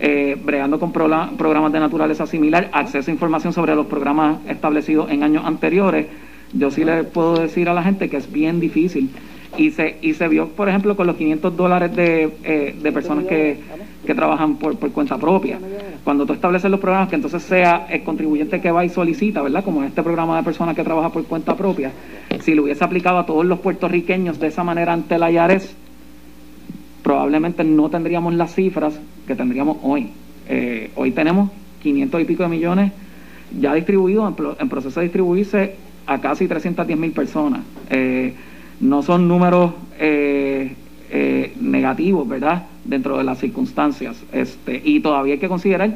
eh, 0.00 0.40
bregando 0.42 0.78
con 0.78 0.92
prola- 0.92 1.30
programas 1.36 1.72
de 1.72 1.80
naturaleza 1.80 2.26
similar, 2.26 2.70
acceso 2.72 3.10
a 3.10 3.14
información 3.14 3.52
sobre 3.52 3.74
los 3.74 3.86
programas 3.86 4.38
establecidos 4.48 5.10
en 5.10 5.24
años 5.24 5.44
anteriores. 5.44 6.06
Yo 6.52 6.70
sí 6.70 6.84
le 6.84 7.04
puedo 7.04 7.38
decir 7.38 7.68
a 7.68 7.74
la 7.74 7.82
gente 7.82 8.08
que 8.08 8.16
es 8.16 8.30
bien 8.30 8.60
difícil. 8.60 9.10
Y 9.56 9.70
se, 9.70 9.96
y 10.02 10.14
se 10.14 10.28
vio, 10.28 10.48
por 10.48 10.68
ejemplo, 10.68 10.94
con 10.94 11.06
los 11.06 11.16
500 11.16 11.56
dólares 11.56 11.96
de, 11.96 12.30
eh, 12.44 12.76
de 12.80 12.92
personas 12.92 13.24
que, 13.24 13.58
que 14.06 14.14
trabajan 14.14 14.56
por, 14.56 14.76
por 14.78 14.90
cuenta 14.92 15.16
propia. 15.16 15.58
Cuando 16.04 16.26
tú 16.26 16.32
estableces 16.32 16.70
los 16.70 16.78
programas, 16.78 17.08
que 17.08 17.16
entonces 17.16 17.42
sea 17.42 17.86
el 17.90 18.02
contribuyente 18.02 18.60
que 18.60 18.70
va 18.70 18.84
y 18.84 18.88
solicita, 18.88 19.42
¿verdad? 19.42 19.64
Como 19.64 19.82
este 19.84 20.02
programa 20.02 20.36
de 20.36 20.42
personas 20.42 20.76
que 20.76 20.84
trabaja 20.84 21.10
por 21.10 21.24
cuenta 21.24 21.56
propia, 21.56 21.92
si 22.40 22.54
lo 22.54 22.64
hubiese 22.64 22.84
aplicado 22.84 23.18
a 23.18 23.26
todos 23.26 23.44
los 23.44 23.58
puertorriqueños 23.60 24.38
de 24.38 24.48
esa 24.48 24.62
manera 24.62 24.92
ante 24.92 25.18
la 25.18 25.30
IARES, 25.30 25.74
probablemente 27.02 27.64
no 27.64 27.88
tendríamos 27.88 28.34
las 28.34 28.54
cifras 28.54 29.00
que 29.26 29.34
tendríamos 29.34 29.78
hoy. 29.82 30.08
Eh, 30.48 30.90
hoy 30.94 31.10
tenemos 31.10 31.50
500 31.82 32.20
y 32.20 32.24
pico 32.24 32.42
de 32.42 32.48
millones 32.50 32.92
ya 33.58 33.74
distribuidos, 33.74 34.32
en, 34.38 34.46
en 34.60 34.68
proceso 34.68 35.00
de 35.00 35.04
distribuirse 35.04 35.74
a 36.08 36.20
casi 36.20 36.48
310 36.48 36.98
mil 36.98 37.12
personas. 37.12 37.60
Eh, 37.90 38.34
no 38.80 39.02
son 39.02 39.28
números 39.28 39.72
eh, 40.00 40.74
eh, 41.10 41.52
negativos, 41.60 42.26
¿verdad? 42.26 42.64
Dentro 42.84 43.18
de 43.18 43.24
las 43.24 43.38
circunstancias. 43.38 44.16
Este, 44.32 44.80
y 44.82 45.00
todavía 45.00 45.34
hay 45.34 45.38
que 45.38 45.48
considerar, 45.48 45.94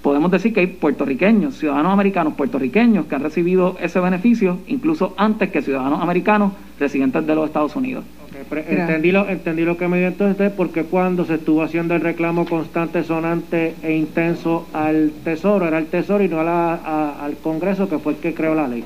podemos 0.00 0.30
decir 0.30 0.54
que 0.54 0.60
hay 0.60 0.66
puertorriqueños, 0.68 1.58
ciudadanos 1.58 1.92
americanos 1.92 2.32
puertorriqueños 2.34 3.06
que 3.06 3.14
han 3.14 3.22
recibido 3.22 3.76
ese 3.80 4.00
beneficio 4.00 4.58
incluso 4.66 5.14
antes 5.18 5.50
que 5.50 5.60
ciudadanos 5.62 6.00
americanos 6.00 6.52
residentes 6.80 7.26
de 7.26 7.34
los 7.34 7.46
Estados 7.46 7.76
Unidos. 7.76 8.04
Entendí 8.50 9.12
lo, 9.12 9.28
entendí 9.28 9.62
lo 9.62 9.76
que 9.76 9.86
me 9.88 9.98
dio 9.98 10.08
entonces, 10.08 10.50
porque 10.50 10.84
cuando 10.84 11.24
se 11.24 11.34
estuvo 11.34 11.62
haciendo 11.62 11.94
el 11.94 12.00
reclamo 12.00 12.46
constante, 12.46 13.04
sonante 13.04 13.74
e 13.82 13.92
intenso 13.94 14.66
al 14.72 15.12
Tesoro, 15.24 15.68
era 15.68 15.78
el 15.78 15.86
Tesoro 15.86 16.24
y 16.24 16.28
no 16.28 16.40
al 16.40 17.36
Congreso, 17.42 17.88
que 17.88 17.98
fue 17.98 18.14
el 18.14 18.18
que 18.18 18.34
creó 18.34 18.54
la 18.54 18.66
ley. 18.66 18.84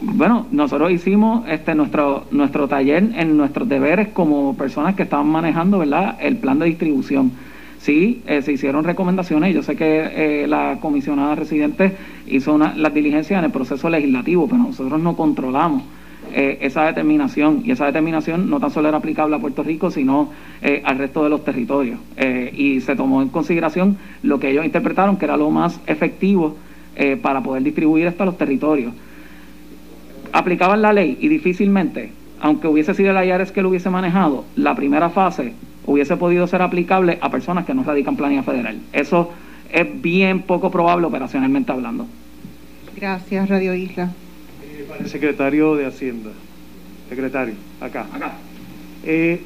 Bueno, 0.00 0.46
nosotros 0.52 0.92
hicimos 0.92 1.44
este 1.48 1.74
nuestro 1.74 2.24
nuestro 2.30 2.68
taller 2.68 3.10
en 3.16 3.36
nuestros 3.36 3.68
deberes 3.68 4.08
como 4.08 4.56
personas 4.56 4.94
que 4.94 5.02
estaban 5.02 5.26
manejando, 5.26 5.80
¿verdad? 5.80 6.16
El 6.20 6.36
plan 6.36 6.60
de 6.60 6.66
distribución. 6.66 7.32
Sí, 7.78 8.22
eh, 8.26 8.42
se 8.42 8.52
hicieron 8.52 8.84
recomendaciones. 8.84 9.52
Yo 9.54 9.62
sé 9.62 9.74
que 9.74 10.44
eh, 10.44 10.46
la 10.46 10.78
comisionada 10.80 11.34
residente 11.34 11.96
hizo 12.28 12.54
una, 12.54 12.74
las 12.76 12.94
diligencias 12.94 13.38
en 13.38 13.46
el 13.46 13.50
proceso 13.50 13.90
legislativo, 13.90 14.46
pero 14.46 14.62
nosotros 14.62 15.00
no 15.00 15.16
controlamos 15.16 15.82
eh, 16.32 16.58
esa 16.60 16.84
determinación 16.84 17.62
y 17.64 17.72
esa 17.72 17.86
determinación 17.86 18.48
no 18.50 18.60
tan 18.60 18.70
solo 18.70 18.88
era 18.88 18.98
aplicable 18.98 19.34
a 19.34 19.40
Puerto 19.40 19.64
Rico, 19.64 19.90
sino 19.90 20.30
al 20.84 20.98
resto 20.98 21.24
de 21.24 21.30
los 21.30 21.44
territorios. 21.44 21.98
y 22.56 22.80
se 22.80 22.94
tomó 22.94 23.22
en 23.22 23.30
consideración 23.30 23.96
lo 24.22 24.38
que 24.38 24.50
ellos 24.50 24.64
interpretaron 24.64 25.16
que 25.16 25.24
era 25.24 25.36
lo 25.36 25.50
más 25.50 25.80
efectivo 25.86 26.56
para 27.22 27.40
poder 27.40 27.62
distribuir 27.62 28.08
esto 28.08 28.24
a 28.24 28.26
los 28.26 28.36
territorios 28.36 28.92
aplicaban 30.32 30.82
la 30.82 30.92
ley 30.92 31.18
y 31.20 31.28
difícilmente, 31.28 32.12
aunque 32.40 32.68
hubiese 32.68 32.94
sido 32.94 33.10
el 33.10 33.26
IARES 33.26 33.52
que 33.52 33.62
lo 33.62 33.68
hubiese 33.68 33.90
manejado, 33.90 34.44
la 34.56 34.74
primera 34.74 35.10
fase 35.10 35.54
hubiese 35.86 36.16
podido 36.16 36.46
ser 36.46 36.62
aplicable 36.62 37.18
a 37.20 37.30
personas 37.30 37.64
que 37.64 37.74
no 37.74 37.82
radican 37.82 38.16
planilla 38.16 38.42
federal. 38.42 38.78
Eso 38.92 39.32
es 39.70 40.02
bien 40.02 40.42
poco 40.42 40.70
probable 40.70 41.06
operacionalmente 41.06 41.72
hablando. 41.72 42.06
Gracias, 42.96 43.48
Radio 43.48 43.74
Isla. 43.74 44.10
el 44.98 45.08
secretario 45.08 45.76
de 45.76 45.86
Hacienda. 45.86 46.30
Secretario, 47.08 47.54
acá. 47.80 48.06
Acá. 48.12 48.32
Eh, 49.04 49.40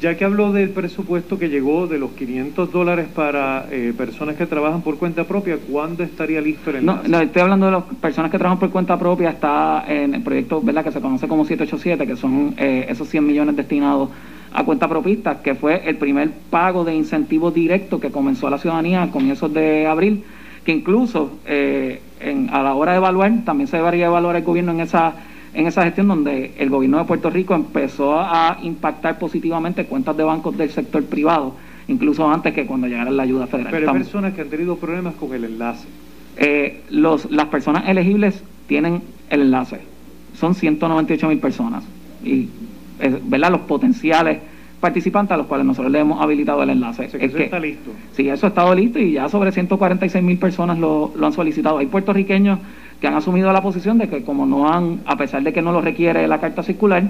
ya 0.00 0.16
que 0.16 0.24
habló 0.24 0.52
del 0.52 0.70
presupuesto 0.70 1.38
que 1.38 1.48
llegó 1.48 1.86
de 1.86 1.98
los 1.98 2.12
500 2.12 2.70
dólares 2.70 3.06
para 3.14 3.66
eh, 3.70 3.92
personas 3.96 4.36
que 4.36 4.46
trabajan 4.46 4.82
por 4.82 4.98
cuenta 4.98 5.24
propia, 5.24 5.58
¿cuándo 5.58 6.02
estaría 6.02 6.40
listo 6.40 6.70
el 6.70 6.76
enlace? 6.76 7.08
No, 7.08 7.20
estoy 7.20 7.42
hablando 7.42 7.66
de 7.66 7.72
las 7.72 7.84
personas 8.00 8.30
que 8.30 8.38
trabajan 8.38 8.58
por 8.58 8.70
cuenta 8.70 8.98
propia, 8.98 9.30
está 9.30 9.84
en 9.86 10.14
el 10.14 10.22
proyecto 10.22 10.60
¿verdad? 10.60 10.84
que 10.84 10.92
se 10.92 11.00
conoce 11.00 11.28
como 11.28 11.44
787, 11.44 12.06
que 12.06 12.16
son 12.16 12.54
eh, 12.56 12.86
esos 12.88 13.08
100 13.08 13.26
millones 13.26 13.56
destinados 13.56 14.10
a 14.52 14.64
cuenta 14.64 14.88
propista, 14.88 15.42
que 15.42 15.54
fue 15.54 15.82
el 15.88 15.96
primer 15.96 16.30
pago 16.50 16.84
de 16.84 16.94
incentivo 16.94 17.50
directo 17.50 17.98
que 17.98 18.10
comenzó 18.10 18.46
a 18.46 18.50
la 18.50 18.58
ciudadanía 18.58 19.02
a 19.02 19.10
comienzos 19.10 19.52
de 19.52 19.86
abril, 19.86 20.24
que 20.64 20.72
incluso 20.72 21.38
eh, 21.44 22.00
a 22.50 22.62
la 22.62 22.74
hora 22.74 22.92
de 22.92 22.98
evaluar, 22.98 23.32
también 23.44 23.66
se 23.66 23.76
debería 23.76 24.06
evaluar 24.06 24.36
el 24.36 24.42
gobierno 24.42 24.72
en 24.72 24.80
esa 24.80 25.14
en 25.54 25.66
esa 25.66 25.84
gestión 25.84 26.08
donde 26.08 26.52
el 26.58 26.68
gobierno 26.68 26.98
de 26.98 27.04
Puerto 27.04 27.30
Rico 27.30 27.54
empezó 27.54 28.18
a 28.18 28.58
impactar 28.62 29.18
positivamente 29.18 29.86
cuentas 29.86 30.16
de 30.16 30.24
bancos 30.24 30.56
del 30.56 30.70
sector 30.70 31.04
privado, 31.04 31.54
incluso 31.86 32.28
antes 32.28 32.52
que 32.52 32.66
cuando 32.66 32.88
llegara 32.88 33.10
la 33.10 33.22
ayuda 33.22 33.46
federal. 33.46 33.72
Pero 33.72 33.90
hay 33.90 33.98
personas 33.98 34.34
que 34.34 34.40
han 34.40 34.48
tenido 34.48 34.76
problemas 34.76 35.14
con 35.14 35.32
el 35.32 35.44
enlace. 35.44 35.86
Eh, 36.36 36.82
los, 36.90 37.30
las 37.30 37.46
personas 37.46 37.88
elegibles 37.88 38.42
tienen 38.66 39.02
el 39.30 39.42
enlace. 39.42 39.80
Son 40.34 40.54
198 40.54 41.28
mil 41.28 41.38
personas. 41.38 41.84
Y, 42.24 42.48
eh, 43.00 43.20
¿verdad? 43.22 43.52
Los 43.52 43.60
potenciales 43.62 44.38
participantes 44.80 45.32
a 45.32 45.36
los 45.36 45.46
cuales 45.46 45.66
nosotros 45.66 45.90
le 45.92 46.00
hemos 46.00 46.20
habilitado 46.20 46.62
el 46.62 46.70
enlace. 46.70 47.08
que 47.08 47.24
eso 47.24 47.38
está 47.38 47.60
listo. 47.60 47.90
Sí, 48.12 48.28
eso 48.28 48.46
ha 48.46 48.48
estado 48.48 48.74
listo 48.74 48.98
y 48.98 49.12
ya 49.12 49.28
sobre 49.28 49.52
146 49.52 50.22
mil 50.22 50.36
personas 50.36 50.78
lo, 50.78 51.12
lo 51.16 51.26
han 51.26 51.32
solicitado. 51.32 51.78
Hay 51.78 51.86
puertorriqueños 51.86 52.58
que 53.04 53.08
han 53.08 53.16
asumido 53.16 53.52
la 53.52 53.60
posición 53.60 53.98
de 53.98 54.08
que 54.08 54.22
como 54.22 54.46
no 54.46 54.66
han, 54.66 55.00
a 55.04 55.14
pesar 55.18 55.42
de 55.42 55.52
que 55.52 55.60
no 55.60 55.72
lo 55.72 55.82
requiere 55.82 56.26
la 56.26 56.40
carta 56.40 56.62
circular, 56.62 57.02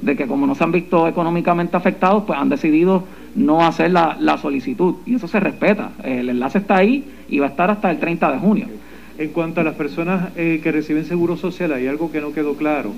de 0.00 0.16
que 0.16 0.26
como 0.26 0.46
no 0.46 0.54
se 0.54 0.64
han 0.64 0.72
visto 0.72 1.06
económicamente 1.06 1.76
afectados, 1.76 2.24
pues 2.26 2.38
han 2.38 2.48
decidido 2.48 3.04
no 3.34 3.60
hacer 3.60 3.90
la, 3.90 4.38
solicitud. 4.40 4.94
Y 5.04 5.16
eso 5.16 5.28
se 5.28 5.40
respeta. 5.40 5.90
El 6.04 6.30
enlace 6.30 6.56
está 6.56 6.76
ahí 6.76 7.04
y 7.28 7.38
va 7.38 7.48
a 7.48 7.50
estar 7.50 7.70
hasta 7.70 7.90
el 7.90 7.98
30 7.98 8.32
de 8.32 8.38
junio. 8.38 8.66
En 9.18 9.28
cuanto 9.28 9.60
a 9.60 9.64
las 9.64 9.74
personas 9.74 10.30
eh, 10.36 10.60
que 10.62 10.72
reciben 10.72 11.04
seguro 11.04 11.36
social, 11.36 11.70
hay 11.74 11.86
algo 11.86 12.10
que 12.10 12.22
no 12.22 12.32
quedó 12.32 12.54
claro. 12.54 12.92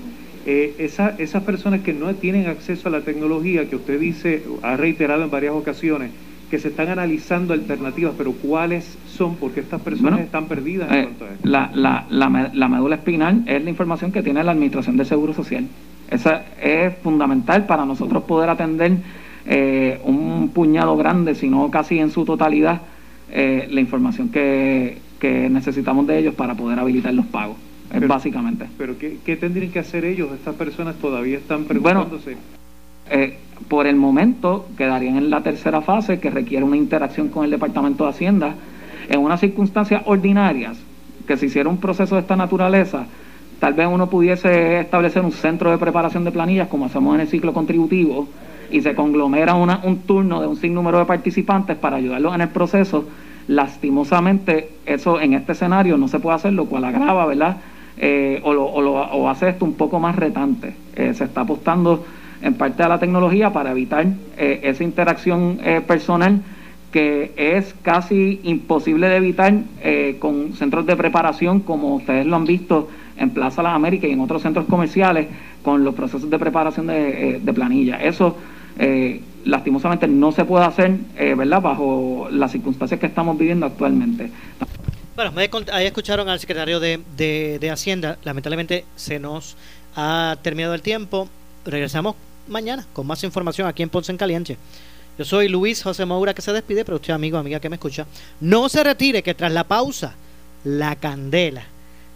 Eh, 0.45 0.75
esa, 0.77 1.09
esas 1.17 1.43
personas 1.43 1.81
que 1.81 1.91
no 1.91 2.15
tienen 2.15 2.47
acceso 2.47 2.87
a 2.87 2.91
la 2.91 3.01
tecnología, 3.01 3.69
que 3.69 3.75
usted 3.75 3.99
dice, 3.99 4.43
ha 4.61 4.77
reiterado 4.77 5.25
en 5.25 5.29
varias 5.29 5.55
ocasiones, 5.55 6.11
que 6.49 6.59
se 6.59 6.69
están 6.69 6.89
analizando 6.89 7.53
alternativas, 7.53 8.13
pero 8.17 8.31
¿cuáles 8.33 8.97
son? 9.07 9.35
Porque 9.35 9.61
estas 9.61 9.81
personas 9.81 10.19
están 10.19 10.45
perdidas 10.45 10.91
en 10.91 10.97
eh, 10.97 11.03
cuanto 11.03 11.25
a 11.25 11.29
esto. 11.29 11.47
La, 11.47 11.71
la, 11.73 12.05
la, 12.09 12.51
la, 12.53 12.67
médula 12.67 12.95
espinal 12.95 13.43
es 13.47 13.63
la 13.63 13.69
información 13.69 14.11
que 14.11 14.21
tiene 14.21 14.43
la 14.43 14.51
Administración 14.51 14.97
de 14.97 15.05
Seguro 15.05 15.33
Social. 15.33 15.67
Esa 16.09 16.43
es 16.61 16.95
fundamental 16.99 17.65
para 17.65 17.85
nosotros 17.85 18.23
poder 18.23 18.49
atender 18.49 18.93
eh, 19.47 19.99
un 20.03 20.49
puñado 20.49 20.95
grande, 20.97 21.35
si 21.35 21.49
no 21.49 21.69
casi 21.71 21.99
en 21.99 22.11
su 22.11 22.25
totalidad, 22.25 22.81
eh, 23.31 23.67
la 23.71 23.81
información 23.81 24.29
que, 24.29 24.99
que 25.19 25.49
necesitamos 25.49 26.05
de 26.07 26.19
ellos 26.19 26.35
para 26.35 26.53
poder 26.53 26.79
habilitar 26.79 27.13
los 27.13 27.25
pagos. 27.25 27.57
Es 27.93 28.07
básicamente. 28.07 28.65
Pero 28.77 28.97
¿qué, 28.97 29.17
¿qué, 29.23 29.35
tendrían 29.35 29.71
que 29.71 29.79
hacer 29.79 30.05
ellos? 30.05 30.31
Estas 30.33 30.55
personas 30.55 30.95
todavía 30.95 31.37
están 31.37 31.65
preguntándose. 31.65 32.35
Eh, 33.09 33.37
por 33.67 33.87
el 33.87 33.95
momento 33.95 34.67
quedarían 34.77 35.17
en 35.17 35.29
la 35.29 35.41
tercera 35.41 35.81
fase 35.81 36.19
que 36.19 36.29
requiere 36.29 36.63
una 36.63 36.77
interacción 36.77 37.29
con 37.29 37.45
el 37.45 37.51
Departamento 37.51 38.03
de 38.03 38.09
Hacienda. 38.11 38.55
En 39.09 39.19
unas 39.19 39.39
circunstancias 39.39 40.03
ordinarias, 40.05 40.77
que 41.27 41.37
se 41.37 41.47
hiciera 41.47 41.69
un 41.69 41.77
proceso 41.77 42.15
de 42.15 42.21
esta 42.21 42.35
naturaleza, 42.35 43.05
tal 43.59 43.73
vez 43.73 43.87
uno 43.91 44.09
pudiese 44.09 44.79
establecer 44.79 45.23
un 45.23 45.31
centro 45.31 45.71
de 45.71 45.77
preparación 45.77 46.23
de 46.23 46.31
planillas 46.31 46.67
como 46.67 46.85
hacemos 46.85 47.15
en 47.15 47.21
el 47.21 47.27
ciclo 47.27 47.53
contributivo 47.53 48.27
y 48.71 48.81
se 48.81 48.95
conglomera 48.95 49.55
una, 49.55 49.81
un 49.83 49.99
turno 49.99 50.41
de 50.41 50.47
un 50.47 50.57
sinnúmero 50.57 50.99
de 50.99 51.05
participantes 51.05 51.77
para 51.77 51.97
ayudarlos 51.97 52.33
en 52.35 52.41
el 52.41 52.49
proceso. 52.49 53.05
Lastimosamente, 53.47 54.69
eso 54.85 55.19
en 55.19 55.33
este 55.33 55.51
escenario 55.51 55.97
no 55.97 56.07
se 56.07 56.19
puede 56.19 56.35
hacer, 56.35 56.53
lo 56.53 56.65
cual 56.65 56.85
agrava, 56.85 57.25
¿verdad? 57.27 57.57
Eh, 57.97 58.41
o, 58.43 58.53
lo, 58.53 58.65
o, 58.65 59.29
hace 59.29 59.49
esto 59.49 59.65
un 59.65 59.73
poco 59.73 59.99
más 59.99 60.15
retante. 60.15 60.75
Eh, 60.95 61.13
se 61.13 61.25
está 61.25 61.41
apostando 61.41 62.05
en 62.41 62.53
parte 62.55 62.83
a 62.83 62.87
la 62.87 62.99
tecnología 62.99 63.51
para 63.51 63.71
evitar 63.71 64.05
eh, 64.37 64.59
esa 64.63 64.83
interacción 64.83 65.59
eh, 65.63 65.81
personal 65.85 66.41
que 66.91 67.33
es 67.35 67.75
casi 67.81 68.39
imposible 68.43 69.09
de 69.09 69.17
evitar 69.17 69.53
eh, 69.81 70.15
con 70.19 70.53
centros 70.53 70.85
de 70.85 70.95
preparación 70.95 71.59
como 71.59 71.95
ustedes 71.95 72.25
lo 72.25 72.35
han 72.37 72.45
visto 72.45 72.89
en 73.17 73.31
Plaza 73.31 73.61
Las 73.63 73.75
Américas 73.75 74.09
y 74.09 74.13
en 74.13 74.21
otros 74.21 74.41
centros 74.41 74.65
comerciales 74.65 75.27
con 75.61 75.83
los 75.83 75.95
procesos 75.95 76.29
de 76.29 76.39
preparación 76.39 76.87
de, 76.87 77.51
planilla. 77.53 77.97
Eso 77.97 78.37
lastimosamente 79.45 80.05
no 80.07 80.33
se 80.33 80.43
puede 80.43 80.65
hacer, 80.65 80.97
¿verdad?, 81.37 81.61
bajo 81.61 82.27
las 82.29 82.51
circunstancias 82.51 82.99
que 82.99 83.05
estamos 83.05 83.37
viviendo 83.37 83.65
actualmente. 83.65 84.29
Bueno, 85.15 85.31
ahí 85.71 85.85
escucharon 85.85 86.27
al 86.27 86.41
secretario 86.41 86.81
de, 86.81 86.99
de 87.17 87.71
Hacienda. 87.71 88.17
Lamentablemente 88.25 88.83
se 88.97 89.17
nos 89.17 89.55
ha 89.95 90.37
terminado 90.41 90.73
el 90.73 90.81
tiempo. 90.81 91.29
Regresamos 91.65 92.15
mañana 92.47 92.85
con 92.93 93.07
más 93.07 93.23
información 93.23 93.67
aquí 93.67 93.83
en 93.83 93.89
Ponce 93.89 94.11
en 94.11 94.17
Caliente. 94.17 94.57
Yo 95.17 95.25
soy 95.25 95.47
Luis 95.47 95.81
José 95.81 96.05
Moura 96.05 96.33
que 96.33 96.41
se 96.41 96.51
despide, 96.51 96.85
pero 96.85 96.97
usted, 96.97 97.13
amigo, 97.13 97.37
amiga 97.37 97.59
que 97.59 97.69
me 97.69 97.77
escucha, 97.77 98.05
no 98.41 98.69
se 98.69 98.83
retire 98.83 99.23
que 99.23 99.33
tras 99.33 99.51
la 99.51 99.63
pausa, 99.63 100.13
la 100.63 100.95
candela 100.95 101.63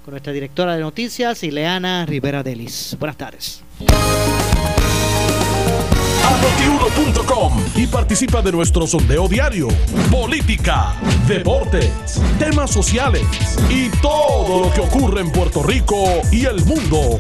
con 0.04 0.12
nuestra 0.12 0.34
directora 0.34 0.76
de 0.76 0.82
noticias, 0.82 1.43
Ileana 1.43 2.06
Rivera 2.06 2.43
Delis. 2.43 2.95
Buenas 3.00 3.18
tardes. 3.18 3.64
Y 7.76 7.88
participa 7.88 8.41
de 8.41 8.52
nuestro 8.52 8.86
sondeo 8.86 9.28
diario. 9.28 9.70
Política, 10.12 10.93
deportes, 11.28 12.20
temas 12.38 12.72
sociales 12.72 13.24
y 13.70 13.89
todo 14.02 14.66
lo 14.66 14.74
que 14.74 14.82
ocurre 14.82 15.22
en 15.22 15.32
Puerto 15.32 15.64
Rico 15.64 16.04
y 16.32 16.45
el 16.45 16.64
mundo. 16.66 17.18